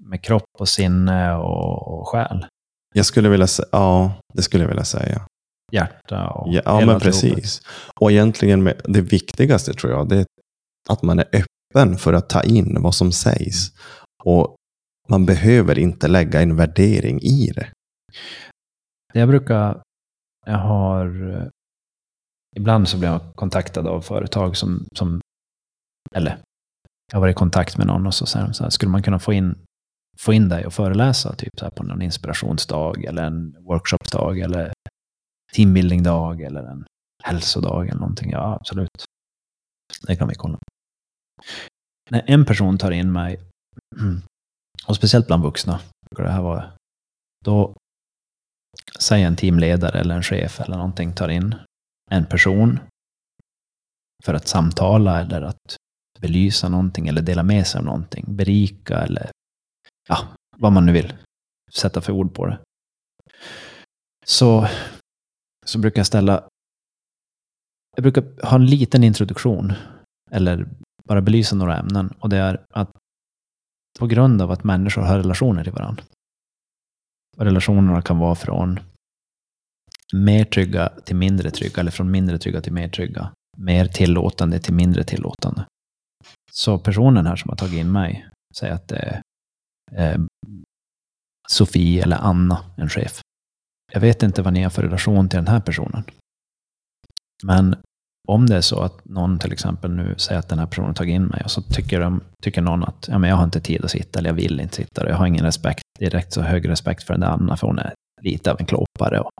[0.00, 2.46] med kropp och sinne och, och själ?
[2.94, 5.26] Jag skulle vilja säga, ja, det skulle jag vilja säga.
[5.72, 7.62] Hjärta och Ja, ja men precis.
[8.00, 10.26] Och egentligen med, det viktigaste tror jag, det är
[10.88, 13.72] att man är öppen för att ta in vad som sägs.
[14.24, 14.56] Och
[15.08, 17.68] man behöver inte lägga en värdering i det.
[19.12, 19.82] Jag brukar,
[20.46, 21.50] jag har,
[22.56, 25.20] ibland så blir jag kontaktad av företag som, som
[26.14, 26.38] eller
[27.12, 29.02] jag har varit i kontakt med någon och så säger de så här, skulle man
[29.02, 29.58] kunna få in,
[30.20, 34.72] få in dig och föreläsa typ så här på någon inspirationsdag eller en workshopdag eller
[35.52, 36.84] teambuildingdag eller en
[37.22, 38.30] hälsodag eller någonting.
[38.30, 39.04] Ja, absolut.
[40.06, 40.58] Det kan vi kolla.
[42.10, 43.40] När en person tar in mig,
[44.86, 46.72] och speciellt bland vuxna, brukar det här vara,
[47.44, 47.74] då
[48.98, 51.54] säger en teamledare eller en chef eller någonting tar in
[52.10, 52.80] en person
[54.24, 55.76] för att samtala eller att
[56.20, 59.30] belysa någonting eller dela med sig av någonting, berika eller
[60.10, 61.12] ja, vad man nu vill
[61.72, 62.58] sätta för ord på det.
[64.24, 64.68] Så,
[65.66, 66.48] så brukar jag ställa,
[67.96, 69.72] jag brukar ha en liten introduktion
[70.30, 70.68] eller
[71.04, 72.90] bara belysa några ämnen och det är att
[73.98, 76.04] på grund av att människor har relationer till varandra
[77.36, 78.80] och relationerna kan vara från
[80.12, 83.32] mer trygga till mindre trygga, eller från mindre trygga till mer trygga.
[83.56, 85.66] Mer tillåtande till mindre tillåtande.
[86.52, 89.20] Så personen här som har tagit in mig, säger att det är
[89.96, 90.20] eh,
[91.48, 93.20] Sofie eller Anna, en chef.
[93.92, 96.04] Jag vet inte vad ni har för relation till den här personen.
[97.42, 97.76] Men
[98.28, 100.94] om det är så att någon till exempel nu säger att den här personen har
[100.94, 103.60] tagit in mig och så tycker, de, tycker någon att ja, men jag har inte
[103.60, 106.42] tid att sitta eller jag vill inte sitta och jag har ingen respekt, direkt så
[106.42, 109.30] hög respekt för den där Anna för hon är lite av en klåpare och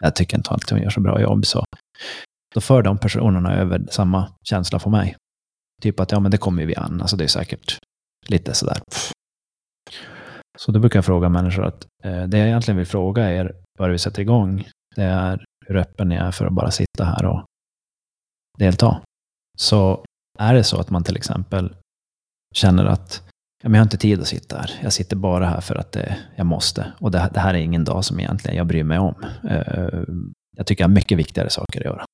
[0.00, 1.64] jag tycker inte att hon gör så bra jobb så
[2.54, 5.16] då för de personerna över samma känsla för mig.
[5.82, 7.78] Typ att ja men det kommer ju vi an, alltså det är säkert
[8.28, 8.78] lite sådär.
[8.90, 9.12] pff.
[10.56, 13.92] Så då brukar jag fråga människor att eh, det jag egentligen vill fråga er, före
[13.92, 17.44] vi sätter igång, det är hur öppen ni är för att bara sitta här och
[18.58, 19.02] delta.
[19.58, 20.04] Så
[20.38, 21.76] är det så att man till exempel
[22.54, 23.22] känner att
[23.62, 24.70] ja, men jag har inte tid att sitta här.
[24.82, 26.92] Jag sitter bara här för att det, jag måste.
[27.00, 29.14] Och det, här- det här är ingen dag som egentligen jag bryr mig om.
[29.48, 30.02] Eh,
[30.56, 32.04] jag tycker jag har mycket viktigare saker att göra.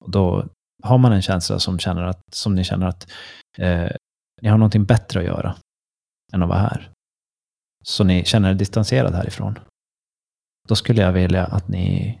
[0.00, 0.46] Och då
[0.82, 3.10] har man en känsla som, känner att, som ni känner att
[3.58, 3.88] eh,
[4.42, 5.56] ni har någonting bättre att göra
[6.32, 6.90] än att vara här.
[7.88, 9.58] Så ni känner er distanserade härifrån.
[10.68, 12.18] Då skulle jag vilja att ni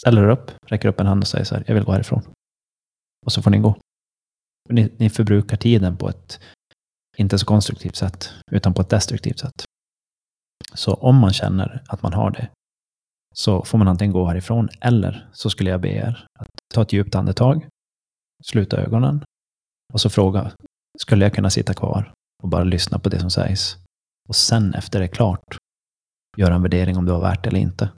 [0.00, 2.22] ställer er upp, räcker upp en hand och säger så här, jag vill gå härifrån.
[3.26, 3.76] Och så får ni gå.
[4.68, 6.40] Ni, ni förbrukar tiden på ett
[7.16, 9.64] inte så konstruktivt sätt, utan på ett destruktivt sätt.
[10.74, 12.50] Så om man känner att man har det,
[13.34, 16.92] så får man antingen gå härifrån, eller så skulle jag be er att ta ett
[16.92, 17.66] djupt andetag,
[18.44, 19.24] sluta ögonen
[19.92, 20.52] och så fråga,
[20.98, 22.12] skulle jag kunna sitta kvar
[22.42, 23.79] och bara lyssna på det som sägs?
[24.30, 25.56] Och sen efter det är klart,
[26.36, 27.90] göra en värdering om det var värt eller inte.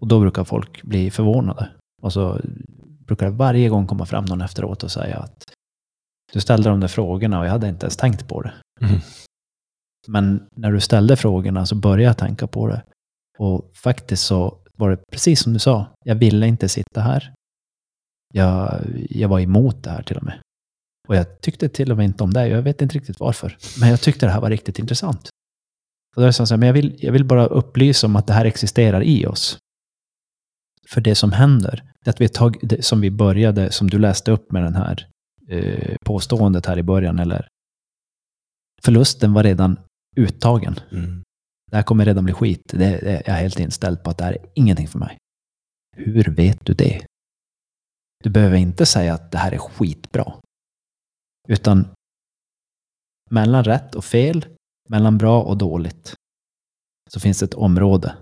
[0.00, 1.70] Och då brukar folk bli förvånade.
[2.02, 2.40] Och så
[2.78, 5.44] brukar det varje gång komma fram någon efteråt och säga att
[6.32, 8.54] du ställde de där frågorna och jag hade inte ens tänkt på det.
[8.80, 9.00] Mm.
[10.08, 12.82] Men när du ställde frågorna så började jag tänka på det.
[13.38, 15.86] Och faktiskt så var det precis som du sa.
[16.04, 17.34] Jag ville inte sitta här.
[18.34, 18.80] Jag,
[19.10, 20.40] jag var emot det här till och med.
[21.08, 22.48] Och jag tyckte till och med inte om det.
[22.48, 23.56] Jag vet inte riktigt varför.
[23.80, 25.28] Men jag tyckte det här var riktigt intressant.
[26.16, 28.26] Och då är det så här, men jag vill, jag vill bara upplysa om att
[28.26, 29.58] det här existerar i oss.
[30.88, 34.52] För det som händer att vi tag, det- som vi började, som du läste upp
[34.52, 35.08] med den här
[35.48, 37.48] eh, påståendet här i början, eller
[38.82, 39.78] förlusten var redan
[40.16, 40.74] uttagen.
[40.92, 41.22] Mm.
[41.70, 42.62] Det här kommer redan bli skit.
[42.66, 45.16] Det, det, jag är helt inställd på att det här är ingenting för mig.
[45.96, 47.06] Hur vet du det?
[48.24, 50.32] Du behöver inte säga att det här är skitbra.
[51.48, 51.88] Utan
[53.30, 54.46] mellan rätt och fel,
[54.88, 56.14] mellan bra och dåligt,
[57.10, 58.16] så finns det ett område.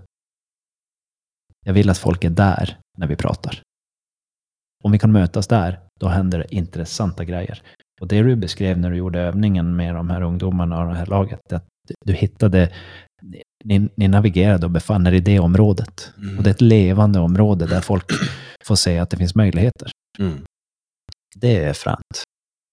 [1.65, 3.61] Jag vill att folk är där när vi pratar.
[4.83, 7.61] Om vi kan mötas där, då händer det intressanta grejer.
[8.01, 11.05] Och det du beskrev när du gjorde övningen med de här ungdomarna och det här
[11.05, 11.67] laget, att
[12.05, 12.73] du hittade,
[13.63, 16.13] ni, ni navigerade och befann er i det området.
[16.17, 16.37] Mm.
[16.37, 18.11] Och det är ett levande område där folk
[18.65, 19.91] får se att det finns möjligheter.
[20.19, 20.43] Mm.
[21.35, 22.23] Det är fränt.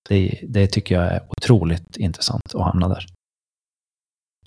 [0.09, 3.07] Det, det tycker jag är otroligt intressant att hamna där.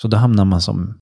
[0.01, 0.99] Så då hamnar man som,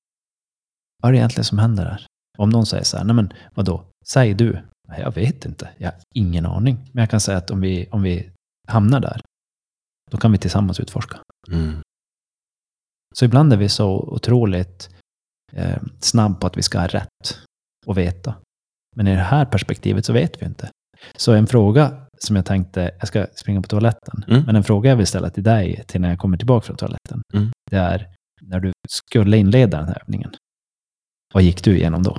[1.01, 2.05] vad är det egentligen som händer här?
[2.37, 4.61] Om någon säger så här, nej men vadå, säg du.
[4.97, 6.89] Jag vet inte, jag har ingen aning.
[6.91, 8.31] Men jag kan säga att om vi, om vi
[8.67, 9.21] hamnar där,
[10.11, 11.19] då kan vi tillsammans utforska.
[11.51, 11.81] Mm.
[13.13, 14.89] Så ibland är vi så otroligt
[15.53, 17.39] eh, snabb på att vi ska ha rätt
[17.85, 18.35] och veta.
[18.95, 20.69] Men i det här perspektivet så vet vi inte.
[21.15, 24.43] Så en fråga som jag tänkte, jag ska springa på toaletten, Mm.
[24.45, 27.21] men en fråga jag vill ställa till dig till när jag kommer tillbaka från toaletten,
[27.33, 27.49] Mm.
[27.71, 28.07] det är
[28.41, 30.31] när du skulle inleda den här övningen.
[31.33, 32.17] Vad gick du igenom då?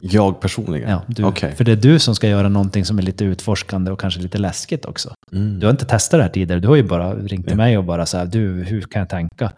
[0.00, 0.90] Jag personligen?
[0.90, 1.54] Ja, du, Okej.
[1.54, 4.38] För det är du som ska göra någonting som är lite utforskande och kanske lite
[4.38, 5.14] läskigt också.
[5.32, 5.58] Mm.
[5.60, 7.84] Du har inte testat det här tidigare, du har ju bara ringt till mig och
[7.84, 9.52] bara så här, du, hur kan jag tänka?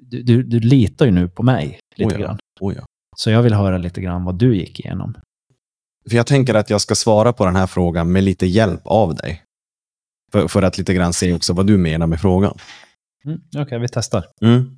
[0.00, 2.26] Du, du, du litar ju nu på mig lite Oh ja.
[2.26, 2.38] grann.
[2.60, 2.84] Oh, ja.
[3.16, 5.14] Så jag vill höra lite grann vad du gick igenom.
[6.08, 9.14] För jag tänker att jag ska svara på den här frågan med lite hjälp av
[9.14, 9.42] dig.
[10.32, 12.58] För, för att lite grann se också vad du menar med frågan.
[13.24, 14.24] Mm, Okej, vi testar.
[14.40, 14.76] Mm.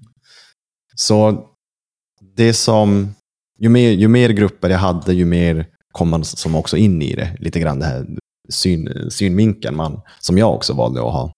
[0.95, 1.49] Så
[2.37, 3.15] det som,
[3.59, 7.15] ju mer, ju mer grupper jag hade, ju mer kom man som också in i
[7.15, 7.37] det.
[7.39, 8.07] Lite grann det här
[8.49, 11.33] syn, synvinkeln man, som jag också valde att ha.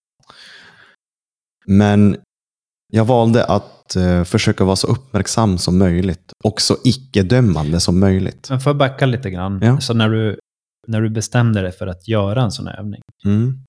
[1.65, 2.17] Men
[2.87, 8.49] jag valde att eh, försöka vara så uppmärksam som möjligt och så icke-dömande som möjligt.
[8.49, 9.59] Men får jag backa lite grann?
[9.61, 9.79] Ja.
[9.79, 10.39] Så när du,
[10.87, 13.63] när du bestämde dig för att göra en sån övning, Mm.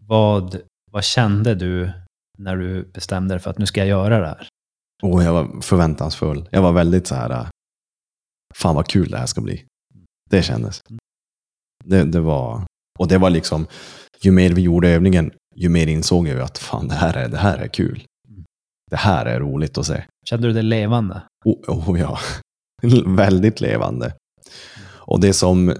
[0.00, 0.60] vad,
[0.90, 1.92] vad kände du
[2.38, 4.48] när du bestämde dig för att nu ska jag göra det här?
[5.02, 6.48] Och jag var förväntansfull.
[6.52, 7.46] Jag var väldigt så här, äh,
[8.54, 9.64] fan vad kul det här ska bli.
[10.30, 10.80] Det kändes.
[11.84, 12.64] Det, det var,
[12.98, 13.66] och det var liksom,
[14.22, 17.36] ju mer vi gjorde övningen, ju mer insåg jag att fan det här är, det
[17.38, 18.04] här är kul.
[18.90, 20.04] Det här är roligt att se.
[20.26, 21.22] Kände du det levande?
[21.44, 22.18] Oh, oh ja,
[23.06, 24.14] väldigt levande.
[24.82, 25.74] Och det som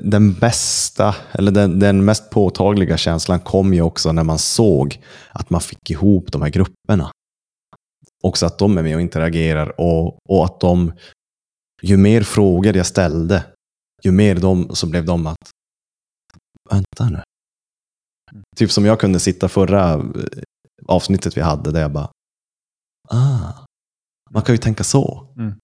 [0.00, 5.00] den bästa, eller den, den mest påtagliga känslan kom ju också när man såg
[5.30, 7.10] att man fick ihop de här grupperna.
[8.22, 10.92] Också att de är med och interagerar och, och att de,
[11.82, 13.44] ju mer frågor jag ställde,
[14.02, 15.50] ju mer de, så blev de att,
[16.70, 17.22] vänta nu.
[18.56, 20.04] Typ som jag kunde sitta förra
[20.88, 22.10] avsnittet vi hade där jag bara,
[23.08, 23.64] ah,
[24.30, 25.26] man kan ju tänka så.
[25.36, 25.54] Mm.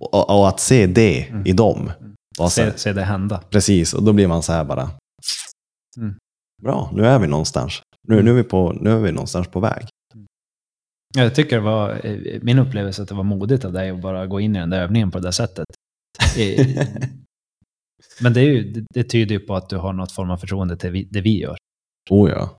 [0.00, 1.46] Och, och att se det Mm.
[1.46, 1.90] i dem.
[2.38, 3.42] här- Se, se det hända.
[3.50, 4.90] Precis, och då blir man så här bara.
[5.98, 6.14] Mm.
[6.62, 7.82] Bra, nu är vi någonstans.
[8.08, 9.86] Nu, nu, är vi på, nu är vi någonstans på väg.
[11.14, 14.26] Jag tycker det var, eh, min upplevelse att det var modigt av dig att bara
[14.26, 15.66] gå in i den där övningen på det där sättet.
[16.38, 16.86] Eh,
[18.20, 20.36] Men det, är ju, det, det tyder ju på att du har något form av
[20.36, 21.56] förtroende till vi, det vi gör.
[22.10, 22.56] Oh ja.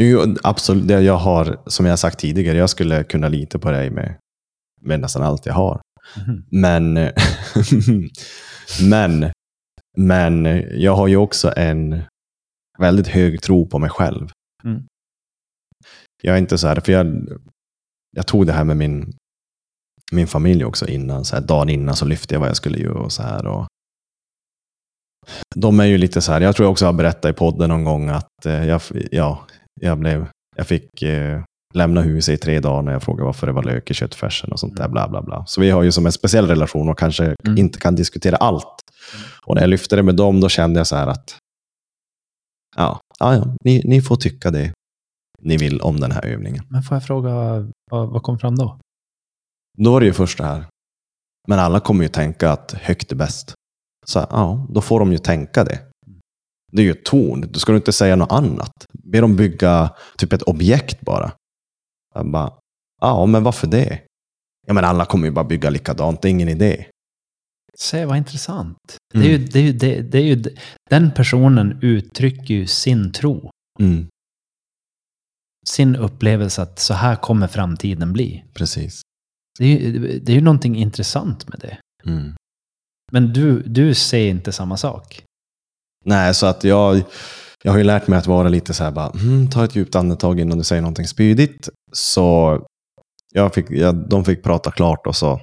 [0.00, 4.18] Jo, absolut, jag har, som jag sagt tidigare, jag skulle kunna lita på dig med,
[4.80, 5.80] med nästan allt jag har.
[6.16, 6.44] Mhm.
[6.50, 6.94] Men,
[8.90, 9.32] men,
[9.96, 10.44] men
[10.80, 12.02] jag har ju också en
[12.78, 14.30] väldigt hög tro på mig själv.
[14.64, 14.82] Mm.
[16.22, 17.28] Jag är inte så här, för jag,
[18.16, 19.12] jag tog det här med min,
[20.12, 22.98] min familj också innan, så här, dagen innan så lyfte jag vad jag skulle göra
[22.98, 23.46] och så här.
[23.46, 23.66] Och
[25.54, 27.84] de är ju lite så här, jag tror jag också har berättat i podden någon
[27.84, 28.80] gång att eh, jag,
[29.10, 29.46] ja,
[29.80, 30.26] jag, blev,
[30.56, 31.42] jag fick eh,
[31.74, 34.60] lämna huset i tre dagar när jag frågade varför det var lök i köttfärsen och
[34.60, 34.88] sånt där.
[34.88, 35.46] Bla, bla, bla.
[35.46, 37.58] Så vi har ju som en speciell relation och kanske Mm.
[37.58, 38.80] inte kan diskutera allt.
[39.46, 41.36] Och när jag lyfte det med dem, då kände jag så här att
[42.76, 44.72] ja, ja, ja ni, ni får tycka det
[45.42, 46.64] ni vill om den här övningen.
[46.70, 47.30] Men får jag fråga,
[47.90, 48.78] vad, vad kom fram då?
[49.78, 50.64] Då var det ju först det här.
[51.48, 53.54] Men alla kommer ju tänka att högt är bäst.
[54.06, 55.80] Så ja, då får de ju tänka det.
[56.72, 57.40] Det är ju ett torn.
[57.52, 58.72] Du ska du inte säga något annat.
[59.04, 61.32] Be dem bygga typ ett objekt bara.
[62.14, 62.52] Jag bara,
[63.00, 64.00] ja, men varför det?
[64.66, 66.22] Ja, men alla kommer ju bara bygga likadant.
[66.22, 66.86] Det är ingen idé.
[67.78, 68.96] Se vad intressant.
[69.14, 69.26] Mm.
[69.26, 70.44] Det är ju, det är ju, det, det är ju,
[70.90, 73.50] den personen uttrycker ju sin tro.
[73.80, 74.06] Mm,
[75.66, 78.44] Sin upplevelse att så här kommer framtiden bli.
[78.54, 79.00] precis.
[79.58, 81.78] Det är ju, det är ju någonting intressant med det.
[82.04, 82.34] Mm.
[83.12, 85.24] Men du, du ser inte samma sak.
[86.04, 87.02] Nej, så att jag,
[87.64, 89.94] jag har ju lärt mig att vara lite så här bara, mm, ta ett djupt
[89.94, 91.68] andetag innan du säger någonting spydigt.
[91.92, 92.58] Så
[93.34, 95.40] jag fick, jag, de fick prata klart och så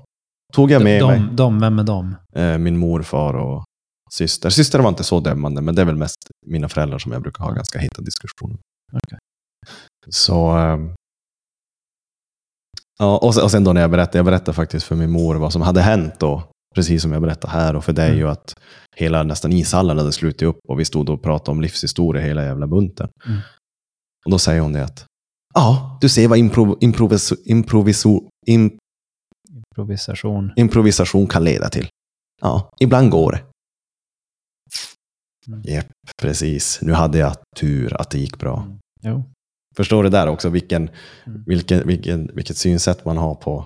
[0.54, 2.16] tog jag med de, mig de, vem är de?
[2.36, 3.64] eh, min morfar och
[4.12, 4.50] syster.
[4.50, 7.44] Syster var inte så dömande, men det är väl mest mina föräldrar som jag brukar
[7.44, 8.58] ha ganska heta diskussioner.
[8.94, 9.20] Okej.
[10.10, 10.50] Så...
[10.50, 10.94] ehm,
[13.00, 15.36] ja, och, sen, och sen då när jag berättade, jag berättade faktiskt för min mor
[15.36, 16.44] vad som hade hänt då.
[16.76, 18.20] Precis som jag berättade här och för dig Mm.
[18.20, 18.56] ju att
[18.96, 22.68] hela nästan ishallen hade slutit upp och vi stod och pratade om livshistoria hela jävla
[22.68, 23.10] bunten.
[23.28, 23.40] Mm.
[24.26, 25.06] Och då säger hon det att
[25.54, 28.78] Ja, du ser vad improv, improvis, improviso, im,
[29.70, 30.52] Improvisation.
[30.56, 31.88] improvisation kan leda till.
[32.42, 33.44] Ja, ibland går det.
[35.48, 35.62] Mm.
[35.64, 35.88] Japp,
[36.22, 36.80] precis.
[36.82, 38.62] Nu hade jag tur att det gick bra.
[38.62, 38.78] Mm.
[39.02, 39.24] Jo.
[39.76, 40.90] Förstår du där också vilken,
[41.26, 41.44] Mm.
[41.48, 43.66] vilken, vilken, vilket synsätt man har på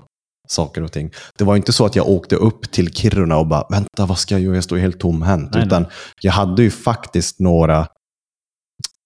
[0.51, 1.11] saker och ting.
[1.38, 4.35] Det var inte så att jag åkte upp till Kiruna och bara, vänta vad ska
[4.35, 4.55] jag göra?
[4.55, 5.53] Jag står helt tomhänt.
[5.53, 5.85] Nej, Utan
[6.21, 7.88] jag hade ju faktiskt några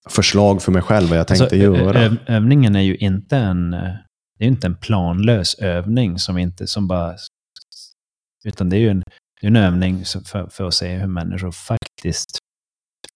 [0.10, 2.00] förslag för mig själv vad jag tänkte Alltså, göra.
[2.04, 3.80] ö- övningen är ju inte en, eh,
[4.40, 7.16] det är inte en planlös övning som inte som bara...
[8.46, 9.04] Utan det är ju en,
[9.42, 12.38] det är en övning för, för att se hur människor faktiskt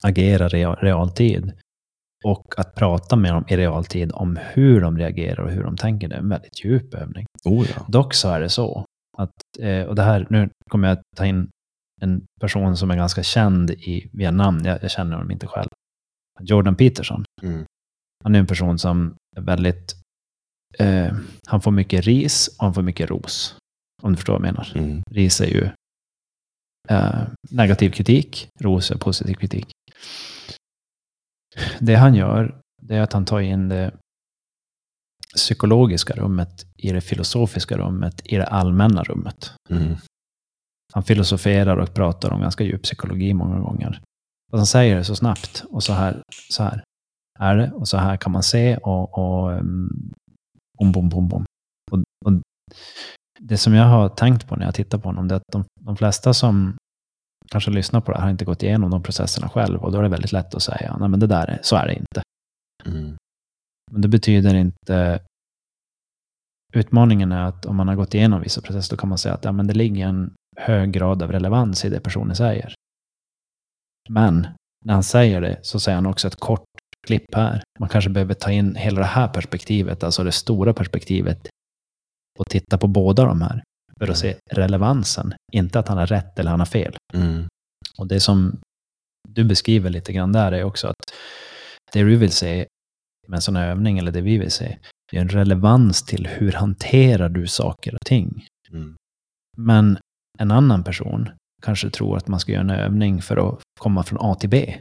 [0.03, 1.51] agerar i real- realtid.
[2.23, 6.07] Och att prata med dem i realtid om hur de reagerar och hur de tänker,
[6.07, 7.25] det är en väldigt djup övning.
[7.45, 7.85] oh, ja.
[7.87, 8.85] Dock så är det så
[9.17, 11.49] att, eh, och det här, nu kommer jag ta in
[12.01, 15.69] en person som är ganska känd i, via namn, jag, jag känner honom inte själv.
[16.39, 17.23] Jordan Peterson.
[17.41, 17.65] Mm.
[18.23, 19.95] Han är en person som är väldigt,
[20.79, 21.13] eh,
[21.47, 23.55] han får mycket ris och han får mycket ros.
[24.03, 24.71] Om du förstår vad jag menar.
[24.75, 25.03] Mm.
[25.11, 25.69] Ris är ju
[26.89, 27.21] eh,
[27.51, 29.71] negativ kritik, ros är positiv kritik.
[31.79, 33.93] Det han gör, det är att han tar in det
[35.35, 39.53] psykologiska rummet i det filosofiska rummet, i det allmänna rummet.
[39.69, 39.95] Mm.
[40.93, 44.01] Han filosoferar och pratar om ganska djup psykologi många gånger.
[44.51, 46.83] Och han säger det så snabbt och så här, så här
[47.39, 50.11] är det och så här kan man se och, och um,
[50.77, 51.45] bom, bom, bom, bom.
[51.91, 52.41] Och, och
[53.39, 55.63] det som jag har tänkt på när jag tittar på honom, det är att de,
[55.79, 56.77] de flesta som
[57.51, 60.03] kanske lyssnar på det här har inte gått igenom de processerna själv och då är
[60.03, 62.21] det väldigt lätt att säga, nej men det där är, så är det inte.
[62.85, 63.17] Mm.
[63.91, 65.19] Men det betyder inte...
[66.73, 69.45] Utmaningen är att om man har gått igenom vissa processer, då kan man säga att
[69.45, 72.73] ja, men det ligger en hög grad av relevans i det personen säger.
[74.09, 74.47] Men
[74.85, 76.65] när han säger det så säger han också ett kort
[77.07, 77.63] klipp här.
[77.79, 81.47] Man kanske behöver ta in hela det här perspektivet, alltså det stora perspektivet,
[82.39, 83.63] och titta på båda de här
[83.99, 85.33] för att se relevansen.
[85.51, 86.97] Inte att han har rätt eller han har fel.
[87.13, 87.47] Mm.
[87.97, 88.59] Och det som
[89.29, 91.13] du beskriver lite grann där är också att
[91.93, 92.67] det du vill se
[93.27, 94.77] med en sån här övning, eller det vi vill se,
[95.11, 98.45] det är en relevans till hur hanterar du saker och ting.
[98.71, 98.95] Mm.
[99.57, 99.97] Men
[100.39, 101.29] en annan person
[101.61, 104.79] kanske tror att man ska göra en övning för att komma från A till B.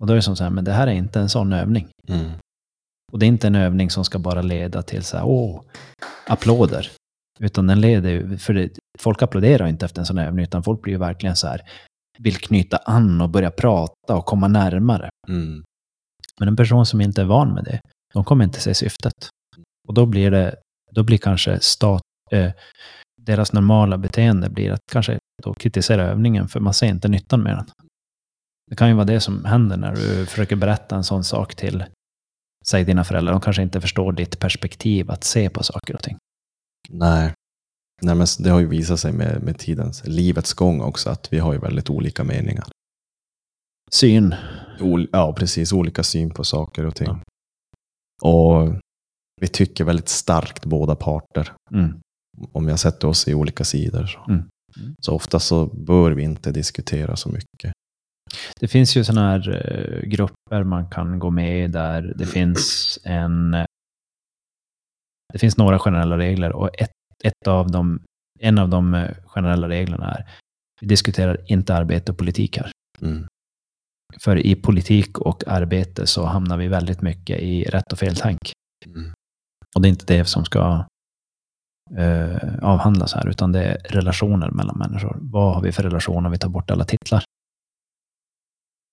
[0.00, 1.88] Och då är det som så här, men det här är inte en sån övning.
[2.08, 2.30] Mm.
[3.12, 5.62] Och det är inte en övning som ska bara leda till så här, åh,
[6.26, 6.90] applåder.
[7.40, 10.82] Utan den leder ju, för det, folk applåderar inte efter en sån övning, utan folk
[10.82, 11.60] blir ju verkligen så här,
[12.18, 15.10] vill knyta an och börja prata och komma närmare.
[15.28, 15.64] Mm.
[16.38, 17.80] Men en person som inte är van med det,
[18.14, 19.28] de kommer inte se syftet.
[19.88, 20.56] Och då blir det,
[20.90, 22.52] då blir kanske stat, eh,
[23.22, 27.56] deras normala beteende blir att kanske då kritisera övningen, för man ser inte nyttan med
[27.56, 27.66] den.
[28.70, 31.84] Det kan ju vara det som händer när du försöker berätta en sån sak till,
[32.66, 36.18] säg dina föräldrar, de kanske inte förstår ditt perspektiv att se på saker och ting.
[36.88, 37.32] Nej.
[38.02, 41.38] Nej, men det har ju visat sig med, med tidens, livets gång också, att vi
[41.38, 42.64] har ju väldigt olika meningar.
[43.90, 44.34] Syn.
[44.80, 45.72] Ol, ja, precis.
[45.72, 47.06] Olika syn på saker och ting.
[47.06, 47.20] Ja.
[48.22, 48.74] Och
[49.40, 51.52] vi tycker väldigt starkt båda parter.
[51.74, 52.00] Mm.
[52.52, 54.06] Om jag sätter oss i olika sidor.
[54.06, 54.44] Så, Mm.
[54.80, 54.94] Mm.
[55.00, 57.72] så ofta så bör vi inte diskutera så mycket.
[58.60, 62.98] Det finns ju sådana här eh, grupper man kan gå med i där det finns
[63.04, 63.56] en...
[65.34, 66.90] Det finns några generella regler och ett,
[67.24, 68.02] ett av dem,
[68.40, 70.26] en av de eh, generella reglerna är
[70.80, 72.70] vi diskuterar inte arbete och politik här.
[73.00, 73.26] Mm.
[74.24, 78.38] För i politik och arbete så hamnar vi väldigt mycket i rätt och fel tänk.
[78.86, 79.12] Mm.
[79.76, 80.84] Och det är inte det som ska
[81.96, 85.18] eh, avhandlas här, utan det är relationer mellan människor.
[85.20, 87.22] Vad har vi för relation om vi tar bort alla titlar?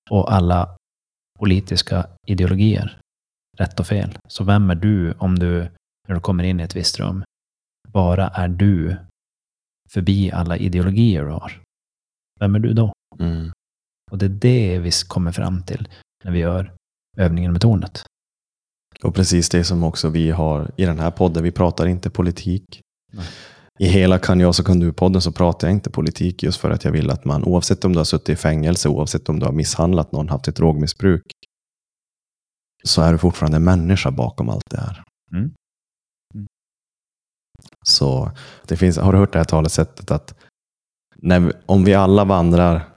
[0.10, 0.78] Och alla
[1.40, 3.00] politiska ideologier.
[3.58, 4.18] Rätt och fel.
[4.28, 5.72] Så vem är du om du,
[6.12, 7.24] när du kommer in i ett visst rum,
[7.88, 8.98] bara är du
[9.90, 11.62] förbi alla ideologier du har?
[12.40, 12.94] Vem är du då?
[13.20, 13.52] Mm.
[14.12, 15.88] Och det är det vi kommer fram till
[16.24, 16.74] när vi gör
[17.18, 18.04] övningen med tornet.
[19.04, 21.44] Och precis det som också vi har i den här podden.
[21.44, 22.82] Vi pratar inte politik.
[23.14, 23.26] Nej.
[23.80, 26.84] i hela Kan jag så kan du-podden så pratar jag inte politik just för att
[26.84, 29.54] jag vill att man, oavsett om du har suttit i fängelse, oavsett om du har
[29.54, 31.24] misshandlat någon, haft ett drogmissbruk,
[32.84, 35.04] så är du fortfarande en människa bakom allt det här.
[35.34, 35.52] Mm.
[37.86, 38.32] Så
[38.68, 40.36] det finns, har du hört det här talesättet att
[41.16, 42.88] när om vi alla vandrar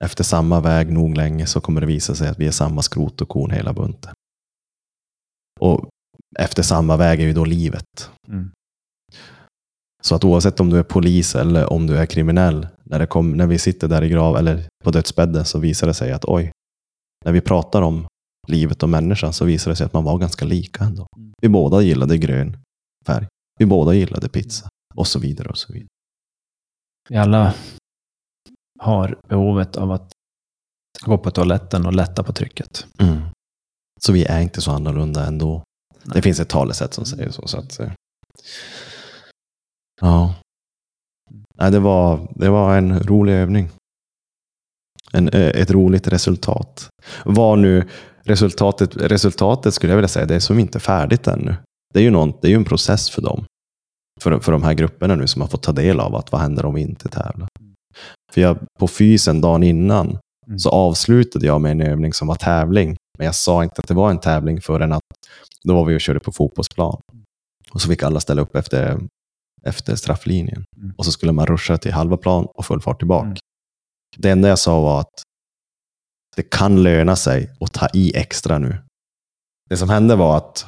[0.00, 3.20] efter samma väg nog länge så kommer det visa sig att vi är samma skrot
[3.20, 4.14] och korn hela bunten.
[5.60, 5.88] Och
[6.38, 8.10] efter samma väg är ju då livet.
[8.28, 8.50] Mm.
[10.02, 13.32] Så att oavsett om du är polis eller om du är kriminell, när, det kom,
[13.32, 16.52] när vi sitter där i grav eller på dödsbädden så visar det sig att oj,
[17.24, 18.06] när vi pratar om
[18.48, 21.06] livet och människan så visar det sig att man var ganska lika ändå.
[21.16, 21.32] Mm.
[21.42, 22.56] Vi båda gillade grön
[23.06, 23.26] färg.
[23.60, 25.88] Vi båda gillade pizza och så vidare och så vidare.
[27.08, 27.54] Vi alla
[28.78, 30.12] har behovet av att
[31.04, 32.86] gå på toaletten och lätta på trycket.
[32.98, 33.20] Mm.
[34.00, 35.62] Så vi är inte så annorlunda ändå.
[36.04, 36.14] Nej.
[36.14, 37.46] Det finns ett talesätt som säger så.
[37.46, 37.92] så att, eh,
[40.00, 40.34] ja.
[41.54, 43.68] Nej, det, var, det var en rolig övning.
[45.12, 46.88] En, eh, ett roligt resultat.
[47.24, 47.88] Vad nu
[48.22, 51.56] resultatet, resultatet skulle jag vilja säga, det är som inte färdigt ännu.
[51.94, 53.44] Det är ju, någon, det är ju en process för dem.
[54.20, 56.64] För, för de här grupperna nu som har fått ta del av att vad händer
[56.64, 57.48] om vi inte tävlar.
[58.32, 60.18] För jag, på fysen dagen innan
[60.50, 60.58] Mm.
[60.58, 62.96] så avslutade jag med en övning som var tävling.
[63.18, 65.02] Men jag sa inte att det var en tävling förrän att
[65.64, 67.00] då var vi och körde på fotbollsplan.
[67.70, 69.00] Och så fick alla ställa upp efter,
[69.62, 70.64] efter strafflinjen.
[70.76, 70.94] Mm.
[70.98, 73.26] Och så skulle man ruscha till halva plan och full fart tillbaka.
[73.26, 73.36] Mm.
[74.16, 75.22] Det enda jag sa var att
[76.36, 78.78] det kan löna sig att ta i extra nu.
[79.68, 80.66] Det som hände var att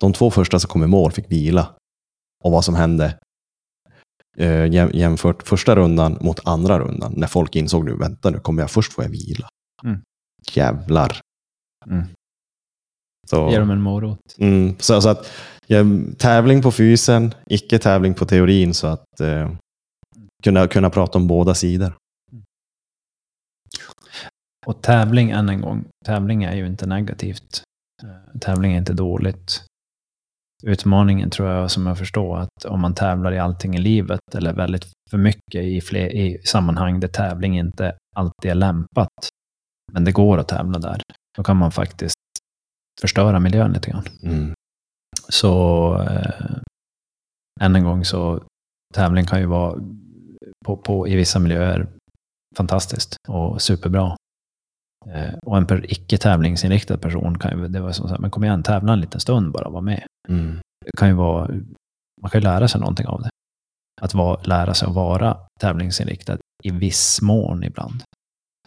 [0.00, 1.74] de två första som kom i mål fick vila.
[2.44, 3.18] Och vad som hände
[4.38, 7.12] eh, jäm- jämfört första rundan mot andra rundan.
[7.16, 9.48] När folk insåg nu, vänta nu kommer jag först får jag vila.
[9.84, 10.00] Mm.
[10.52, 11.20] Jävlar.
[11.86, 12.04] Mm.
[13.30, 14.18] Så, Ge dem en morot.
[14.38, 15.30] mm, så, så att
[15.66, 15.78] ja,
[16.18, 18.74] tävling på fysen, icke tävling på teorin.
[18.74, 19.50] Så att eh,
[20.44, 21.96] kunna, kunna prata om båda sidor.
[24.66, 27.62] Och tävling, än en gång, tävling är ju inte negativt.
[28.02, 29.64] Eh, Tävling är inte dåligt.
[30.62, 34.52] Utmaningen tror jag, som jag förstår, att om man tävlar i allting i livet, eller
[34.52, 39.28] väldigt för mycket i, fler, i sammanhang där tävling inte alltid är lämpat,
[39.92, 41.00] men det går att tävla där,
[41.36, 42.16] då kan man faktiskt
[43.00, 44.04] förstöra miljön lite grann.
[44.22, 44.54] Mm.
[45.28, 46.56] Så eh,
[47.60, 48.42] än en gång så
[48.94, 49.80] tävling kan ju vara
[50.64, 51.86] på, på, i vissa miljöer
[52.56, 54.16] fantastiskt och superbra.
[55.10, 58.30] Eh, och en per, icke tävlingsinriktad person kan ju, det var som så här, men
[58.30, 60.05] kom igen, tävla en liten stund bara, var med.
[60.28, 60.58] Mm.
[60.84, 61.48] Det kan ju vara,
[62.22, 63.30] man kan ju lära sig någonting av det.
[64.00, 68.02] Att vara, lära sig att vara tävlingsinriktad i viss mån ibland.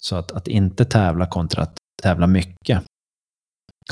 [0.01, 2.83] Så att, att inte tävla kontra att tävla mycket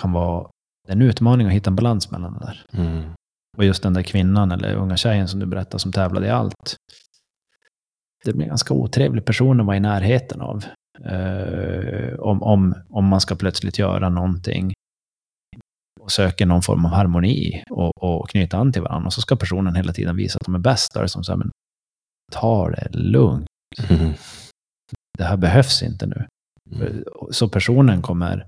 [0.02, 0.49] kan vara
[0.88, 2.65] en utmaning att hitta en balans mellan det där.
[2.73, 3.10] Mm.
[3.57, 6.76] Och just den där kvinnan eller unga tjejen som du berättade som tävlade i allt.
[8.26, 10.65] Det blir en ganska otrevlig person att vara i närheten av.
[11.06, 14.73] Eh, om, om, om man ska plötsligt göra någonting
[16.07, 19.07] och söker någon form av harmoni och, och knyta an till varandra.
[19.07, 20.93] Och så ska personen hela tiden visa att de är bäst.
[20.93, 21.51] Då är det som så här, men
[22.31, 23.47] ta det lugnt.
[23.89, 24.13] Mm.
[25.17, 26.27] Det här behövs inte nu.
[26.71, 27.03] Mm.
[27.31, 28.47] Så personen kommer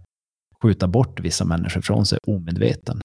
[0.61, 3.01] skjuta bort vissa människor från sig omedveten.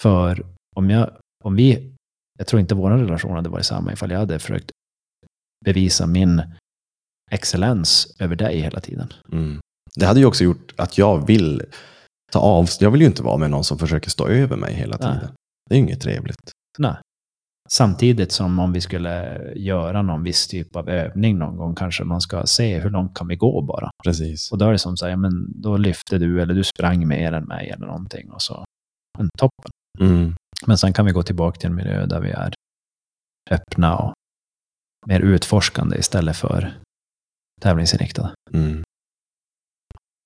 [0.00, 0.46] För
[0.76, 1.10] om, jag,
[1.44, 1.94] om vi,
[2.38, 4.70] jag tror inte vår relation hade varit samma ifall jag hade försökt
[5.64, 6.42] bevisa min
[7.30, 9.12] excellens över dig hela tiden.
[9.32, 9.60] Mm.
[9.94, 11.62] Det hade ju också gjort att jag vill
[12.32, 12.68] ta av.
[12.80, 15.12] Jag vill ju inte vara med någon som försöker stå över mig hela Nej.
[15.12, 15.34] tiden.
[15.68, 16.52] Det är ju inget trevligt.
[16.78, 16.96] Nej.
[17.70, 22.20] Samtidigt som om vi skulle göra någon viss typ av övning någon gång, kanske man
[22.20, 23.90] ska se hur långt kan vi gå bara.
[24.04, 24.52] Precis.
[24.52, 27.44] Och då är det som säger, men då lyfte du eller du sprang mer än
[27.44, 28.30] mig eller någonting.
[28.30, 28.64] Och så,
[29.18, 29.70] men toppen.
[30.00, 30.34] Mm.
[30.66, 32.52] Men sen kan vi gå tillbaka till en miljö där vi är
[33.50, 34.14] öppna och
[35.06, 36.78] mer utforskande istället för
[37.60, 38.34] tävlingsinriktade.
[38.52, 38.82] Mm.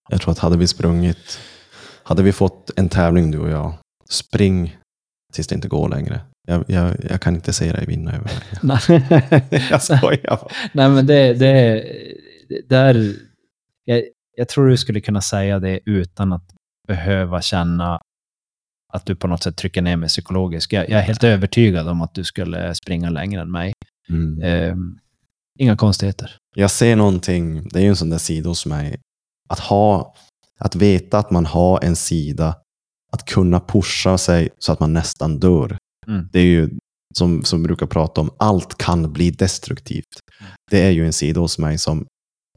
[0.09, 1.39] Jag tror att hade vi sprungit,
[2.13, 3.75] hade vi fått en tävling du och jag,
[4.11, 4.77] spring
[5.33, 6.21] tills det inte går längre.
[6.49, 8.31] Jag, jag, jag kan inte se dig vinna över
[8.63, 9.69] mig.
[9.71, 10.53] Jag skojar.
[10.73, 11.85] Nej men det, det
[12.69, 13.15] där,
[13.85, 14.03] jag,
[14.37, 16.45] jag tror du skulle kunna säga det utan att
[16.89, 18.01] behöva känna
[18.93, 20.73] att du på något sätt trycker ner mig psykologiskt.
[20.73, 23.73] Jag, jag är helt övertygad om att du skulle springa längre än mig.
[24.09, 24.43] Mm.
[24.43, 24.77] Eh,
[25.59, 26.37] inga konstigheter.
[26.57, 29.01] Jag ser någonting, det är ju en sån där sida hos mig,
[29.49, 30.15] att ha,
[30.65, 32.57] att veta att man har en sida,
[33.13, 35.79] att kunna pusha sig så att man nästan dör.
[36.07, 36.29] Mm.
[36.33, 36.71] Det är ju
[37.15, 40.21] som, som brukar prata om, allt kan bli destruktivt.
[40.71, 42.07] Det är ju en sida hos mig som,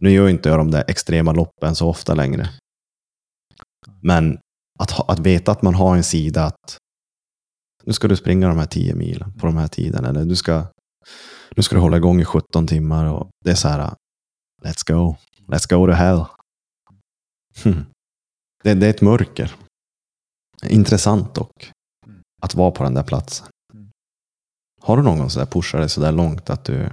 [0.02, 2.50] nu gör inte jag de där extrema loppen så ofta längre.
[4.02, 4.38] Men
[4.80, 6.78] att, att veta att man har en sida att
[7.84, 10.10] nu ska du springa de här tio milen på de här tiderna.
[10.10, 10.66] Eller du ska
[11.56, 13.94] nu ska du hålla igång i 17 timmar och det är så här,
[14.64, 15.16] let's go,
[15.48, 16.26] let's go to hell.
[17.64, 17.86] Hmm.
[18.66, 19.56] Det, det är ett mörker.
[20.70, 21.72] Intressant dock,
[22.42, 23.48] att vara på den där platsen.
[24.82, 26.90] Har du någon gång pushat dig så där långt att du,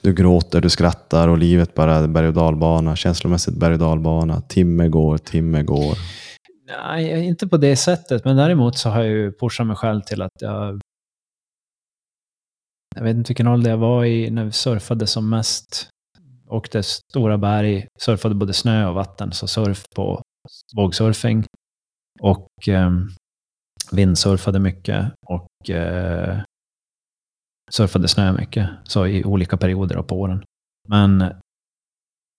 [0.00, 4.40] du gråter, du skrattar och livet bara är berg och dalbana, känslomässigt berg och dalbana,
[4.40, 5.98] timme går, timme går.
[6.66, 8.24] Nej, inte på det sättet.
[8.24, 10.80] Men däremot så har jag ju pushat mig själv till att jag...
[12.96, 15.88] Jag vet inte vilken ålder jag var i när vi surfade som mest.
[16.46, 19.32] Åkte stora berg, surfade både snö och vatten.
[19.32, 20.22] Så surf på
[20.76, 21.44] vågsurfing.
[22.20, 22.90] Och eh,
[23.92, 25.12] vindsurfade mycket.
[25.26, 26.40] Och eh,
[27.70, 28.70] surfade snö mycket.
[28.84, 30.44] Så i olika perioder på åren.
[30.88, 31.34] Men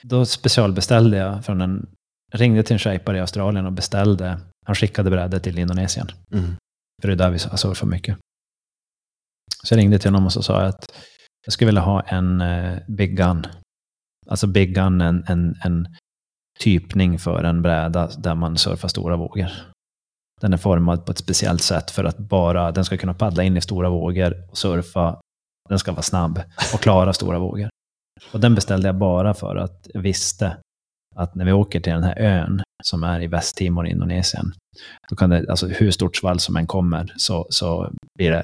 [0.04, 1.90] då specialbeställde jag från en
[2.32, 4.40] ringde till en shejpare i Australien och beställde.
[4.66, 6.08] Han skickade brädet till Indonesien.
[6.32, 6.56] Mm.
[7.02, 8.18] För det är där vi surfar mycket.
[9.64, 10.86] Så jag ringde till honom och så sa jag att
[11.46, 13.46] jag skulle vilja ha en uh, Big Gun.
[14.28, 15.96] Alltså Big Gun, en, en, en
[16.64, 19.52] typning för en bräda där man surfar stora vågor.
[20.42, 23.58] Den är formad på ett speciellt sätt för att bara den ska kunna paddla in
[23.58, 25.20] i stora vågor och surfa.
[25.70, 26.42] Den ska vara snabb
[26.74, 27.70] och klara stora vågor.
[28.34, 30.58] Och den beställde jag bara för att jag visste
[31.16, 34.54] att när vi åker till den här ön som är i Västtimor i Indonesien,
[35.10, 38.44] då kan det, alltså hur stort svall som än kommer, så, så blir det,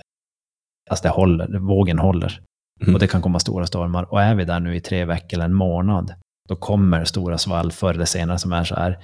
[0.89, 2.39] alltså det håller, vågen håller.
[2.81, 2.93] Mm.
[2.93, 4.03] Och det kan komma stora stormar.
[4.13, 6.13] Och är vi där nu i tre veckor eller en månad,
[6.49, 8.99] då kommer stora svall förr eller senare som är så här.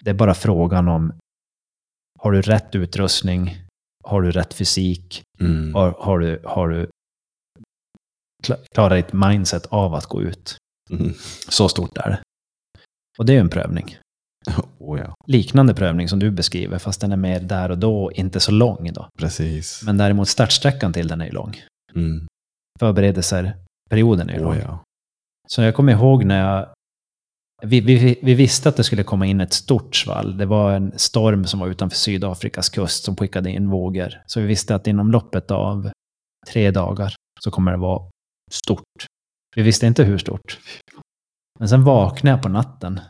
[0.00, 1.12] Det är bara frågan om,
[2.18, 3.56] har du rätt utrustning?
[4.04, 5.22] Har du rätt fysik?
[5.40, 5.74] Mm.
[5.74, 6.88] Har, har du, har du
[8.74, 10.56] klarat ditt mindset av att gå ut?
[10.90, 11.12] Mm.
[11.48, 12.20] Så stort är det.
[13.18, 13.96] Och det är en prövning.
[14.78, 15.14] Oh, ja.
[15.26, 18.92] Liknande prövning som du beskriver, fast den är mer där och då, inte så lång
[18.92, 19.08] då.
[19.18, 19.82] Precis.
[19.82, 21.56] Men däremot startsträckan till den är ju lång.
[21.94, 22.26] Mm.
[22.78, 23.56] Förberedelser,
[23.90, 24.52] perioden är ju lång.
[24.52, 24.78] Oh, ja.
[25.48, 26.68] Så jag kommer ihåg när jag...
[27.66, 30.36] Vi, vi, vi visste att det skulle komma in ett stort svall.
[30.36, 34.22] Det var en storm som var utanför Sydafrikas kust som skickade in vågor.
[34.26, 35.90] Så vi visste att inom loppet av
[36.48, 38.10] tre dagar så kommer det vara
[38.50, 39.06] stort.
[39.56, 40.58] Vi visste inte hur stort.
[41.58, 43.00] Men sen vaknade jag på natten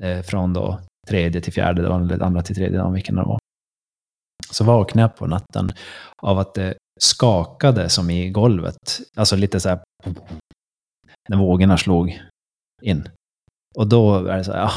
[0.00, 3.38] eh, från då tredje till fjärde dagen, eller andra till tredje dagen, vilken det var.
[4.50, 5.72] Så vaknade jag på natten
[6.22, 9.00] av att det skakade som i golvet.
[9.16, 9.80] Alltså lite så här
[11.28, 12.20] när vågorna slog
[12.82, 13.08] in.
[13.76, 14.72] Och då är det så här, ja,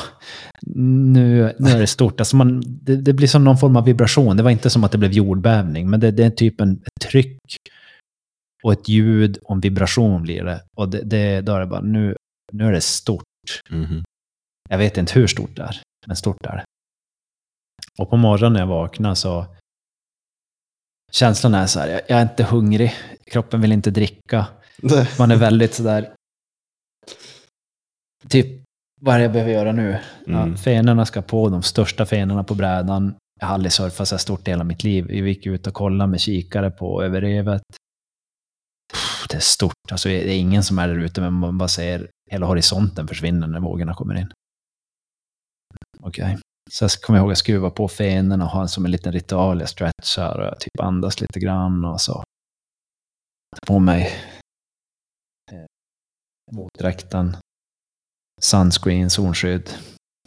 [0.61, 2.19] nu, nu är det stort.
[2.19, 4.37] Alltså man, det, det, blir som någon form av vibration.
[4.37, 7.39] Det var inte som att det blev jordbävning, men det, det är typ en, tryck
[8.63, 10.61] och ett ljud och en vibration blir det.
[10.77, 12.15] Och det, det, då är det bara, nu,
[12.51, 13.23] nu är det stort.
[13.69, 14.03] Mhm.
[14.69, 16.63] Jag vet inte hur stort det är, men stort är det.
[17.97, 19.45] Och på morgonen när jag vaknar så...
[21.11, 22.93] Känslan är så här, jag, jag är inte hungrig,
[23.25, 24.47] kroppen vill inte dricka.
[25.19, 26.13] Man är väldigt sådär...
[28.27, 28.58] Typ,
[28.99, 29.99] vad är det jag behöver göra nu?
[30.25, 30.57] Ja, Mm.
[30.57, 33.15] fenorna ska på, de största fenorna på brädan.
[33.39, 35.05] Jag har aldrig surfat så här stort hela mitt liv.
[35.09, 37.61] Vi gick ut och kollade med kikare på över revet.
[39.29, 39.91] Det är stort.
[39.91, 43.47] Alltså, det är ingen som är där ute, men man bara ser hela horisonten försvinner
[43.47, 44.31] när vågorna kommer in.
[45.99, 46.37] Okej.
[46.71, 49.59] Så jag kommer ihåg att skruva på fenorna och ha som en liten ritual.
[49.59, 52.23] Jag stretchar och typ andas lite grann och så.
[53.67, 54.11] På mig
[55.51, 55.65] eh,
[56.51, 57.37] våtdräkten,
[58.39, 59.69] sunscreen, solskydd,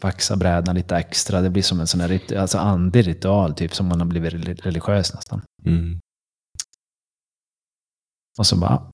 [0.03, 1.41] vaxa brädan lite extra.
[1.41, 4.33] Det blir som en sån här rit- alltså andlig ritual, typ som man har blivit
[4.33, 5.43] reli- religiös nästan.
[5.65, 6.01] Mm.
[8.39, 8.91] Och så bara,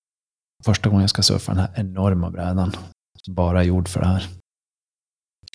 [0.65, 2.73] första gången jag ska surfa den här enorma brädan.
[3.23, 4.29] Som bara gjord för det här.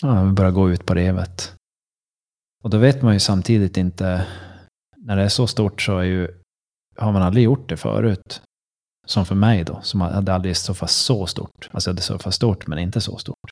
[0.02, 1.56] Ja, vi börjar gå ut på revet.
[2.64, 4.26] Och då vet man ju samtidigt inte,
[4.96, 6.40] när det är så stort så är ju,
[6.96, 8.42] har man aldrig gjort det förut.
[9.06, 11.70] Som för mig då, som hade aldrig surfat så stort.
[11.72, 13.50] Alltså jag hade surfat stort, men inte så stort.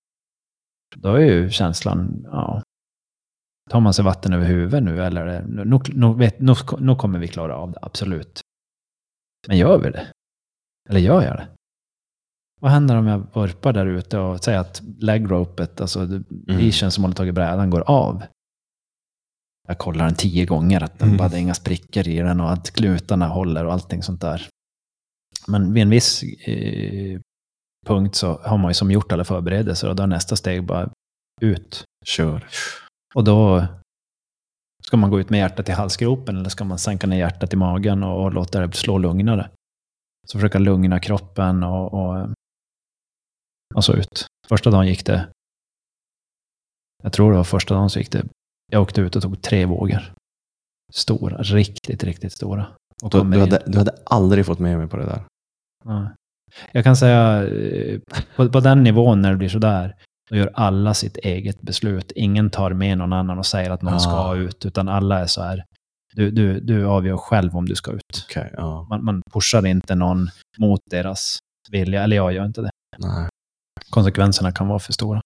[0.96, 2.62] Då är ju känslan, ja,
[3.70, 5.42] tar man sig vatten över huvudet nu eller?
[6.14, 6.40] vet,
[6.80, 8.40] nu kommer vi klara av det, absolut.
[9.48, 10.06] Men gör vi det?
[10.88, 11.48] Eller gör jag det?
[12.60, 16.08] Vad händer om jag vurpar där ute och säger att legropet, alltså
[16.46, 18.22] leashen som håller tag i brädan, går av?
[19.68, 21.18] Jag kollar den tio gånger, att den Mm.
[21.18, 24.48] bara det är inga sprickor i den och att klutarna håller och allting sånt där.
[25.48, 27.20] Men vid en viss eh,
[27.86, 30.90] punkt så har man ju som gjort alla förberedelser och då är nästa steg bara
[31.40, 31.84] ut.
[32.04, 32.46] Kör.
[33.14, 33.66] Och då
[34.84, 37.56] ska man gå ut med hjärtat i halsgropen eller ska man sänka ner hjärtat i
[37.56, 39.50] magen och, och låta det slå lugnare?
[40.26, 42.28] Så försöka lugna kroppen och, och,
[43.74, 44.26] och så ut.
[44.48, 45.28] Första dagen gick det,
[47.02, 48.24] jag tror det var första dagen så gick det,
[48.72, 50.12] jag åkte ut och tog tre vågor.
[50.92, 52.66] Stora, riktigt, riktigt stora.
[53.02, 55.24] Och Du, du, hade, du hade aldrig fått med mig på det där.
[55.84, 56.10] Ja.
[56.72, 58.00] Jag kan säga, eh,
[58.36, 59.94] på, på den nivån när det blir sådär,
[60.30, 62.12] då gör alla sitt eget beslut.
[62.14, 63.98] Ingen tar med någon annan och säger att någon Ah.
[63.98, 65.64] ska ut, utan alla är så här,
[66.14, 68.26] du, du, du avgör själv om du ska ut.
[68.30, 68.86] Okej, ja.
[68.90, 71.38] Man, man pushar inte någon mot deras
[71.70, 72.70] vilja, eller jag gör inte det.
[72.98, 73.28] Nej.
[73.90, 75.20] Konsekvenserna kan vara för stora.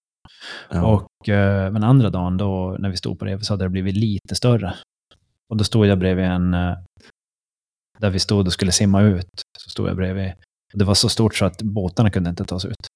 [0.71, 0.83] Ja.
[0.87, 3.97] Och, eh, men andra dagen då, när vi stod på det, så hade det blivit
[3.97, 4.75] lite större.
[5.51, 6.77] Och då stod jag bredvid en, eh,
[7.99, 10.33] där vi stod och skulle simma ut, så stod jag bredvid.
[10.79, 12.87] Det var så stort så att båtarna kunde inte ta sig ut.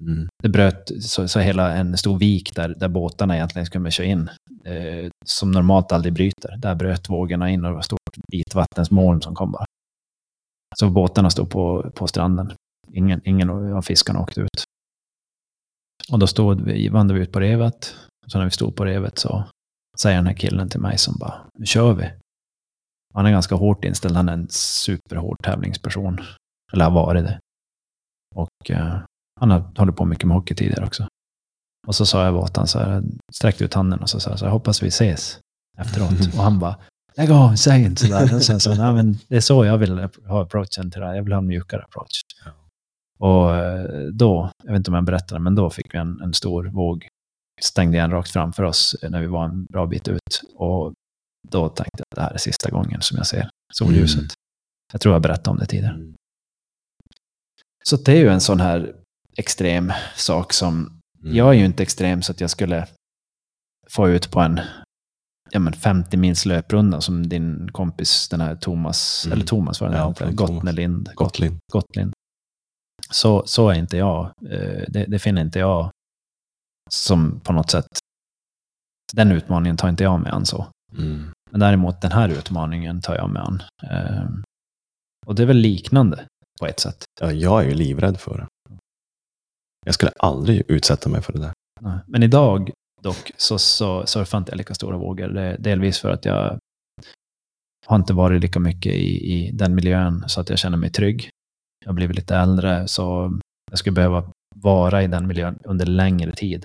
[0.00, 0.28] Mm.
[0.42, 4.30] Det bröt så, så hela en stor vik där, där båtarna egentligen skulle köra in,
[4.64, 6.56] eh, som normalt aldrig bryter.
[6.56, 7.98] Där bröt vågorna in och det var stort
[8.32, 9.64] vitvattensmoln som kom bara.
[10.76, 12.52] Så båtarna stod på, på stranden.
[12.92, 14.64] Ingen, ingen av fiskarna åkte ut.
[16.12, 17.94] Och då stod vi, vandrade vi ut på revet.
[18.26, 19.44] Så när vi stod på revet så
[20.00, 22.10] säger den här killen till mig som bara, nu kör vi.
[23.14, 26.20] Han är ganska hårt inställd, han är en superhård tävlingsperson.
[26.72, 27.40] Eller har varit det.
[28.34, 28.98] Och eh,
[29.40, 31.08] han har hållit på mycket med hockey tidigare också.
[31.86, 33.02] Och så sa jag åt honom så här,
[33.32, 35.38] sträckte ut handen och så sa jag så här, hoppas vi ses
[35.78, 36.34] efteråt.
[36.36, 36.76] Och han bara,
[37.16, 38.34] lägg av, säg inte sådär.
[38.34, 41.14] Och sen så, nej men det är så jag vill ha approachen till det här.
[41.14, 42.20] Jag vill ha en mjukare approach.
[42.44, 42.50] Ja.
[43.18, 46.34] Och eh, då, jag vet inte om jag berättade, men då fick vi en, en
[46.34, 47.08] stor våg
[47.60, 50.42] stängde igen rakt framför oss när vi var en bra bit ut.
[50.54, 50.92] Och
[51.48, 54.18] då tänkte jag att det här är sista gången som jag ser solljuset.
[54.18, 54.30] Mm.
[54.92, 55.94] Jag tror jag berättade om det tidigare.
[55.94, 56.14] Mm.
[57.90, 58.94] Så det är ju en sån här
[59.36, 61.36] extrem sak som, Mm.
[61.36, 62.86] jag är ju inte extrem så att jag skulle
[63.90, 64.60] få ut på en
[65.50, 69.36] ja, men 50 mils löprunda som din kompis, den här Thomas, Mm.
[69.36, 70.34] eller Thomas var det Ja, Thomas.
[70.34, 71.10] Gottnelind.
[71.14, 71.58] Gottlind.
[71.72, 72.12] Gottlind.
[73.10, 74.24] Så, så är inte jag.
[74.50, 75.90] Eh, Det, det finner inte jag
[76.90, 77.86] som på något sätt,
[79.12, 80.66] den utmaningen tar inte jag mig an så.
[80.98, 81.30] Mm.
[81.50, 83.62] Men däremot den här utmaningen tar jag mig an.
[83.82, 84.28] Eh,
[85.26, 86.26] Och det är väl liknande
[86.60, 87.04] på ett sätt.
[87.20, 88.46] Ja, jag är ju livrädd för det.
[89.86, 91.52] Jag skulle aldrig utsätta mig för det där.
[91.80, 91.98] Nej.
[92.06, 92.70] Men idag
[93.02, 95.28] dock så, så surfar inte jag lika stora vågor.
[95.28, 96.58] Det delvis för att jag
[97.86, 101.30] har inte varit lika mycket i, i den miljön så att jag känner mig trygg.
[101.84, 103.38] Jag har blivit lite äldre så
[103.70, 106.64] jag skulle behöva vara i den miljön under längre tid.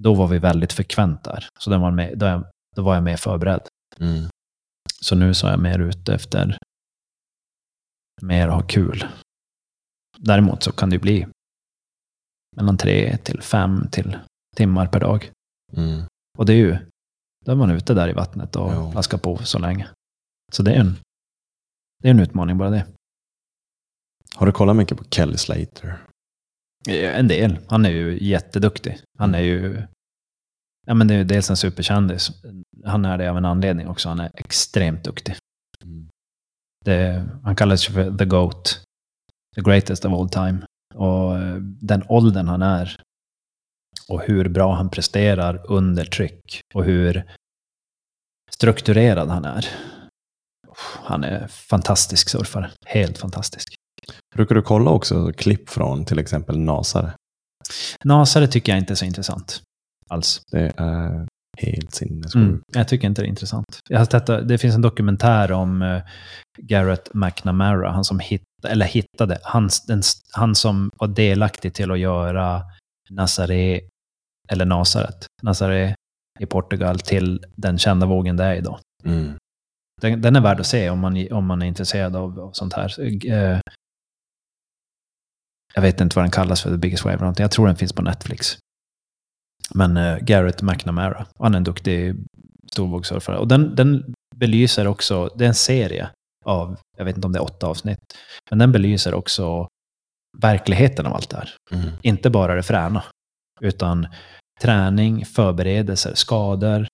[0.00, 1.48] Då var vi väldigt frekvent där.
[1.58, 2.44] Så då var, jag med, då, är-
[2.76, 3.60] då var jag mer förberedd.
[4.00, 4.24] Mm.
[5.00, 6.58] Så nu så är jag mer ute efter
[8.22, 9.04] mer att ha kul.
[10.18, 11.26] Däremot så kan det ju bli
[12.56, 14.18] mellan tre till fem till
[14.56, 15.30] timmar per dag.
[15.76, 16.02] Mm.
[16.38, 16.76] Och det är ju,
[17.44, 18.90] då är man ute där i vattnet och Ja.
[18.92, 19.88] plaskar på så länge.
[20.52, 20.96] Så det är en,
[22.02, 22.86] det är en utmaning bara det.
[24.34, 26.02] Har du kollat mycket på Kelly Slater?
[26.88, 27.58] Eh, En del.
[27.68, 28.98] Han är ju jätteduktig.
[29.18, 29.82] Han är ju,
[30.86, 32.30] ja men det är ju dels en superkändis.
[32.84, 34.08] Han är det av en anledning också.
[34.08, 35.36] Han är extremt duktig.
[36.84, 38.80] Det, han kallas ju för the GOAT.
[39.54, 40.66] The greatest of all time.
[40.94, 42.96] Och eh, den åldern han är
[44.08, 47.24] och hur bra han presterar under tryck och hur
[48.50, 49.68] strukturerad han är.
[51.04, 52.70] Han är fantastisk surfare.
[52.86, 53.74] Helt fantastisk.
[54.34, 57.12] Brukar du kolla också klipp från till exempel Nasare?
[58.04, 59.62] Nasare tycker jag inte är så intressant
[60.08, 60.40] alls.
[60.50, 61.26] Det är
[61.66, 62.34] helt sinnessjukt.
[62.34, 63.78] Mm, jag tycker inte det är intressant.
[63.88, 66.02] Jag har tittat, det finns en dokumentär om eh,
[66.58, 70.02] Garrett McNamara, han som hitt, eller hittade, han, den,
[70.32, 72.62] han som var delaktig till att göra
[73.10, 73.80] Nazaré,
[74.48, 75.94] eller Nasaret, Nazaré
[76.40, 78.78] i Portugal till den kända vågen det är idag.
[79.04, 79.32] Mm.
[80.00, 82.72] Den, den är värd att se om man, om man är intresserad av, av sånt
[82.72, 83.00] här.
[83.30, 83.60] Eh,
[85.74, 87.42] jag vet inte vad den kallas för, The Biggest Wave eller någonting.
[87.42, 88.58] Jag tror den finns på Netflix.
[89.74, 92.14] Men eh, Garrett McNamara, han är en duktig
[92.72, 93.38] storvågssurfare.
[93.38, 96.10] Och den, den belyser också, det är en serie
[96.44, 97.98] av, jag vet inte om det är åtta avsnitt,
[98.50, 99.68] men den belyser också
[100.38, 101.50] verkligheten av allt det här.
[101.72, 101.90] Mm.
[102.02, 103.04] Inte bara det fräna,
[103.60, 104.06] utan
[104.62, 106.86] träning, förberedelser, skador.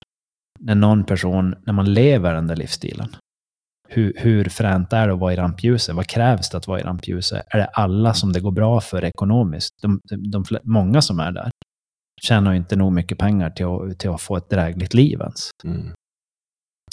[0.59, 3.15] När någon person, när man lever den där livsstilen.
[3.89, 5.95] Hur, hur fränt är det att vara i rampljuset?
[5.95, 7.45] Vad krävs det att vara i rampljuset?
[7.49, 9.69] Är det alla som det går bra för ekonomiskt?
[9.81, 11.51] De, de, de, många som är där
[12.21, 15.49] tjänar inte nog mycket pengar till att, till att få ett drägligt liv ens.
[15.63, 15.93] Mm.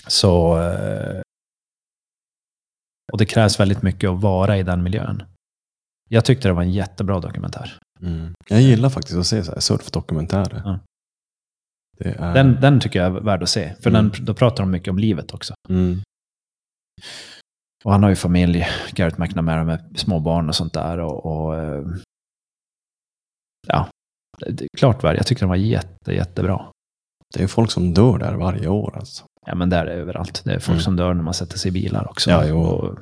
[0.07, 0.63] Så...
[0.63, 1.21] eh,
[3.13, 5.23] Och det krävs väldigt mycket att vara i den miljön.
[6.09, 7.79] Jag tyckte det var en jättebra dokumentär.
[8.01, 8.35] Mm.
[8.49, 10.63] Jag gillar faktiskt att se så här surfdokumentärer.
[10.65, 10.79] Ja.
[12.01, 12.35] Är...
[12.35, 13.75] Den, den tycker jag är värd att se.
[13.83, 14.09] För Mm.
[14.11, 15.55] den, då pratar de mycket om livet också.
[15.69, 16.01] Mm.
[17.85, 20.99] Och han har ju familj, Garrett McNamara, med små barn och sånt där.
[21.01, 21.85] Och, och eh,
[23.67, 23.89] ja,
[24.79, 25.17] klart värd.
[25.17, 26.67] Jag tycker den var jätte, jättebra.
[27.35, 29.25] Det är ju folk som dör där varje år alltså.
[29.47, 30.43] Ja, men där är det överallt.
[30.45, 30.83] Det är folk Mm.
[30.83, 32.31] som dör när man sätter sig i bilar också.
[32.31, 32.61] Ja, jo.
[32.61, 32.99] Och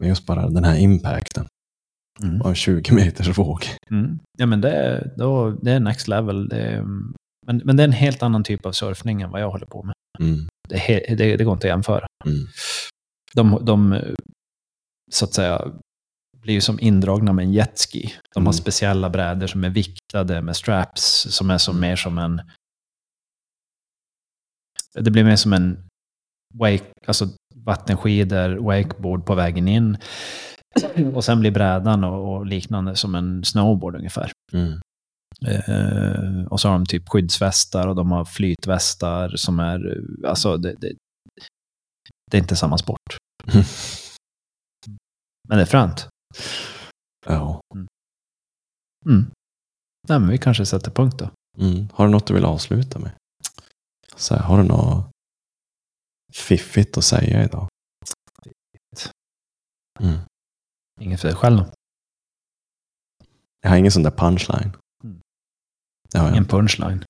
[0.00, 1.46] Men just bara den här impacten
[2.22, 2.42] Mm.
[2.42, 3.64] av en 20 meters våg.
[3.90, 4.18] Mm.
[4.38, 6.48] Ja, men det, är- då, det är next level.
[6.48, 6.82] Det är,
[7.46, 9.82] men, men det är en helt annan typ av surfning än vad jag håller på
[9.82, 9.94] med.
[10.20, 10.48] Mm.
[10.68, 12.06] Det, he, det, det går inte att jämföra.
[12.26, 12.38] Mm.
[13.34, 13.98] De, de,
[15.12, 15.72] så att säga,
[16.42, 18.14] blir ju som indragna med en jetski.
[18.34, 18.60] De har Mm.
[18.60, 22.42] speciella brädor som är viktade med straps som är som mer som en...
[24.94, 25.88] Det blir mer som en
[26.54, 29.98] wake, alltså vattenskidor, wakeboard på vägen in.
[31.14, 34.32] Och sen blir brädan och, och liknande som en snowboard ungefär.
[34.52, 34.80] Mm.
[35.46, 40.74] Eh, och så har de typ skyddsvästar och de har flytvästar som är, alltså det,
[40.80, 40.92] det,
[42.30, 43.16] det är inte samma sport.
[45.48, 46.08] Men det är fränt.
[47.26, 47.60] Ja.
[49.06, 49.30] Mm.
[50.08, 51.30] Nej, men vi kanske sätter punkt då.
[51.58, 51.88] Mm.
[51.92, 53.10] Har du något du vill avsluta med?
[54.16, 55.06] Så här, har du något
[56.32, 57.68] fiffigt att säga idag?
[60.00, 60.18] Mm.
[61.00, 61.66] Inget för dig själv då.
[63.60, 64.76] Jag har ingen sån där punchline.
[65.04, 65.20] Mm.
[66.32, 67.04] Ingen punchline.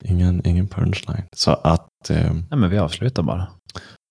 [0.00, 1.24] Ingen, ingen punchline.
[1.36, 3.52] Så att eh, Nej, men vi avslutar bara.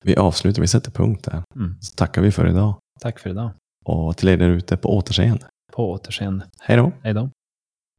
[0.05, 1.43] vi avslutar, vi sätter punkt där.
[1.55, 1.81] Mm.
[1.81, 2.79] Så tackar vi för idag.
[2.99, 3.51] Tack för idag.
[3.85, 5.45] Och till er där ute på återseende.
[5.73, 6.45] På återseende.
[6.59, 6.91] Hej då!
[7.03, 7.29] Hej då.